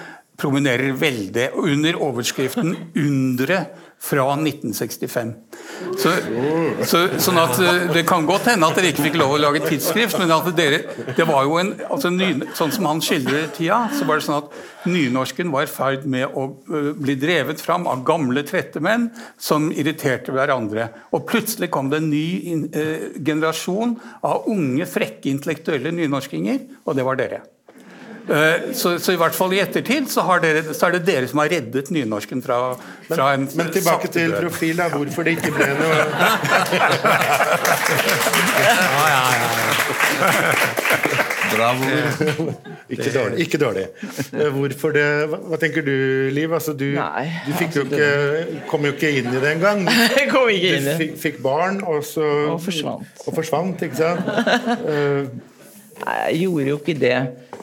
[0.41, 3.65] prominerer veldig under overskriften 'Undre
[4.01, 5.33] fra 1965'.
[6.01, 6.13] Så,
[6.89, 9.61] så, sånn at eh, Det kan godt hende at dere ikke fikk lov å lage
[9.67, 10.81] tidsskrift, men at dere,
[11.17, 14.39] det var jo en, altså ny, sånn som han skildrer tida, så var det sånn
[14.41, 19.69] at nynorsken var i ferd med å eh, bli drevet fram av gamle tvettemenn som
[19.69, 20.89] irriterte hverandre.
[21.13, 26.97] Og plutselig kom det en ny in, eh, generasjon av unge, frekke intellektuelle nynorskinger, og
[26.97, 27.45] det var dere.
[28.31, 31.27] Eh, Så, så i hvert fall i ettertid så, har dere, så er det dere
[31.31, 32.59] som har reddet nynorsken fra,
[33.11, 34.87] fra en Men tilbake til profil, da.
[34.95, 35.97] Hvorfor det ikke ble noe
[41.51, 41.85] Bravo.
[42.91, 43.39] Ikke dårlig.
[43.45, 43.85] Ikke dårlig.
[44.33, 45.93] Eh, Hvorfor det Hva, hva tenker du,
[46.35, 46.53] Liv?
[46.55, 49.83] Altså, du, Nei, du fikk jo altså, ikke, kom jo ikke inn i det engang.
[50.33, 50.97] Kom ikke inn Du i det.
[51.03, 53.25] fikk, fikk barn, og så Og forsvant.
[53.27, 54.23] Og forsvant, ikke sant?
[56.01, 57.17] Nei, jeg gjorde jo ikke det.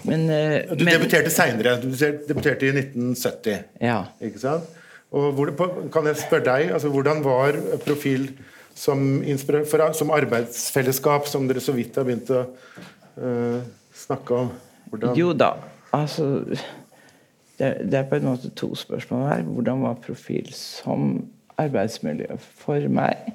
[0.05, 1.77] Men, eh, Du men debuterte seinere.
[1.81, 3.63] Du debuterte i 1970.
[3.81, 4.03] Ja.
[4.21, 4.63] Ikke sant?
[5.11, 5.51] Og hvor,
[5.93, 7.55] kan jeg spørre deg, altså, hvordan var
[7.85, 8.27] Profil
[8.75, 9.23] som,
[9.65, 12.43] for- som arbeidsfellesskap, som dere så vidt har begynt å
[13.17, 13.61] uh,
[13.95, 14.51] snakke om?
[14.91, 15.53] Hvordan, Jo da,
[15.95, 16.27] altså
[17.57, 19.41] det, det er på en måte to spørsmål her.
[19.47, 21.25] Hvordan var profil som
[21.57, 23.31] arbeidsmiljø for meg?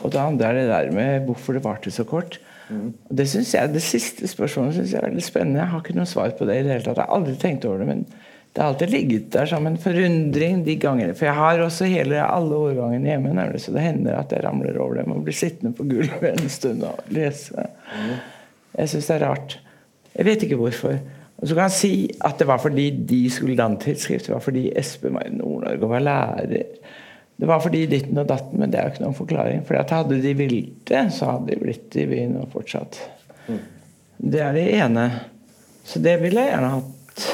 [0.00, 2.38] Og det andre er det der med hvorfor det varte så kort.
[2.70, 5.60] Og Det, jeg, det siste spørsmålet synes jeg er veldig spennende.
[5.62, 7.00] Jeg har ikke noe svar på det i det hele tatt.
[7.00, 7.88] Jeg har aldri tenkt over det.
[7.90, 8.04] men
[8.50, 11.14] det har alltid ligget der som en forundring de gangene.
[11.14, 14.78] For jeg har også hele, alle årgangene hjemme, nemlig, så det hender at jeg ramler
[14.82, 17.66] over dem og blir sittende på gulvet en stund og lese.
[18.74, 19.60] Jeg syns det er rart.
[20.16, 20.98] Jeg vet ikke hvorfor.
[21.38, 21.92] Og så kan jeg si
[22.26, 24.26] at det var fordi de skulle danne tidsskrift.
[24.26, 26.66] Det var fordi Espen var i Nord-Norge og var lærer.
[27.40, 29.62] Det var fordi ditten og datten, men det er jo ikke noen forklaring.
[29.64, 32.98] For hadde de villet det, så hadde de blitt i byen og fortsatt.
[34.20, 35.06] Det er det ene.
[35.88, 37.24] Så det ville jeg gjerne hatt.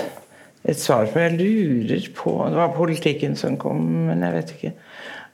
[0.67, 1.19] et svar på.
[1.23, 4.73] Jeg lurer på Det var politikken som kom, men jeg vet ikke.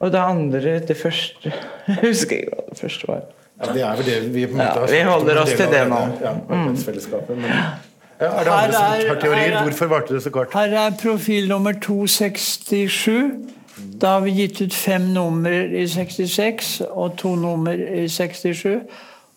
[0.03, 1.53] Og det andre, det første
[1.89, 3.23] Jeg husker ikke hva det første var.
[3.62, 5.43] Ja, det er vel det vi på en måte Ja, har vi snakket om holder
[5.44, 6.01] oss til det nå.
[6.03, 6.15] Mm.
[6.24, 7.36] Ja, arbeidsfellesskapet.
[7.39, 9.53] Men, ja, er det Her andre som tar har teorier?
[9.61, 10.53] er- Hvorfor varte det så kort?
[10.57, 13.53] Her er profil nummer 267.
[13.77, 18.82] Da har vi gitt ut fem nummer i 66 og to nummer i 67.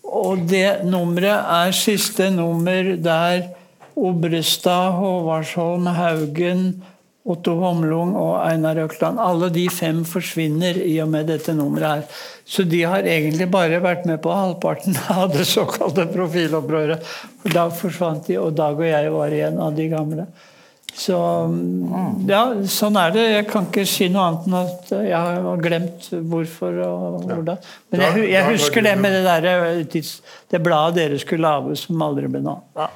[0.05, 3.47] Og det nummeret er siste nummer der
[3.95, 6.67] Obrestad, Håvardsholm, Haugen,
[7.25, 12.19] Otto Homlung og Einar Økland Alle de fem forsvinner i og med dette nummeret her.
[12.45, 17.07] Så de har egentlig bare vært med på halvparten av det såkalte profilopprøret.
[17.49, 20.27] Da forsvant de, og Dag og jeg var igjen av de gamle.
[20.95, 21.15] Så
[22.29, 22.41] ja,
[22.71, 23.23] sånn er det.
[23.33, 27.57] Jeg kan ikke si noe annet enn at jeg har glemt hvorfor og hvordan.
[27.91, 29.41] Men jeg, jeg husker det med det der
[30.55, 32.63] det bladet dere skulle lage som aldri ble noe.
[32.79, 32.87] Ja.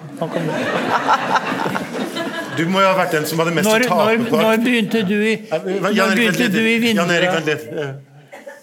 [2.60, 5.18] Du må jo ha vært den som hadde mest å tape på når begynte du
[5.20, 8.08] i, når begynte du i vinduet?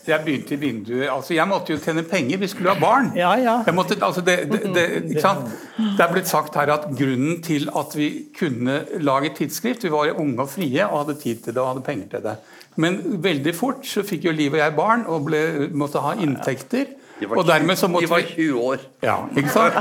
[0.06, 3.12] Eh, Jeg begynte i vinduet altså Jeg måtte jo tjene penger, vi skulle ha barn.
[3.16, 3.56] Ja, ja.
[3.66, 5.50] Jeg måtte, altså det, det, det, ikke sant?
[5.76, 10.14] det er blitt sagt her at grunnen til at vi kunne lage tidsskrift Vi var
[10.16, 12.36] unge og frie og hadde tid til det og hadde penger til det.
[12.76, 15.42] Men veldig fort så fikk jo Liv og jeg barn og ble,
[15.72, 16.92] måtte ha inntekter.
[17.20, 18.82] De var Og dermed så måtte måtte De var 20 år.
[19.02, 19.74] Ja, ikke sant?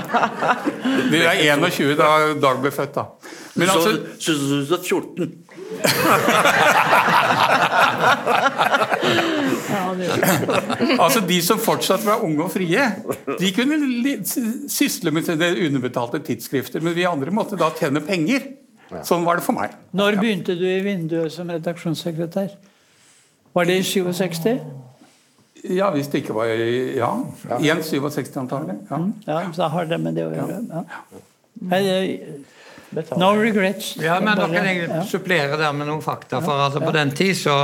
[1.11, 3.03] Vi er 21 da Dag ble født, da.
[3.55, 5.33] Men Så altså, så, så, så, så 14.
[10.99, 12.85] altså De som fortsatt var unge og frie,
[13.39, 13.77] de kunne
[14.71, 16.83] sysle med det underbetalte tidsskrifter.
[16.83, 18.41] Men vi andre måtte da tjene penger.
[19.05, 19.73] Sånn var det for meg.
[19.97, 22.49] Når begynte du i vinduet som redaksjonssekretær?
[23.55, 24.59] Var det i 67?
[25.73, 27.09] Ja, hvis det ikke var Ja.
[27.57, 28.75] 1,67 antagelig.
[28.91, 28.99] Ja.
[29.25, 30.59] Ja, da har det med det å gjøre.
[30.69, 30.83] Ja.
[32.95, 33.93] Nei, No regrets.
[34.01, 36.41] Ja, men da kan jeg supplere der med noen fakta.
[36.43, 37.57] For altså, på den tid så,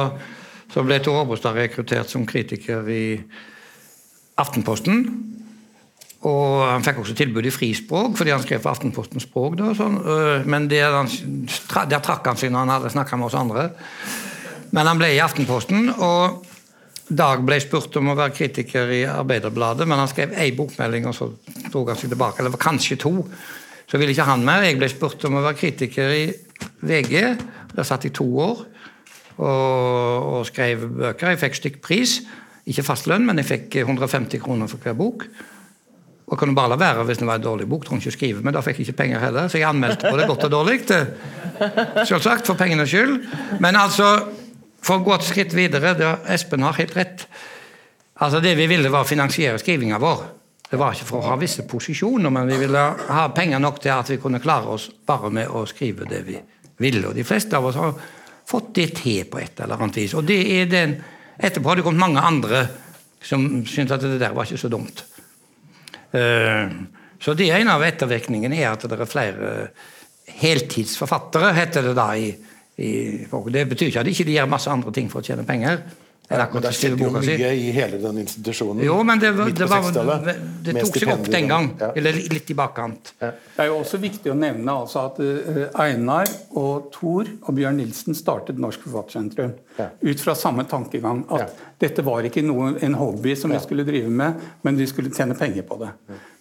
[0.72, 3.03] så ble Tor Aabostad rekruttert som kritiker i
[4.41, 5.03] Aftenposten.
[6.28, 9.58] Og han fikk også tilbud i frispråk, fordi han skrev for Aftenpostens språk.
[9.58, 9.98] Da, sånn.
[10.06, 11.10] Øh, Men det, han,
[11.90, 13.72] der trakk han seg når han hadde snakka med oss andre.
[14.72, 16.48] Men han ble i Aftenposten, og
[17.12, 21.16] Dag ble spurt om å være kritiker i Arbeiderbladet, men han skrev én bokmelding, og
[21.18, 21.26] så
[21.66, 22.40] dro han seg tilbake.
[22.40, 23.12] Eller kanskje to.
[23.91, 24.63] Så ville ikke han mer.
[24.63, 26.26] Jeg ble spurt om å være kritiker i
[26.88, 27.15] VG.
[27.76, 28.61] Der satt jeg to år
[29.41, 31.34] og, og skrev bøker.
[31.34, 32.13] Jeg fikk stykkpris.
[32.72, 35.26] Ikke fastlønn, men jeg fikk 150 kroner for hver bok.
[36.31, 37.84] Og kunne bare la være hvis det var en dårlig bok.
[37.88, 39.49] Trengte ikke skrive, men da fikk jeg ikke penger heller.
[39.51, 40.77] Så jeg anmeldte på det godt og dårlig.
[42.07, 43.18] Selvsagt, for pengenes skyld.
[43.59, 44.13] Men altså,
[44.80, 47.26] for å gå et skritt videre Espen har helt rett.
[48.22, 50.30] Altså Det vi ville, var å finansiere skrivinga vår.
[50.72, 52.81] Det var ikke for å ha visse posisjoner, men vi ville
[53.11, 56.38] ha penger nok til at vi kunne klare oss bare med å skrive det vi
[56.80, 57.10] ville.
[57.10, 57.91] Og de fleste av oss har
[58.48, 60.15] fått det til på et eller annet vis.
[60.15, 61.02] Og det er den
[61.41, 62.60] Etterpå har det kommet mange andre
[63.26, 64.99] som syntes at det der var ikke så dumt.
[66.14, 66.69] Eh,
[67.22, 69.49] Så det er en av ettervirkningene er at det er flere
[70.41, 72.07] heltidsforfattere, heter det da.
[72.18, 72.31] i,
[72.81, 72.91] i
[73.30, 75.84] Det betyr ikke at de ikke gjør masse andre ting for å tjene penger.
[76.32, 78.84] Eller Men skrive skjedde jo mye i hele den institusjonen.
[78.86, 81.68] Jo, men det, var, det, var, 60-tallet, det tok seg opp den gang.
[81.82, 81.90] Ja.
[81.99, 83.12] Eller litt i bakkant.
[83.20, 87.82] Det er jo også viktig å nevne altså at eh, Einar og Thor og Bjørn
[87.82, 89.88] Nilsen startet Norsk Forfattersentrum Ja.
[90.02, 91.26] ut fra samme tankegang.
[91.32, 91.70] At Ja.
[91.80, 95.36] dette var ikke noe, en hobby som vi skulle drive med, men vi skulle tjene
[95.36, 95.91] penger på det.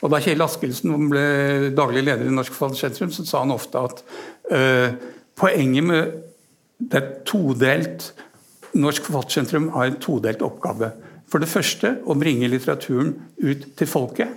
[0.03, 4.03] Og Da Kjell Askildsen ble daglig leder i Norsk Forfattersentrum, så sa han ofte at
[4.51, 4.93] eh,
[5.37, 6.13] poenget med
[6.81, 8.13] det er todelt
[8.79, 10.93] Norsk Forfattersentrum har en todelt oppgave.
[11.31, 14.35] For det første å bringe litteraturen ut til folket.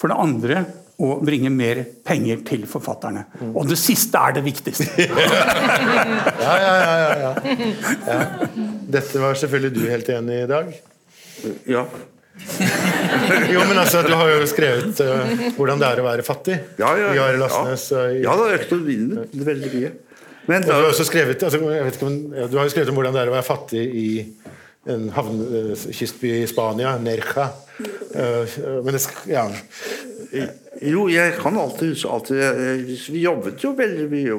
[0.00, 0.64] For det andre
[1.02, 3.24] å bringe mer penger til forfatterne.
[3.50, 4.86] Og det siste er det viktigste.
[6.44, 7.30] Ja, ja, ja, ja, ja.
[8.06, 8.18] ja.
[8.94, 10.68] Dette var selvfølgelig du helt enig i i dag.
[11.70, 11.84] Ja.
[13.52, 16.56] Jo, men altså, Du har jo skrevet eh, hvordan det er å være fattig.
[16.80, 17.48] Ja, ja, I Are ja.
[17.48, 17.70] Og
[18.10, 19.92] i- ja, det har økonomien min veldig mye.
[20.46, 21.60] Men du har også skrevet altså,
[22.04, 22.16] om,
[22.50, 24.08] Du har skrevet om hvordan det er å være fattig i
[24.92, 27.48] en havnekystby i Spania, Nerja.
[28.14, 29.00] Eh, men det
[29.30, 29.46] ja.
[30.84, 32.36] jo, jeg kan alltid huske alltid,
[33.08, 34.34] Vi jobbet jo veldig mye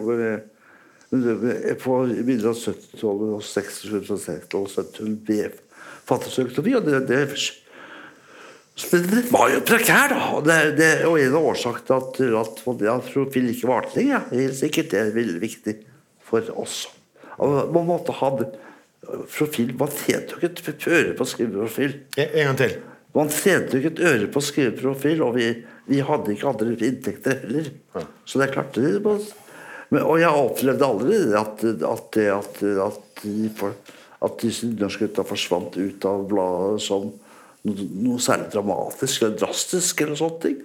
[1.82, 5.62] på midten av 70-tallet og 60-tallet og 70-tallet med.
[6.06, 7.22] Og det, det,
[9.10, 10.40] det var jo prekær, da.
[10.46, 14.24] Det, det, og en av årsakene til at, at, at Phil ikke varte lenger, ja.
[14.36, 15.78] helt sikkert det er veldig viktig
[16.26, 16.86] for oss.
[17.42, 18.30] Og man måtte ha
[19.36, 19.74] profil.
[19.78, 21.98] Man tjente jo ikke et øre på å skrive profil.
[22.18, 22.78] En gang til.
[23.16, 25.50] Man tjente jo ikke et øre på å skrive profil, og vi,
[25.88, 27.70] vi hadde ikke andre inntekter heller.
[28.28, 29.18] Så det klarte de.
[29.94, 33.76] Men, og jeg opplevde aldri at, at, det- at, at, de for,
[34.26, 37.12] at disse nynorskgutta forsvant ut av bladet som
[37.66, 40.02] noe, noe særlig dramatisk eller drastisk.
[40.02, 40.60] eller sånne ting.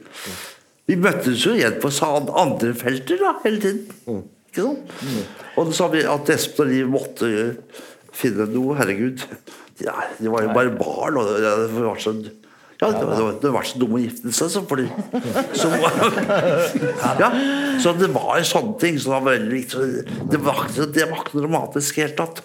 [0.91, 4.25] Vi møttes jo igjen på andre felter da, hele tiden.
[4.51, 4.93] Ikke sant?
[5.57, 7.31] Og så sa vi at Espen og Liv måtte
[8.17, 8.75] finne noe.
[8.81, 9.23] Herregud.
[9.81, 11.17] Ja, de var jo bare barn.
[11.23, 12.17] og det det var så
[12.81, 14.87] ja, det var, det var, det var så dumt å gifte seg, så fordi
[15.53, 15.69] så,
[17.21, 17.29] ja,
[17.85, 19.61] så det var sånne ting som var veldig.
[20.33, 20.63] Det var,
[20.95, 22.41] det var ikke dramatisk i det hele tatt.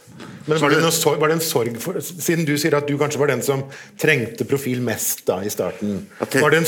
[0.46, 2.94] Men var det, noe, sorg- var det en sorg for Siden du sier at du
[3.00, 3.64] kanskje var den som
[3.98, 6.04] trengte profil mest da i starten.
[6.20, 6.68] Var det en,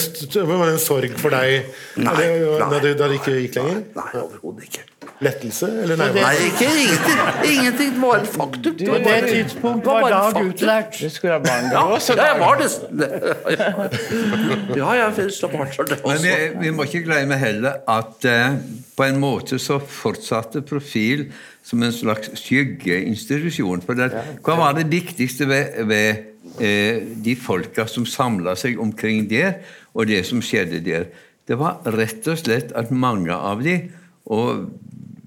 [0.49, 1.67] var det en sorg for deg
[1.99, 2.69] Nei, da det, nei.
[2.71, 3.83] da det, da det ikke gikk lenger?
[3.99, 4.87] Nei, overhodet ikke.
[5.21, 5.67] Lettelse?
[5.81, 6.07] Eller nei?
[6.13, 7.21] Nei, ikke ingenting.
[7.53, 7.93] Ingenting.
[7.95, 8.75] Det var et faktum.
[8.77, 10.99] Det var På det tidspunktet tidspunkt var var Dag utlært.
[11.01, 12.13] Du skulle ha barn da også?
[12.17, 13.09] ja, jeg var nesten det.
[14.77, 16.13] Ja, jeg slapp hardt var det også.
[16.13, 18.57] Men vi, vi må ikke glemme heller at eh,
[18.97, 21.27] på en måte så fortsatte Profil
[21.65, 23.81] som en slags skyggeinstitusjon.
[23.85, 24.11] For det,
[24.45, 29.63] hva var det viktigste ved, ved eh, de folka som samla seg omkring der,
[29.97, 31.09] og det som skjedde der?
[31.47, 33.79] Det var rett og slett at mange av de,
[34.27, 34.67] og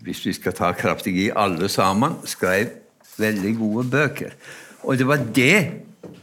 [0.04, 2.72] hvis vi skal ta kraftig i alle sammen, skrev
[3.20, 4.34] veldig gode bøker.
[4.82, 5.56] Og det var det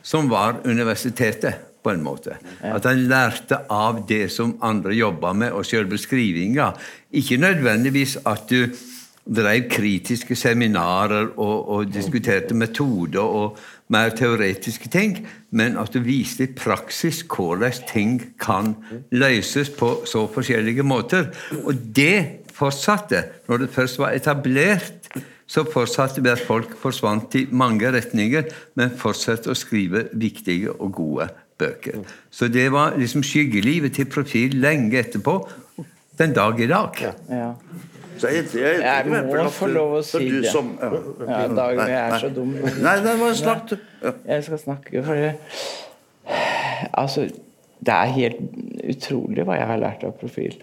[0.04, 2.36] som var universitetet, på en måte.
[2.66, 6.74] At han lærte av det som andre jobba med, og selve skrivinga.
[7.16, 8.66] Ikke nødvendigvis at du
[9.28, 13.58] drev kritiske seminarer og, og diskuterte metoder og
[13.92, 15.18] mer teoretiske ting,
[15.52, 18.74] men at du viste i praksis hvordan ting kan
[19.12, 21.30] løses på så forskjellige måter.
[21.64, 23.24] Og det fortsatte.
[23.48, 25.10] Når det først var etablert,
[25.48, 30.92] så fortsatte vi at folk forsvant i mange retninger, men fortsatte å skrive viktige og
[30.98, 32.02] gode bøker.
[32.32, 35.40] Så det var liksom skyggelivet til profil lenge etterpå.
[36.18, 37.00] Den dag i dag.
[37.30, 37.52] Ja.
[38.18, 40.50] Så jeg, jeg, Jeg må plass, få lov å si det.
[40.50, 40.90] Som, ja.
[41.22, 42.22] Ja, Dag, jeg er nei.
[42.24, 42.56] så dum.
[42.82, 43.76] Nei, det var snakk, du.
[44.02, 44.14] Ja.
[44.32, 45.36] Jeg skal snakke, for det
[46.98, 47.28] Altså,
[47.86, 48.42] det er helt
[48.90, 50.58] utrolig hva jeg har lært av profil.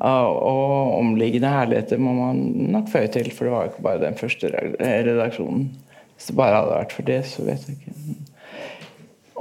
[0.00, 2.40] Og omliggende herligheter må man
[2.72, 4.50] nok føye til, for det var jo ikke bare den første
[4.80, 5.66] redaksjonen.
[6.14, 8.16] Hvis det bare hadde vært for det, så vet jeg ikke.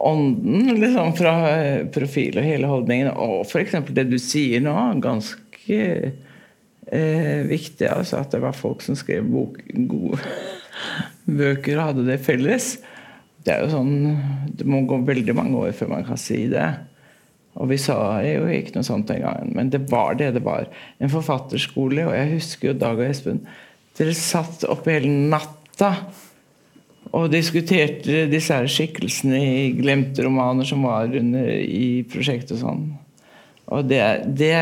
[0.10, 3.76] Ånden liksom fra eh, profil og hele holdningen, og f.eks.
[3.96, 7.88] det du sier nå, ganske eh, viktig.
[7.88, 9.60] Altså at det var folk som skrev bok,
[9.92, 10.20] gode
[11.40, 12.78] bøker og hadde det felles.
[13.44, 13.94] Det er jo sånn
[14.60, 16.68] Det må gå veldig mange år før man kan si det.
[17.60, 20.70] Og vi sa jo ikke noe sånt den gangen, men det var det det var.
[21.04, 23.42] En forfatterskole, og jeg husker jo Dag og Espen.
[24.00, 25.92] Dere satt oppe hele natta
[27.10, 32.86] og diskuterte disse her skikkelsene i glemte romaner som var under i prosjektet og sånn.
[33.70, 34.02] Og det,
[34.40, 34.56] det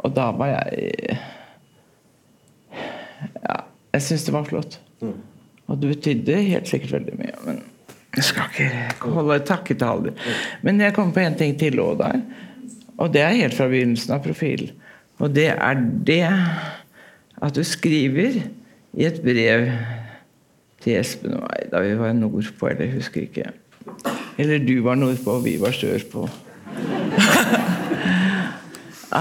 [0.00, 1.16] Og da var jeg
[3.44, 3.56] Ja,
[3.96, 4.78] jeg syns det var flott.
[5.70, 7.34] Og det betydde helt sikkert veldig mye.
[7.46, 7.60] Men
[8.16, 10.16] jeg skal ikke holde takketaler.
[10.62, 12.20] Men jeg kommer på en ting til òg der.
[12.98, 14.72] Og det er helt fra begynnelsen av Profil.
[15.20, 16.24] Og det er det
[17.40, 18.42] at du skriver
[18.92, 19.70] i et brev
[20.80, 23.50] til Espen og meg da vi var nordpå, eller jeg husker ikke.
[24.40, 26.26] Eller du var nordpå, og vi var sørpå.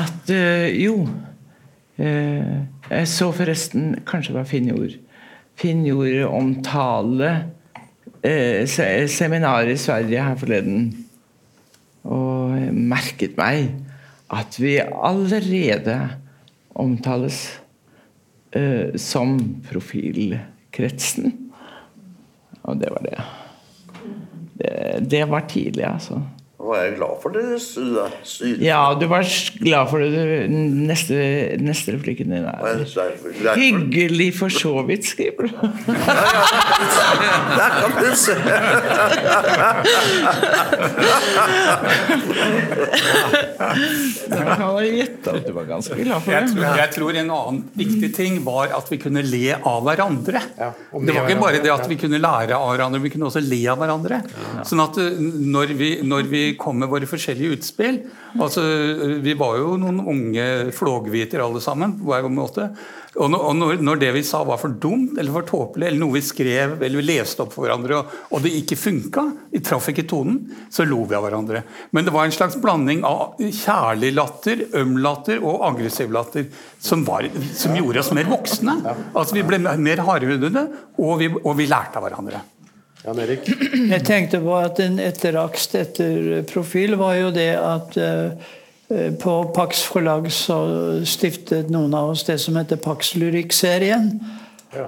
[0.02, 1.10] At øh, jo
[1.98, 2.56] øh,
[2.90, 4.94] Jeg så forresten Kanskje det var Finn Jord.
[5.58, 7.32] Finn Jord omtale
[8.24, 9.08] øh, se,
[9.72, 11.06] i Sverige her forleden.
[12.04, 13.72] Og merket meg
[14.30, 16.10] at vi allerede
[16.76, 17.62] omtales
[18.54, 19.40] eh, som
[19.72, 21.34] profilkretsen.
[22.64, 23.24] Og det var det.
[24.60, 26.22] Det, det var tidlig, altså.
[26.70, 27.44] Var jeg glad for det.
[27.64, 27.98] sy-
[28.30, 29.24] sy- Ja, du var
[29.64, 30.10] glad for det.
[30.14, 30.54] Du,
[30.90, 31.16] neste,
[31.66, 35.54] neste replikken din er Hyggelig for så vidt, skriver du.
[37.58, 38.36] Der kan du se.
[44.30, 47.32] Da kan jeg gjette at du var ganske glad for Jeg tror, jeg tror en
[47.36, 50.42] annen viktig ting var at vi kunne le av hverandre.
[50.60, 53.62] det var ikke bare det at vi kunne lære av hverandre, vi kunne også le
[53.72, 54.22] av hverandre.
[54.68, 58.02] Sånn at når vi, når vi kom med våre forskjellige utspill
[58.40, 58.64] altså
[59.24, 62.70] Vi var jo noen unge flågviter alle sammen, på hver måte.
[63.18, 66.22] Og når, når det vi sa var for dumt eller for tåpelig, eller noe vi
[66.24, 70.06] skrev eller vi leste opp for hverandre, og, og det ikke funka, vi traff ikke
[70.10, 70.38] tonen,
[70.72, 71.64] så lo vi av hverandre.
[71.96, 77.04] Men det var en slags blanding av kjærlig latter, øm latter og aggressiv latter som,
[77.08, 77.28] var,
[77.58, 78.78] som gjorde oss mer voksne.
[79.10, 80.68] Altså Vi ble mer hardhudede,
[81.02, 82.42] og og vi lærte av hverandre.
[83.10, 83.50] Jan Erik?
[83.90, 88.52] Jeg tenkte på at en etterakst etter profil var jo det at eh,
[88.94, 90.60] eh, på Pax forlag så
[91.10, 94.14] stiftet noen av oss det som heter Pax Lyrikk-serien.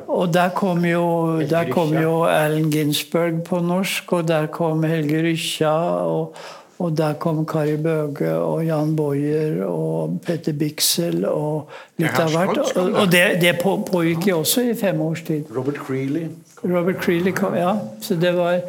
[0.05, 5.23] Og der kom, jo, der kom jo Allen Ginsberg på norsk, og der kom Helge
[5.25, 5.71] Rykkja.
[6.05, 6.35] Og,
[6.77, 12.61] og der kom Kari Bøge og Jan Boyer og Petter Biksel og litt av hvert.
[12.75, 15.49] Og, og det, det på, pågikk jo også i fem års tid.
[15.49, 16.29] Robert Creeley.
[16.61, 17.73] Robert Creeley kom, ja.
[18.01, 18.61] Så det var,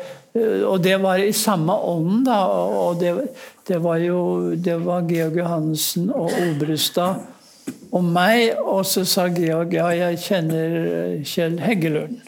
[0.66, 2.40] og det var i samme ånd, da.
[2.46, 3.12] Og det,
[3.68, 7.20] det var jo det var Georg Johannessen og Obrestad
[7.92, 8.56] og meg.
[8.60, 10.78] Og så sa Georg ja, jeg kjenner
[11.26, 12.22] Kjell Heggelund.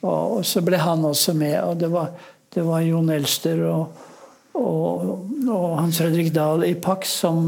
[0.00, 1.58] Og, og så ble han også med.
[1.64, 2.14] Og det var,
[2.54, 4.06] det var Jon Elster og,
[4.60, 5.10] og,
[5.48, 7.42] og, Hans Fredrik Dahl i Pax som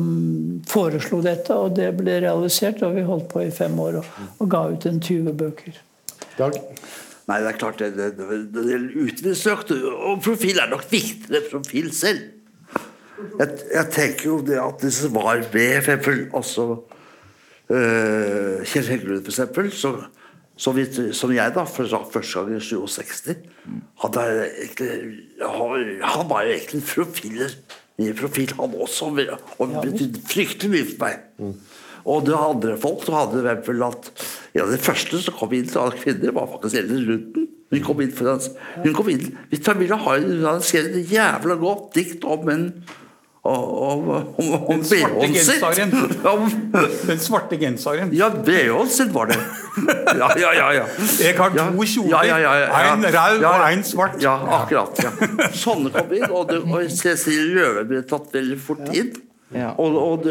[0.68, 1.54] foreslo dette.
[1.54, 4.90] Og det ble realisert, og vi holdt på i fem år og, og ga ut
[4.90, 5.80] en 20 bøker.
[6.38, 6.60] Dag?
[7.28, 11.44] Nei, det er klart det, det, det, det, det utvidelseøkt, og profil er nok viktigere
[11.50, 12.24] profil selv.
[13.38, 16.64] Jeg, jeg tenker jo det at disse var ved, eksempel, altså
[17.70, 19.92] uh, Kjell Heggelund, eksempel, så,
[20.58, 23.36] så vidt, som jeg da, for første gang i 67
[24.02, 24.90] hadde egentlig,
[25.46, 27.54] Han var jo egentlig profiler
[28.18, 29.12] profil han også,
[29.58, 31.54] og betydde fryktelig mye for meg.
[32.04, 34.08] Og det andre folk så hadde hvem vel at
[34.56, 37.48] ja, Det første som kom inn av kvinner, var faktisk Ellen Runden.
[37.72, 38.50] Hun kom inn for hans,
[38.82, 39.72] hun kom inn, Hvis ha
[40.18, 42.66] Hun hadde skrevet et jævla godt dikt om en
[43.44, 44.08] om,
[44.38, 45.90] om, om svarte sin.
[46.30, 46.72] Om-
[47.08, 48.12] Den svarte genseren.
[48.14, 49.38] Ja, Beyoncé var det.
[50.14, 50.68] Ja, ja, ja.
[50.76, 50.84] ja.
[51.18, 52.22] Jeg har to kjoler.
[52.22, 52.92] ja, ja, ja, ja.
[52.94, 54.14] En rød Ja, og en svart.
[54.22, 54.94] Ja, akkurat.
[55.02, 55.10] Ja.
[55.58, 59.10] Sånne kom inn, og, det, og Cecilie Løve ble tatt veldig fort inn.
[59.74, 60.30] Og, Og,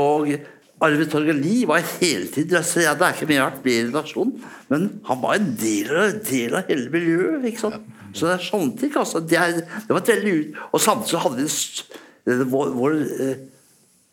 [0.00, 0.34] og
[0.80, 4.34] Arve Torgeli var hele tiden altså, ja, Det er ikke mer vært mer i nasjonen,
[4.70, 7.44] men han var en del, av- del av hele miljøet.
[7.50, 7.88] ikke sant?
[8.16, 8.94] Så det er sånne ting.
[8.96, 9.20] altså.
[9.20, 10.56] Det, er, det var et veldig ut...
[10.72, 12.96] Og samtidig så hadde vi vår, vår
[13.26, 13.36] eh,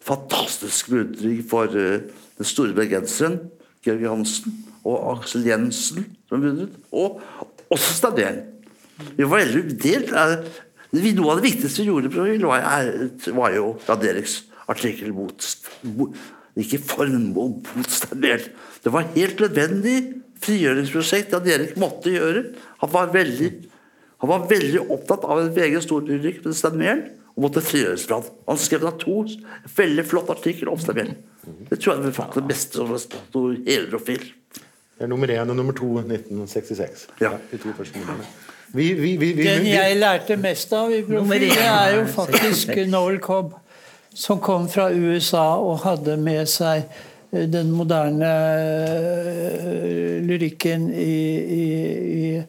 [0.04, 2.04] fantastiske beundring for eh,
[2.38, 3.40] den store bergenseren
[3.86, 4.54] Georg Hansen
[4.88, 7.22] og Aksel Jensen, som beundret, og
[7.74, 8.38] også Stadén.
[9.18, 10.12] Vi var veldig delt.
[10.14, 12.12] eh, vi- Noe av det viktigste vi gjorde,
[12.44, 12.62] var,
[13.36, 14.38] var jo Jan Eriks
[14.68, 15.48] artikkel mot
[15.96, 16.14] mo-
[16.58, 17.52] Ikke formål
[18.18, 18.48] men.
[18.84, 19.98] Det var helt nødvendig
[20.42, 22.44] frigjøringsprosjekt at Erik måtte gjøre.
[22.82, 23.52] Han var veldig,
[24.24, 27.06] han var veldig opptatt av en VG storlyrikk med Stadén
[27.36, 28.32] og måtte frigjøres fra han.
[28.50, 29.20] Han skrev da to
[29.78, 31.14] veldig flotte artikler om Stadén.
[31.70, 34.26] Det tror jeg var faktisk det beste som har stått i hele Profil.
[34.98, 37.08] Det er nummer én og nummer to 1966.
[37.22, 37.36] Ja.
[37.52, 38.26] De to første numrene.
[38.74, 43.22] Vi, vi, vi, vi, Den jeg lærte mest av i profil, er jo faktisk Noel
[43.24, 43.54] Cobb,
[44.18, 46.88] som kom fra USA og hadde med seg
[47.30, 51.18] eh, den moderne eh, lyrikken i,
[51.58, 52.40] i,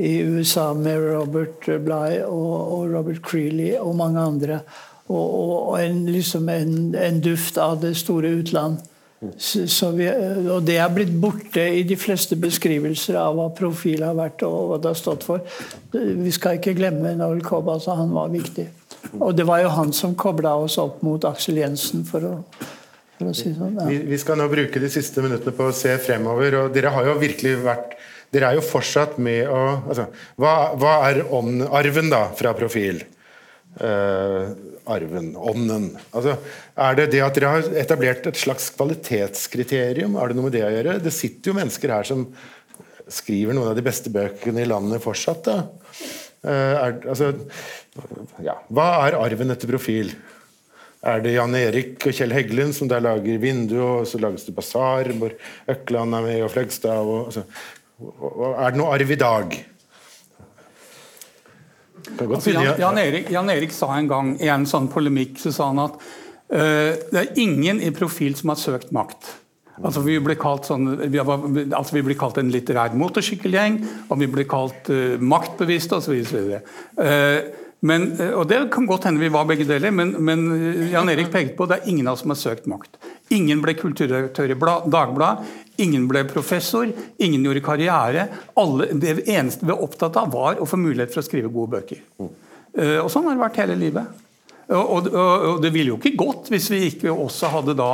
[0.00, 4.62] i, USA med Robert Bligh og, og Robert Creeley og mange andre.
[5.10, 8.80] Og, og, en, liksom en, en duft av det store utland.
[9.36, 10.08] Så, så vi,
[10.48, 14.70] og det er blitt borte i de fleste beskrivelser av hva profil har vært og
[14.70, 15.44] hva det har stått for.
[15.92, 18.70] Vi skal ikke glemme Noel Cobb, altså han var viktig.
[19.18, 22.32] Og det var jo han som kobla oss opp mot Aksel Jensen, for å,
[23.18, 23.78] for å si sånn.
[23.88, 24.06] vi, Ja.
[24.12, 26.58] vi skal nå bruke de siste minuttene på å se fremover.
[26.60, 27.96] og Dere har jo virkelig vært
[28.30, 29.60] Dere er jo fortsatt med å
[29.90, 30.04] altså,
[30.38, 33.00] hva, hva er ånd, arven da fra profil?
[33.80, 34.54] Uh,
[34.86, 35.88] arven, ånden.
[36.14, 36.36] Altså,
[36.78, 40.14] er det det at dere har etablert et slags kvalitetskriterium?
[40.14, 40.96] Er det noe med det å gjøre?
[41.02, 42.22] Det sitter jo mennesker her som
[43.10, 45.42] skriver noen av de beste bøkene i landet fortsatt.
[45.46, 45.58] da.
[46.40, 47.32] Eh, er, altså,
[48.44, 48.56] ja.
[48.72, 50.14] Hva er arven etter profil?
[51.00, 54.54] Er det Jan Erik og Kjell Heggelund som der lager 'Vindu', og så lages det
[54.56, 55.32] 'Basar', hvor
[55.68, 57.44] Økland er med, og Fløgstad og, altså,
[58.00, 59.66] Er det noe arv i dag?
[62.20, 65.66] Altså, Jan, Jan, Erik, Jan Erik sa en gang i en sånn polemikk så sa
[65.68, 69.34] han at uh, det er ingen i profil som har søkt makt.
[69.80, 71.46] Altså Vi ble kalt sånn, vi var,
[71.76, 76.20] altså vi ble kalt en litterær motorsykkelgjeng, og vi ble kalt uh, maktbevisste osv.
[77.00, 80.90] Uh, men, eh, og Det kan godt hende vi var begge deler, men, men eh,
[80.92, 82.98] Jan Erik pekte på det er ingen av oss som har søkt makt.
[83.32, 85.48] Ingen ble kulturredaktør i Bla- Dagbladet,
[85.80, 88.26] ingen ble professor, ingen gjorde karriere.
[88.60, 91.78] Alle, det eneste vi var opptatt av, var å få mulighet for å skrive gode
[91.78, 92.02] bøker.
[92.20, 94.20] Eh, og sånn har det vært hele livet.
[94.70, 97.88] Og, og, og det ville jo ikke gått hvis vi ikke også hadde da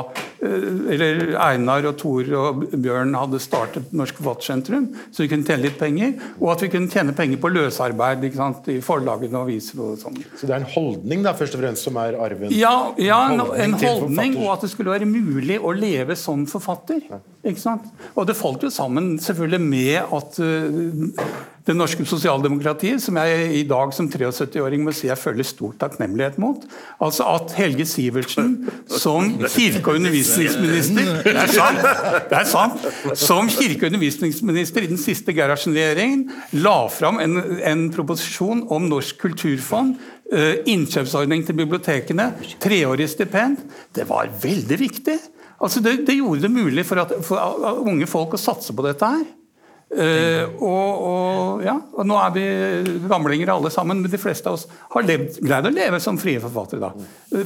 [0.45, 5.65] eh, Eller Einar og Tor og Bjørn hadde startet Norsk Forfattersentrum, så vi kunne tjene
[5.65, 6.13] litt penger.
[6.41, 10.21] Og at vi kunne tjene penger på løsarbeid sant, i forlagene og aviser og sånn.
[10.37, 12.53] Så det er en holdning da, først og fremst som er arven?
[12.55, 16.45] Ja, ja en, Holdning en holdning, og at det skulle være mulig å leve som
[16.51, 17.03] forfatter.
[17.47, 17.89] Ikke sant?
[18.15, 23.63] Og det falt jo sammen selvfølgelig med at uh, det norske sosialdemokratiet, som jeg i
[23.67, 26.63] dag som 73-åring må si jeg føler stor takknemlighet mot.
[27.03, 28.53] Altså at Helge Sivertsen
[28.87, 31.81] som kirke- og undervisningsminister Det er sant!
[32.31, 32.87] det er sant,
[33.19, 36.29] Som kirke- og undervisningsminister i den siste Gerhardsen-regjeringen
[36.63, 39.97] la fram en, en, proposisjon om Norsk kulturfond,
[40.33, 42.29] uh, innkjøpsordning til bibliotekene,
[42.63, 43.59] treårig stipend.
[43.95, 45.19] Det var veldig viktig.
[45.63, 49.11] Altså det, det gjorde det mulig for, at, for unge folk å satse på dette
[49.17, 49.27] her.
[49.87, 52.43] Uh, og, og, ja, og nå er vi
[53.07, 56.41] gamlinger alle sammen, men de fleste av oss har levd, greid å leve som frie
[56.43, 56.89] forfattere.
[56.89, 56.91] da.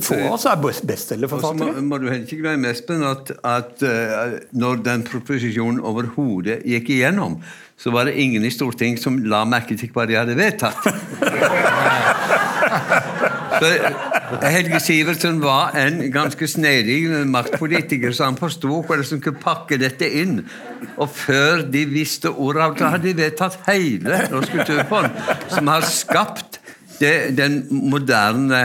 [0.01, 1.75] Få av oss er bestselgerforfattere.
[1.77, 6.89] Må, må du heller ikke glemme Espen, at, at uh, når den proposisjonen overhodet gikk
[6.97, 7.37] igjennom,
[7.81, 10.81] så var det ingen i Stortinget som la merke til hva de hadde vedtatt.
[13.61, 20.09] Helge Sivertsen var en ganske snedig maktpolitiker, så han forsto hvordan han kunne pakke dette
[20.21, 20.41] inn.
[20.97, 25.21] Og før de visste ordet av det, hadde de vedtatt hele Norsk kulturfond,
[25.53, 26.61] som har skapt
[27.01, 28.63] det, den moderne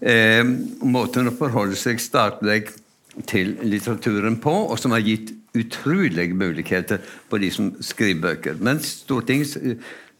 [0.00, 0.44] eh,
[0.84, 2.66] måten å forholde seg statlig
[3.28, 7.00] til litteraturen på, og som har gitt utrolige muligheter
[7.30, 8.60] på de som skriver bøker.
[8.62, 9.56] Men Stortings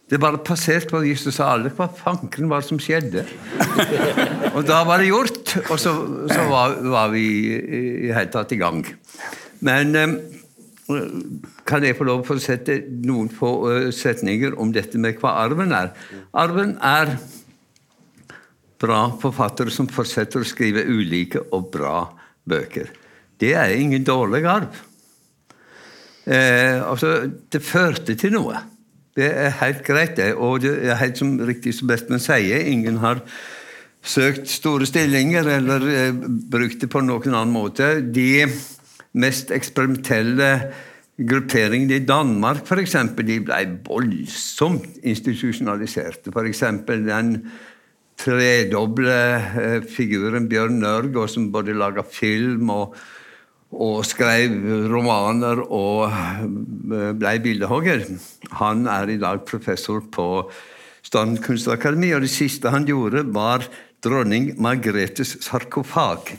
[0.09, 3.25] det bare passerte på Jesus sa alle hva fanken var det som skjedde.
[4.55, 5.93] og da var det gjort, og så,
[6.31, 8.81] så var, var, vi i, det hele tatt i gang.
[9.65, 10.15] Men eh,
[11.69, 15.35] kan jeg få lov til å sette noen få uh, setninger om dette med hva
[15.43, 15.91] arven er?
[16.33, 17.13] Arven er
[18.79, 22.01] bra forfattere som fortsetter å skrive ulike og bra
[22.49, 22.89] bøker.
[23.39, 24.81] Det er ingen dårlig arv.
[26.25, 28.57] Eh, altså, det førte til noe.
[29.19, 30.33] Det er helt greit, det.
[30.39, 33.23] Og det er helt som riktig som Bestman sier, ingen har
[33.99, 36.21] søkt store stillinger eller eh,
[36.51, 37.97] brukt det på noen annen måte.
[37.99, 38.45] De
[39.19, 40.53] mest eksperimentelle
[41.19, 46.31] grupperingene i Danmark for eksempel, de ble voldsomt institusjonaliserte.
[46.31, 46.63] F.eks.
[46.87, 47.33] den
[48.19, 52.95] tredoble eh, figuren Bjørn Nørgaard, som både laga film og
[53.69, 54.55] og skrev
[54.89, 56.45] romaner og eh,
[57.19, 58.07] ble bildehogger.
[58.61, 60.49] Han er i dag professor på
[61.05, 63.63] Statens kunstakademi, og det siste han gjorde, var
[64.03, 66.31] dronning Margretes sarkofag.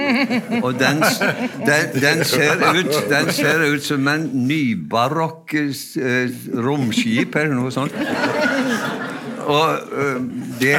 [0.66, 1.02] Og den,
[1.66, 6.32] den, den, ser, ut, den ser ut som en nybarokk eh,
[6.66, 7.94] romskip eller noe sånt.
[9.46, 10.20] Og uh,
[10.60, 10.74] det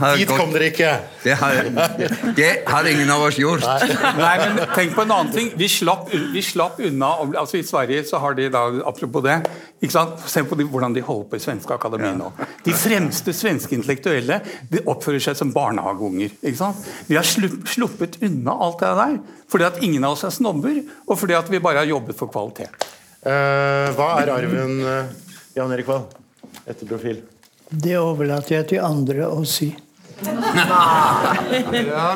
[0.00, 0.92] har Dit kom dere ikke!
[1.22, 1.68] Det har,
[2.36, 3.64] det har, ingen av oss gjort.
[4.18, 5.50] Nei, men tenk på en annen ting.
[5.58, 9.40] Vi slapp, vi slapp unna altså I Sverige så har de da, apropos det
[9.80, 10.20] ikke sant?
[10.28, 12.30] Se på de, hvordan de holder på i svenske akademi nå.
[12.66, 14.40] De fremste svenske intellektuelle
[14.72, 16.34] de oppfører seg som barnehageunger.
[16.42, 16.88] ikke sant?
[17.08, 19.20] Vi har sluppet unna alt det der
[19.50, 20.76] fordi at ingen av oss er snobber,
[21.10, 22.86] og fordi at vi bare har jobbet for kvalitet.
[23.20, 26.06] Uh, hva er arven, uh, Jan Erik Wahl,
[26.70, 27.18] etter profil?
[27.70, 29.70] Det overlater jeg til andre å si.
[30.26, 32.08] ja,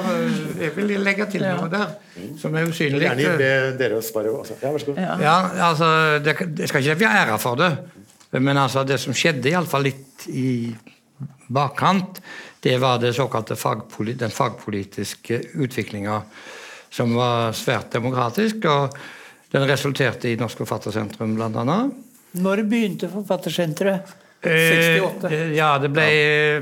[0.60, 1.92] jeg vil legge til noe der
[2.40, 3.04] som er usynlig.
[3.06, 4.58] Jeg gjerne be dere å svare også.
[4.60, 4.98] Ja, vær så god.
[5.24, 5.36] Ja,
[5.70, 5.90] altså,
[6.24, 7.70] det, det skal ikke være ære for det,
[8.40, 10.74] men altså, det som skjedde, iallfall litt i
[11.54, 12.20] bakkant,
[12.64, 16.20] det var det såkalte fagpoli den fagpolitiske utviklinga
[16.94, 18.64] som var svært demokratisk.
[18.70, 18.96] og
[19.52, 21.78] Den resulterte i Norsk Forfattersentrum, bl.a.
[22.34, 24.23] Når begynte Forfattersenteret?
[24.44, 25.30] 68.
[25.30, 26.08] Eh, ja, det ble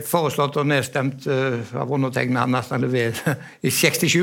[0.07, 2.87] foreslått og nedstemt uh, av undertegnede nesten
[3.69, 4.23] i 67.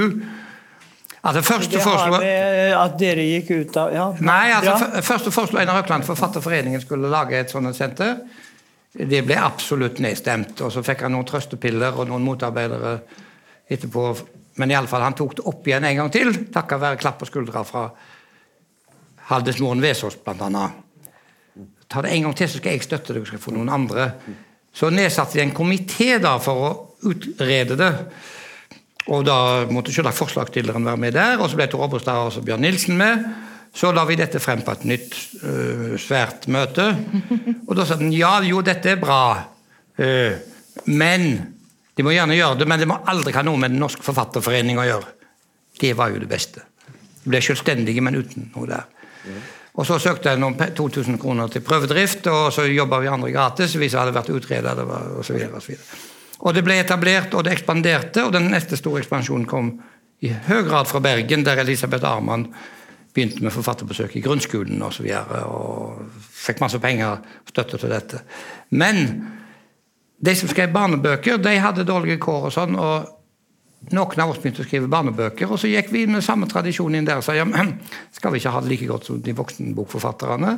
[1.19, 4.06] Altså, første det har med at dere gikk ut av ja.
[4.23, 8.22] Nei, altså, første foreslo Einar Økland Forfatterforeningen skulle lage et sånt senter.
[8.95, 10.61] Det ble absolutt nedstemt.
[10.64, 12.95] Og så fikk han noen trøstepiller og noen motarbeidere
[13.69, 14.06] etterpå.
[14.64, 17.64] Men iallfall, han tok det opp igjen en gang til, takket være klapp på skuldra
[17.68, 17.90] fra
[19.30, 20.89] Haldis Moren Vesaas, blant annet
[21.90, 24.11] ta det en gang til, så skal jeg støtte deg, og skal få noen andre.
[24.76, 26.11] Så nedsatte de en komité
[26.44, 26.72] for å
[27.10, 27.94] utrede det.
[29.10, 32.61] Og da måtte selvsagt forslagsstilleren være med der, og så ble Tor Obrestad og Bjørn
[32.61, 33.26] Nilsen med.
[33.74, 36.86] Så la vi dette frem på et nytt uh, svært møte.
[37.68, 39.22] Og da sa den ja, jo, dette er bra,
[40.02, 40.34] uh,
[40.90, 41.30] men
[41.98, 44.80] de må gjerne gjøre det, men det må aldri ha noe med Den norske forfatterforening
[44.80, 45.16] å gjøre.
[45.80, 46.64] Det var jo det beste.
[47.24, 48.86] De ble selvstendige, men uten noe der.
[49.80, 53.77] Og Så søkte jeg noen 2000 kroner til prøvedrift, og så jobba vi andre gratis
[53.80, 54.73] hvis jeg hadde vært utreda.
[54.84, 55.69] Og, og,
[56.39, 59.72] og det ble etablert, og det ekspanderte, og den neste store ekspansjonen kom
[60.19, 62.49] i høy grad fra Bergen, der Elisabeth Arman
[63.15, 64.89] begynte med forfatterbesøk i grunnskolen osv.
[64.89, 68.19] Og, så videre, og fikk masse penger og støtte til dette.
[68.76, 69.06] Men
[70.19, 72.76] de som skrev barnebøker, de hadde dårlige kår og sånn.
[72.76, 73.15] og
[73.89, 77.07] noen av oss begynte å skrive barnebøker, og så gikk vi med samme tradisjon inn
[77.07, 77.45] der og sa ja,
[78.14, 80.56] skal vi ikke ha det like godt som de voksenbokforfatterne?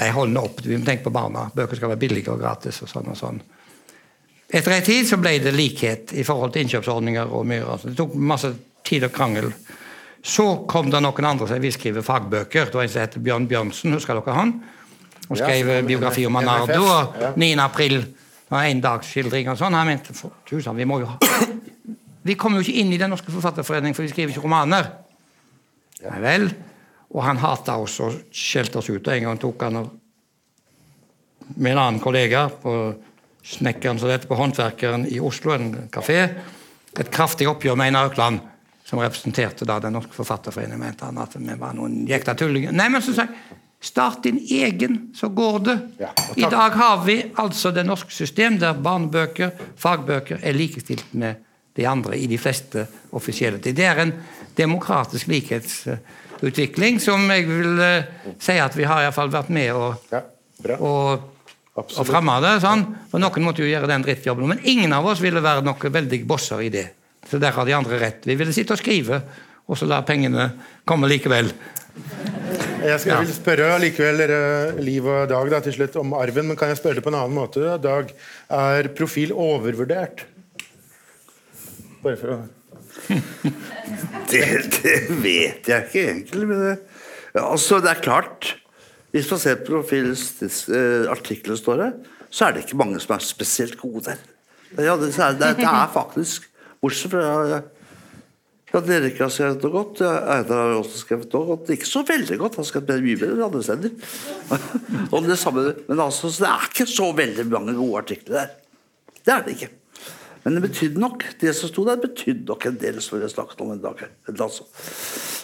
[0.00, 0.62] Nei, hold nå opp.
[0.64, 1.50] Vi må tenke på barna.
[1.54, 2.80] Bøker skal være billige og gratis.
[2.82, 3.40] og sånn og sånn.
[4.50, 7.76] Etter en tid så ble det likhet i forhold til innkjøpsordninger og mye.
[7.84, 8.50] Det tok masse
[8.86, 9.50] tid og krangel.
[10.24, 12.70] Så kom det noen andre som ville skrive fagbøker.
[12.70, 14.56] Det var en som het Bjørn Bjørnsen, husker dere han?
[15.28, 16.80] Han skrev Ja, biografi om Manardo.
[16.80, 17.52] Og 9.
[17.62, 18.00] april
[18.50, 19.76] var en dagsskildring og sånn.
[19.76, 20.16] Han mente
[20.48, 21.20] tusen, vi må jo ha
[22.22, 24.90] Vi kommer jo ikke inn i Den norske forfatterforening, for vi skriver ikke romaner.
[26.04, 26.50] Nei vel.
[27.10, 29.02] Og han hata oss og skjelte oss ut.
[29.02, 29.96] Og en gang tok han og
[31.56, 32.72] med en annen kollega på
[33.42, 36.20] snekkeren som det heter, på Håndverkeren i Oslo, en kafé,
[36.94, 38.38] et kraftig oppgjør med Einar Økland,
[38.86, 42.74] som representerte da Den norske forfatterforening, mente han at vi var noen jekta tullinger.
[42.76, 45.74] Nei, men så sa jeg Start din egen, så går det.
[46.02, 51.40] Ja, I dag har vi altså det norske system der barnebøker, fagbøker, er likestilt med
[51.80, 52.84] de andre i de fleste
[53.16, 53.74] offisielle ting.
[53.76, 54.12] Det er en
[54.58, 58.08] demokratisk likhetsutvikling som jeg vil eh,
[58.42, 60.22] si at vi har i hvert fall vært med å Ja,
[60.62, 60.78] bra.
[60.84, 61.26] og,
[61.80, 62.54] og fremme det.
[62.64, 62.86] Sånn.
[63.12, 64.48] For noen måtte jo gjøre den drittjobben.
[64.52, 66.88] Men ingen av oss ville være noen veldig bosser i det.
[67.30, 68.24] Så der har de andre rett.
[68.26, 69.20] Vi ville sitte og skrive,
[69.70, 70.50] og så la pengene
[70.88, 71.52] komme likevel.
[72.80, 74.22] Jeg skal, vil spørre likevel
[74.80, 77.18] Liv og Dag da, til slutt om arven, men kan jeg spørre det på en
[77.18, 77.74] annen måte?
[77.82, 78.08] Dag,
[78.56, 80.24] er profil overvurdert?
[82.04, 82.40] Bare for å
[84.30, 84.44] Det,
[84.76, 86.46] det vet jeg ikke egentlig.
[86.46, 86.74] Men det,
[87.40, 88.54] altså, det er klart
[89.14, 90.24] Hvis man ser profilens
[90.70, 91.90] eh, artikler står det,
[92.30, 94.20] så er det ikke mange som er spesielt gode der.
[94.78, 95.10] Ja, det,
[95.40, 96.46] det, er faktisk
[96.80, 97.24] Bortsett fra
[98.70, 100.04] ja, Erik har skrevet noe godt.
[100.06, 101.72] Einar har også skrevet noe godt.
[101.74, 103.96] Ikke så veldig godt, han har skrevet mye bedre andre steder.
[105.18, 108.54] Om det samme, men altså, så det er ikke så veldig mange gode artikler der.
[109.26, 109.72] Det er det ikke.
[110.44, 111.24] Men det betydde nok.
[111.40, 114.06] Det som sto der, betydde nok en del, som vi har snakket om en dag.
[114.28, 114.64] Altså.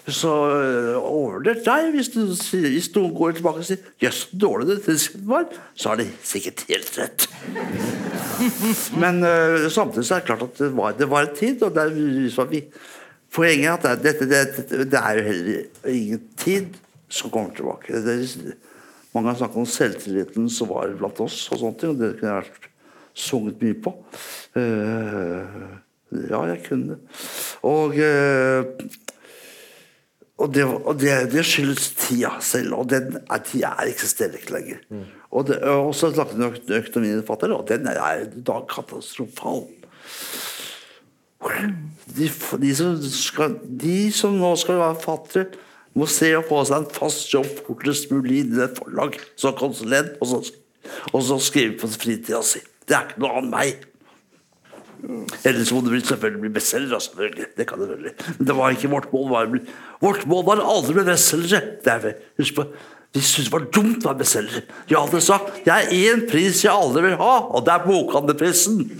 [0.06, 4.76] Så øh, deg hvis, du, hvis noen går tilbake og sier 'jøss, så dårlig det
[4.84, 7.26] tidsskriftet var', så har de sikkert helt rett.
[9.02, 11.76] Men uh, samtidig så er det klart at det var, det var en tid, og
[11.76, 12.62] er, så vi,
[13.34, 16.78] poenget er at det, det, det er jo heller ingen tid
[17.08, 17.98] som kommer tilbake.
[19.12, 22.38] Mange har snakket om selvtilliten som var blant oss, og sånne ting, og det kunne
[22.38, 22.70] vært
[23.16, 23.92] sunget mye på.
[24.56, 25.58] Eh,
[26.30, 26.98] ja, jeg kunne det.
[27.66, 28.64] Og, eh,
[30.36, 34.58] og, det, og det, det skyldes tida selv, og den er, tida er eksisterer ikke
[34.58, 34.82] lenger.
[35.30, 39.64] Og, det, og så snakket vi om økonomiforfatter, og den er i dag katastrofal.
[42.16, 42.28] De,
[42.60, 45.64] de, som skal, de som nå skal være fattere
[45.96, 50.16] må se å få seg en fast jobb fortest mulig i et forlag som konsulent,
[50.20, 50.40] og så,
[51.12, 52.60] og så skrive på fritida si.
[52.86, 53.86] Det er ikke noe annet meg.
[55.46, 56.98] Ellers må det selvfølgelig bli bestselger.
[56.98, 57.46] selvfølgelig.
[57.56, 58.14] Det kan det selvfølgelig.
[58.38, 59.30] Men det var ikke vårt mål.
[59.30, 59.58] Var,
[60.00, 61.06] vårt mål var aldri å bli
[61.92, 62.64] er vel- Husk på,
[63.14, 64.62] Vi syntes det var dumt å være bestselger.
[64.90, 68.90] Jeg hadde sagt det er én pris jeg aldri vil ha, og det er bokhandlerprisen.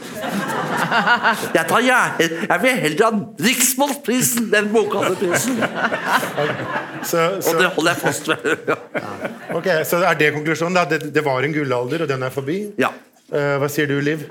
[1.52, 3.10] Jeg, tar jeg, jeg vil heller ha
[3.44, 5.58] Riksmålsprisen enn bokhandlerprisen.
[5.60, 8.72] Og det holder jeg fast ved.
[9.58, 10.74] ok, så er det konklusjonen?
[10.78, 10.84] da?
[10.88, 12.56] Det, det var en gullalder, og den er forbi?
[12.80, 12.88] Ja.
[13.32, 14.26] Eh, hva sier du, Liv?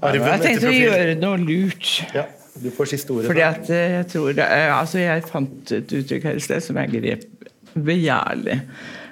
[0.00, 1.88] Arven Jeg tenkte å gjøre noe lurt.
[2.14, 2.24] Ja,
[2.62, 3.28] du får siste ordet.
[3.30, 6.64] Fordi at eh, jeg tror det er, altså Jeg fant et uttrykk her i sted
[6.64, 7.26] som jeg grep
[7.74, 8.60] begjærlig.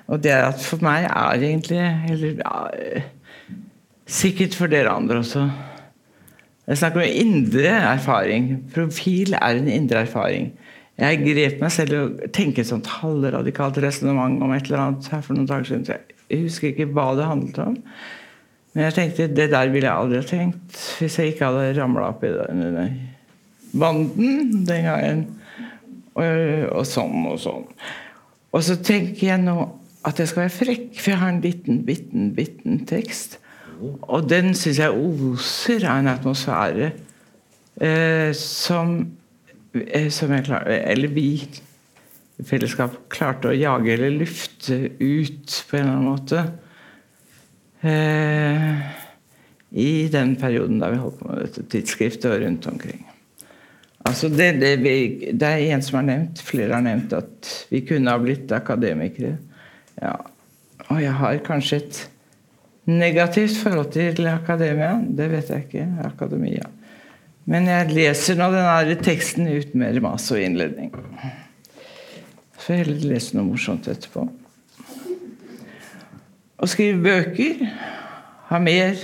[0.08, 1.82] Og det er at for meg er egentlig
[2.12, 3.08] Eller ja, eh,
[4.08, 5.48] sikkert for dere andre også.
[6.68, 8.48] Jeg snakker om indre erfaring.
[8.74, 10.52] Profil er en indre erfaring.
[10.98, 15.10] Jeg grep meg selv i å tenke et sånt halvradikalt resonnement om et eller annet
[15.12, 16.08] her for noen dager siden.
[16.28, 17.76] Jeg husker ikke hva det handlet om.
[18.74, 22.24] Men jeg tenkte det der ville jeg aldri tenkt hvis jeg ikke hadde ramla opp
[22.26, 22.98] i den
[23.72, 25.24] banden den gangen.
[26.18, 27.66] Og, og sånn og sånn.
[28.54, 29.56] Og så tenker jeg nå
[30.08, 33.38] at jeg skal være frekk, for jeg har en liten, bitten, bitten tekst.
[33.78, 36.88] Og den syns jeg oser av en atmosfære
[37.84, 38.96] eh, som,
[39.78, 41.28] eh, som jeg klar, Eller vi
[42.38, 46.44] i fellesskap klarte å jage eller lufte ut på en eller annen måte.
[47.80, 48.78] Eh,
[49.70, 53.04] I den perioden da vi holdt på med dette tidsskriftet og rundt omkring.
[54.08, 57.82] Altså det, det, vi, det er en som har nevnt, flere har nevnt at vi
[57.86, 59.36] kunne ha blitt akademikere.
[60.00, 60.14] Ja.
[60.88, 62.00] Og jeg har kanskje et
[62.88, 64.94] negativt forhold til akademia.
[65.02, 65.86] Det vet jeg ikke.
[66.06, 66.70] Akademia.
[67.48, 70.90] Men jeg leser nå den denne teksten uten mer mas og innledning.
[72.58, 74.24] Så jeg heller lese noe morsomt etterpå.
[76.58, 77.60] Å skrive bøker
[78.48, 78.98] har mer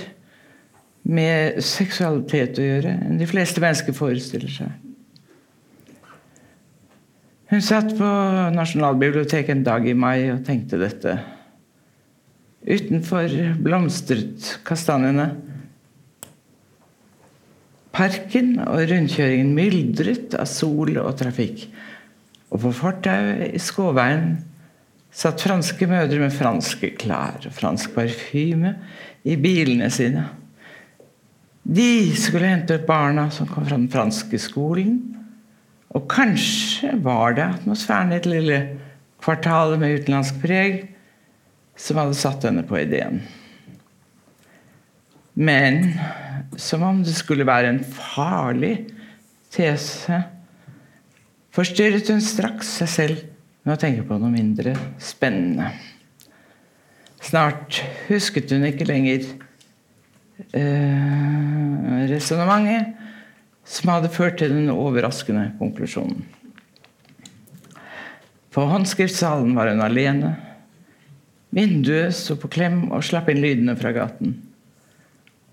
[1.05, 4.73] med seksualitet å gjøre enn de fleste mennesker forestiller seg.
[7.51, 8.07] Hun satt på
[8.55, 11.13] Nasjonalbiblioteket en dag i mai og tenkte dette.
[12.65, 13.29] Utenfor
[13.61, 15.29] blomstret kastanjene.
[17.95, 21.67] Parken og rundkjøringen myldret av sol og trafikk.
[22.49, 24.33] Og på fortauet i Skåveien
[25.15, 28.73] satt franske mødre med franske klær og fransk parfyme
[29.23, 30.25] i bilene sine.
[31.65, 34.99] De skulle hente opp barna som kom fra den franske skolen.
[35.95, 38.59] Og kanskje var det atmosfæren i et lille
[39.23, 40.83] kvartal med utenlandsk preg
[41.79, 43.23] som hadde satt henne på ideen.
[45.35, 45.95] Men
[46.59, 48.75] som om det skulle være en farlig
[49.51, 50.21] tese,
[51.55, 53.23] forstyrret hun straks seg selv
[53.65, 55.71] med å tenke på noe mindre spennende.
[57.25, 59.25] Snart husket hun ikke lenger
[60.53, 62.93] eh, resonnementet
[63.65, 66.21] som hadde ført til den overraskende konklusjonen.
[68.53, 70.35] På håndskriftsalen var hun alene
[71.55, 74.33] Vinduet sto på klem og slapp inn lydene fra gaten.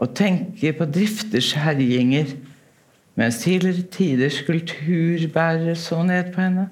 [0.03, 2.33] Å tenke på drifters herjinger
[3.19, 6.67] mens tidligere tiders kulturbærere så ned på henne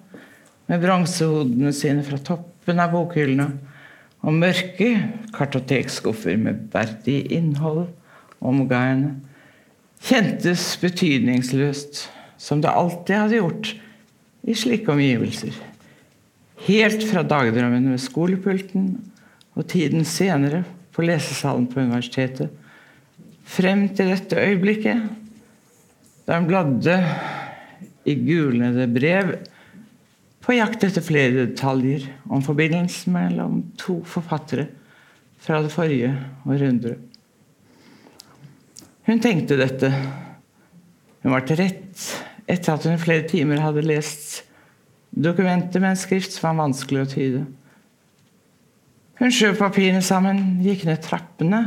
[0.70, 3.48] med bronsehodene sine fra toppen av bokhyllene
[4.20, 4.90] og mørke
[5.34, 7.88] kartotekskuffer med verdig innhold
[8.40, 9.10] omga henne,
[10.00, 12.06] kjentes betydningsløst,
[12.40, 13.72] som det alltid hadde gjort
[14.48, 15.52] i slike omgivelser.
[16.68, 18.92] Helt fra dagdrømmen ved skolepulten
[19.56, 20.62] og tiden senere
[20.94, 22.48] på lesesalen på universitetet.
[23.50, 25.02] Frem til dette øyeblikket,
[26.24, 26.96] da hun bladde
[28.08, 29.34] i gulnede brev
[30.50, 34.64] på jakt etter flere detaljer om forbindelsen mellom to forfattere
[35.38, 36.08] fra det forrige
[36.42, 36.98] århundret.
[39.06, 39.92] Hun tenkte dette.
[41.22, 42.02] Hun var til rett
[42.50, 44.40] etter at hun i flere timer hadde lest
[45.14, 47.44] dokumentet med en skrift som var vanskelig å tyde.
[49.22, 51.62] Hun skjøv papirene sammen, gikk ned trappene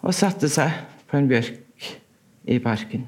[0.00, 0.72] og satte seg
[1.10, 1.92] på en bjørk
[2.48, 3.04] i parken.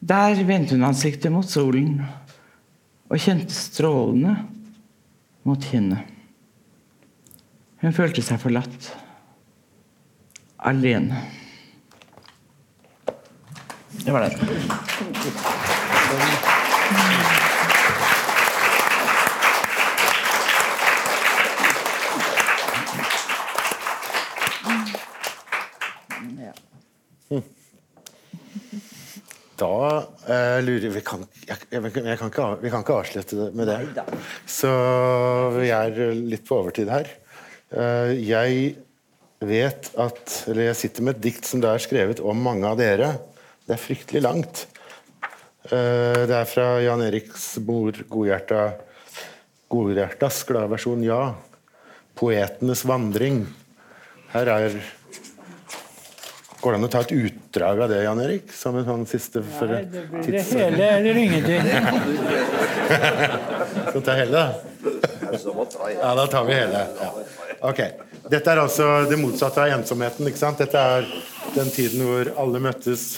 [0.00, 1.98] Der vendte hun ansiktet mot solen
[3.10, 4.36] og kjente strålene
[5.48, 6.06] mot kinnet.
[7.80, 8.90] Hun følte seg forlatt.
[10.70, 11.24] Alene.
[14.04, 14.36] Det var det.
[29.60, 29.76] Da
[30.28, 34.04] uh, lurer vi kan, jeg, jeg, jeg kan ikke, Vi kan ikke avslutte med det.
[34.48, 34.70] Så
[35.56, 37.10] vi er litt på overtid her.
[37.70, 38.76] Uh, jeg
[39.40, 42.80] vet at Eller jeg sitter med et dikt som det er skrevet om mange av
[42.80, 43.14] dere.
[43.64, 44.66] Det er fryktelig langt.
[45.70, 48.72] Uh, det er fra Jan Eriks mor Godhjerta
[49.70, 51.22] Godhjertas gladversjon Ja.
[52.20, 53.46] 'Poetenes vandring'.
[54.34, 54.74] Her er
[56.60, 58.50] Går det an å ta et utdrag av det, Jan Erik?
[58.52, 61.70] Som en sånn siste Nei, det blir det hele eller ingenting.
[63.88, 64.44] Skal ta hele, da?
[65.94, 66.82] Ja, da tar vi hele.
[67.00, 67.10] Ja.
[67.70, 67.80] Ok.
[68.30, 70.28] Dette er altså det motsatte av ensomheten.
[70.28, 70.60] ikke sant?
[70.60, 71.08] Dette er
[71.56, 73.08] den tiden hvor alle møttes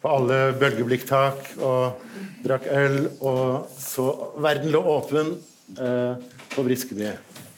[0.00, 2.04] på alle bølgeblikktak og
[2.44, 4.06] drakk øl, og så
[4.40, 5.34] Verden lå åpen
[5.76, 6.20] eh,
[6.54, 7.10] på Briskeby.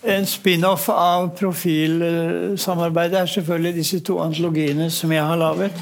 [0.02, 5.76] En spin-off av profilsamarbeidet er selvfølgelig disse to antologiene som jeg har laget.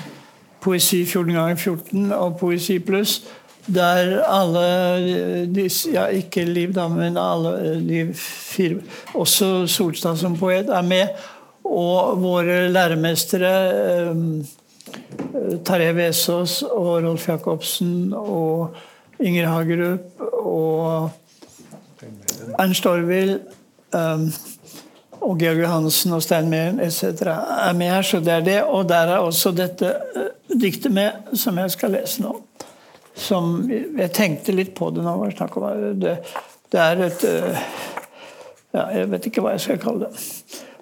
[0.60, 3.22] Poesi 14 ganger 14 og Poesi pluss.
[3.64, 8.80] Der alle disse, ja, Ikke Liv, da, men alle de fire
[9.14, 11.16] Også Solstad som poet er med.
[11.64, 13.52] Og våre læremestere
[14.10, 14.16] eh,
[15.64, 18.76] Tarjei Vesaas og Rolf Jacobsen og
[19.20, 21.10] Inger Hagerup og
[22.58, 23.40] Ernst Orvild
[23.94, 24.26] um,
[25.20, 27.26] og Georg Johansen og Stein Mehlen etc.
[27.28, 28.06] er med her.
[28.06, 28.60] Så det er det.
[28.64, 30.30] Og der er også dette uh,
[30.60, 32.36] diktet med, som jeg skal lese nå.
[33.20, 35.16] Som Jeg tenkte litt på det nå.
[35.20, 36.16] var snakk om det.
[36.70, 37.62] Det er et uh,
[38.72, 40.26] ja, Jeg vet ikke hva jeg skal kalle det.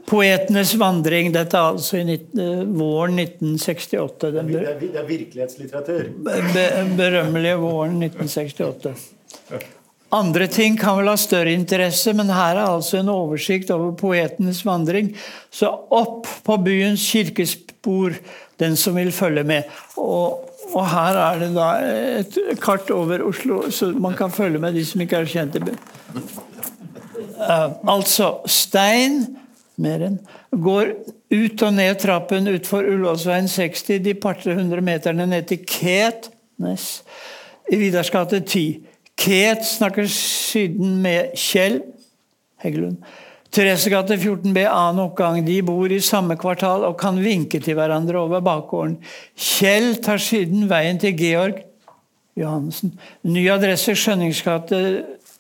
[0.09, 1.33] Poetenes vandring.
[1.35, 4.31] Dette er altså i 19, uh, våren 1968.
[4.37, 6.13] Den det, er, det er virkelighetslitteratur.
[6.29, 9.75] Be, berømmelige våren 1968.
[10.15, 14.63] Andre ting kan vel ha større interesse, men her er altså en oversikt over poetenes
[14.65, 15.11] vandring.
[15.53, 18.17] Så opp på byens kirkespor,
[18.61, 19.69] den som vil følge med.
[20.01, 21.69] Og, og, her er det da
[22.23, 25.65] et kart over Oslo, så man kan følge med de som ikke er kjent i
[25.67, 25.83] byen.
[27.39, 29.23] Uh, altså Stein
[29.79, 30.19] mer enn,
[30.51, 30.93] går
[31.31, 36.89] ut og ned trappen utfor Ullåsveien 60, de par-tre hundre meterne ned til Ketnes
[37.69, 38.65] i Vidars gate 10.
[39.19, 41.81] Ket snakker siden med Kjell
[42.63, 43.01] Heggelund.
[43.55, 45.41] Theresegate 14b annen oppgang.
[45.47, 48.99] De bor i samme kvartal og kan vinke til hverandre over bakgården.
[49.35, 51.63] Kjell tar siden veien til Georg
[52.39, 52.93] Johannessen.
[53.27, 54.83] Ny adresse Skjønningsgate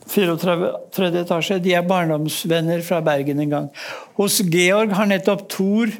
[0.08, 0.72] 34.
[0.94, 1.60] tredje etasje.
[1.62, 3.72] De er barndomsvenner fra Bergen en gang.
[4.18, 5.92] Hos Georg har nettopp Thor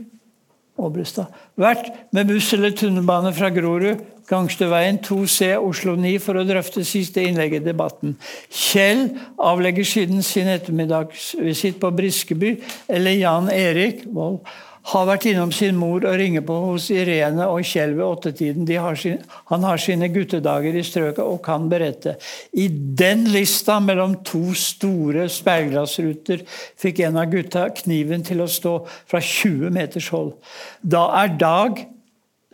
[0.78, 1.26] Åbrestad
[1.58, 7.24] vært med buss eller tunnelbane fra Grorud Gangstøveien 2C Oslo 9 for å drøfte siste
[7.24, 8.18] innlegg i debatten.
[8.52, 9.06] Kjell
[9.40, 12.58] avlegger siden sin ettermiddagsvisitt på Briskeby,
[12.92, 14.42] eller Jan Erik Vold
[14.88, 18.68] har vært innom sin mor og ringer på hos Irene og Kjell ved åttetiden.
[18.80, 19.18] Har sin,
[19.50, 22.16] han har sine guttedager i strøket og kan berette.
[22.52, 26.44] I den lista mellom to store speilglassruter
[26.80, 30.34] fikk en av gutta kniven til å stå fra 20 meters hold.
[30.80, 31.84] Da er Dag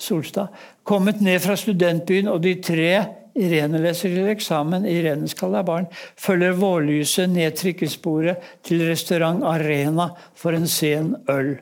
[0.00, 0.50] Solstad
[0.84, 2.88] kommet ned fra studentbyen, og de tre
[3.34, 10.12] Irene leser til eksamen, Irene skal ha barn, følger vårlyset ned trikkesporet til restaurant Arena
[10.38, 11.56] for en sen øl.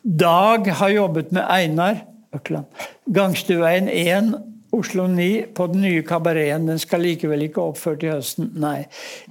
[0.00, 2.00] Dag har jobbet med Einar
[2.32, 2.64] Økland.
[3.12, 4.32] Gangstuveien 1,
[4.72, 6.70] Oslo 9, på den nye kabareten.
[6.70, 8.86] Den skal likevel ikke oppført i høsten, nei.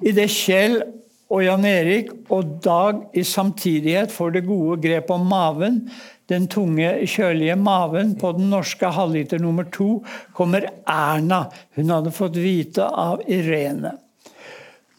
[0.06, 0.82] Idet Kjell
[1.30, 5.84] og Jan Erik og Dag i samtidighet får det gode grep om maven,
[6.30, 10.00] den tunge, kjølige maven på den norske halvliter nummer to,
[10.38, 11.48] kommer Erna.
[11.78, 13.98] Hun hadde fått vite av Irene.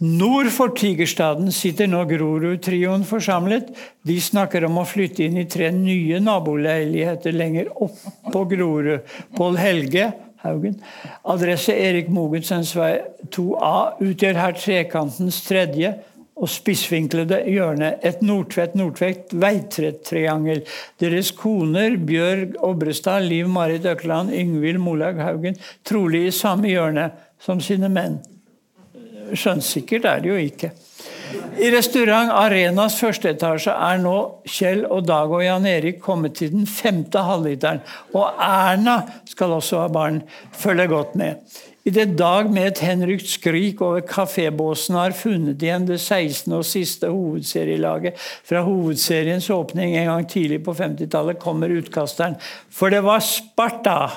[0.01, 3.69] Nord for Tigerstaden sitter nå Grorud-trioen forsamlet.
[4.09, 7.98] De snakker om å flytte inn i tre nye naboleiligheter lenger opp
[8.32, 9.05] på Grorud.
[9.36, 10.07] Pål Helge
[10.40, 10.78] Haugen.
[11.28, 12.94] Adresse Erik Mogensens vei
[13.28, 15.93] 2A utgjør her trekantens tredje
[16.41, 17.93] og spissvinklede hjørne.
[18.07, 20.65] Et Nordtvedt-Nordtvedt veitretriangel.
[21.01, 27.11] Deres koner Bjørg Obrestad, Liv Marit Økland, Yngvild Molag Haugen, trolig i samme hjørne
[27.41, 28.21] som sine menn.
[29.31, 30.73] Skjønnsikkert er det jo ikke.
[31.61, 34.15] I restaurant Arenas første etasje er nå
[34.49, 37.83] Kjell og Dag og Jan Erik kommet til den femte halvliteren.
[38.17, 38.97] Og Erna
[39.29, 40.23] skal også ha barn.
[40.57, 41.61] Følger godt med.
[41.89, 46.52] Idet Dag med et henrykt skrik over kafébåsen har funnet igjen det 16.
[46.52, 52.36] og siste hovedserielaget fra hovedseriens åpning en gang tidlig på 50-tallet, kommer utkasteren.
[52.69, 54.11] For det var Sparta!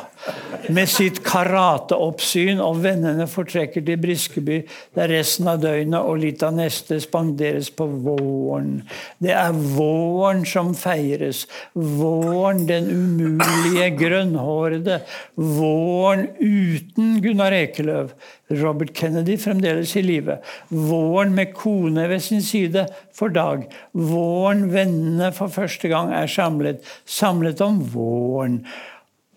[0.72, 4.62] Med sitt karateoppsyn, og vennene fortrekker til Briskeby,
[4.96, 8.78] der resten av døgnet og litt av neste spanderes på våren.
[9.20, 11.44] Det er våren som feires.
[11.76, 15.02] Våren, den umulige grønnhårede.
[15.36, 18.14] Våren uten Gunnar Ekeløv.
[18.62, 20.40] Robert Kennedy fremdeles i live.
[20.70, 23.68] Våren med kone ved sin side for Dag.
[23.94, 26.84] Våren vennene for første gang er samlet.
[27.06, 28.64] Samlet om våren.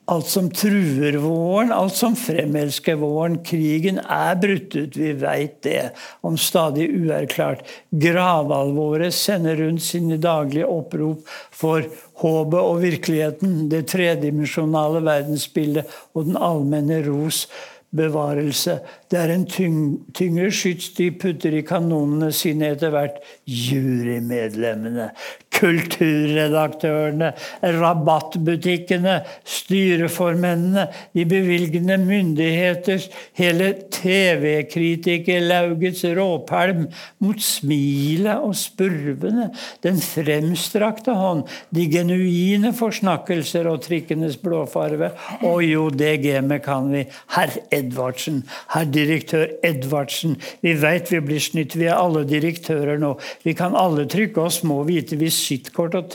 [0.06, 3.40] Alt som truer våren, alt som fremelsker våren.
[3.42, 5.88] Krigen er brutt ut, vi veit det,
[6.22, 7.64] om stadig uerklart.
[7.90, 11.82] Gravalvoret sender rundt sine daglige opprop for
[12.22, 17.48] håpet og virkeligheten, det tredimensjonale verdensbildet og den allmenne ros
[17.96, 18.78] bevarelse.
[19.10, 19.78] Det er en tyng,
[20.16, 23.18] tyngre skyts de putter i kanonene sine etter hvert.
[23.46, 25.10] Jurymedlemmene,
[25.56, 36.86] kulturredaktørene, rabattbutikkene, styreformennene, de bevilgende myndigheters, hele TV-kritikerlaugets råpælm
[37.24, 39.50] mot smilet og spurvene,
[39.84, 41.42] den fremstrakte hånd,
[41.74, 45.10] de genuine forsnakkelser og trikkenes blåfarve.
[45.42, 47.04] Og jo, det gamet kan vi.
[47.36, 50.36] Herr Edvardsen, herr direktør Edvardsen.
[50.62, 53.14] Vi veit vi blir snytt, vi er alle direktører nå.
[53.44, 55.16] Vi kan alle trykke oss små hvite
[55.46, 56.14] visittkort og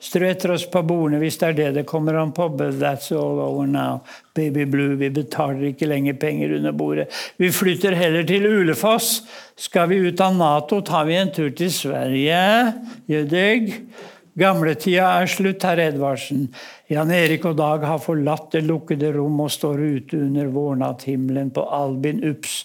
[0.00, 2.48] strø etter oss på bordene hvis det er det det kommer an på.
[2.48, 4.02] But that's all over now.
[4.34, 7.08] Baby Blue, vi betaler ikke lenger penger under bordet.
[7.38, 9.22] Vi flytter heller til Ulefoss.
[9.56, 12.42] Skal vi ut av Nato, tar vi en tur til Sverige.
[13.08, 13.72] Gjør deg?
[14.36, 16.50] Gamletida er slutt, herr Edvardsen.
[16.92, 21.64] Jan Erik og Dag har forlatt det lukkede rom og står ute under vårnatthimmelen på
[21.72, 22.58] Albin Ups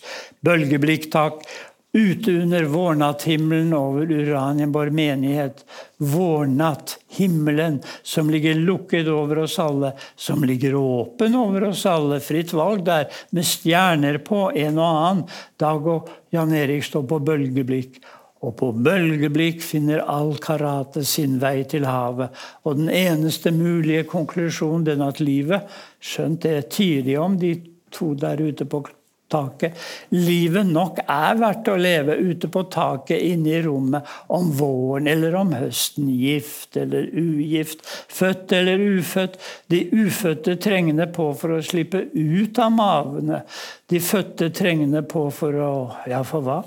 [0.43, 1.45] bølgeblikktak
[1.93, 5.65] Ute under vårnatthimmelen over Uranienborg menighet.
[5.97, 12.19] Vårnatthimmelen som ligger lukket over oss alle, som ligger åpen over oss alle.
[12.19, 15.26] Fritt valg der, med stjerner på, en og annen.
[15.59, 17.99] Dag og Jan Erik står på bølgeblikk.
[18.41, 22.31] Og på bølgeblikk finner all karate sin vei til havet.
[22.63, 25.68] Og den eneste mulige konklusjonen, den at livet,
[25.99, 27.57] skjønt det tier de om, de
[27.91, 28.85] to der ute på
[29.32, 29.78] taket.
[30.14, 35.38] Livet nok er verdt å leve ute på taket inne i rommet om våren eller
[35.40, 36.10] om høsten.
[36.12, 39.40] Gift eller ugift, født eller ufødt.
[39.72, 43.44] De ufødte trengende på for å slippe ut av mavene.
[43.91, 45.72] De fødte trengende på for å
[46.10, 46.62] Ja, for hva?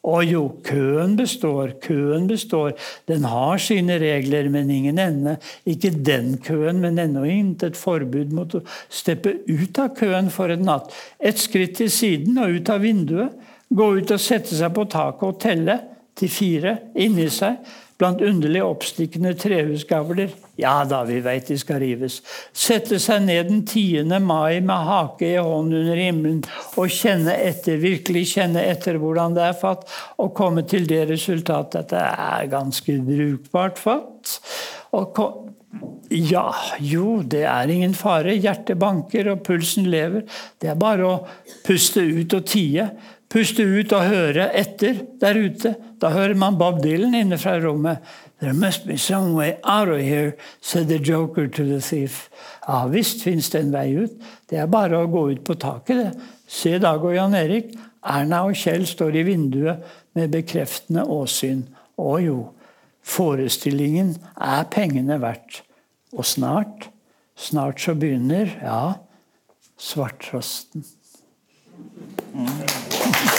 [0.00, 2.72] Å jo, køen består, køen består.
[3.10, 5.34] Den har sine regler, men ingen ende.
[5.68, 10.64] Ikke den køen, men ennå intet forbud mot å steppe ut av køen for en
[10.64, 10.94] natt.
[11.20, 13.36] Et skritt til siden og ut av vinduet.
[13.70, 15.76] Gå ut og sette seg på taket og telle
[16.18, 17.60] til fire inni seg
[18.00, 20.32] blant underlig oppstikkende trehusgavler.
[20.60, 22.20] Ja da, vi veit de skal rives.
[22.56, 24.10] Sette seg ned den 10.
[24.24, 26.42] mai med hake i hånden under himmelen
[26.76, 29.86] og kjenne etter, virkelig kjenne etter hvordan det er fatt,
[30.20, 34.36] og komme til det resultatet at det er ganske brukbart fatt.
[34.96, 35.16] Og
[36.10, 36.48] ja,
[36.82, 38.34] jo, det er ingen fare.
[38.34, 40.26] Hjertet banker og pulsen lever.
[40.58, 41.16] Det er bare å
[41.66, 42.88] puste ut og tie.
[43.30, 45.76] Puste ut og høre etter der ute.
[46.02, 48.02] Da hører man Bob Dylan inne fra rommet.
[48.40, 52.30] There must be some way out of here, said the joker to the thief.
[52.66, 54.12] Ja visst fins det en vei ut.
[54.48, 56.28] Det er bare å gå ut på taket, det.
[56.48, 57.74] Se Dag og Jan Erik.
[58.00, 59.84] Erna og Kjell står i vinduet
[60.16, 61.66] med bekreftende åsyn.
[62.00, 62.38] Å jo,
[63.04, 65.60] forestillingen er pengene verdt.
[66.16, 66.88] Og snart,
[67.36, 68.94] snart så begynner, ja,
[69.76, 70.88] svarttrosten.
[72.32, 73.28] Mm.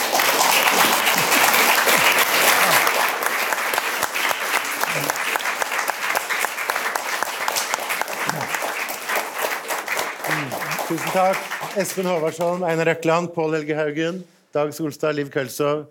[10.92, 11.38] Tusen takk.
[11.80, 14.18] Espen Håvardsholm, Einar Røkland, Pål Helge Haugen,
[14.52, 15.86] Dag Solstad, Liv Kølsov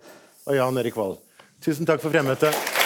[0.45, 1.17] og Jan Erik Vold.
[1.65, 2.80] Tusen takk for fremmøtet.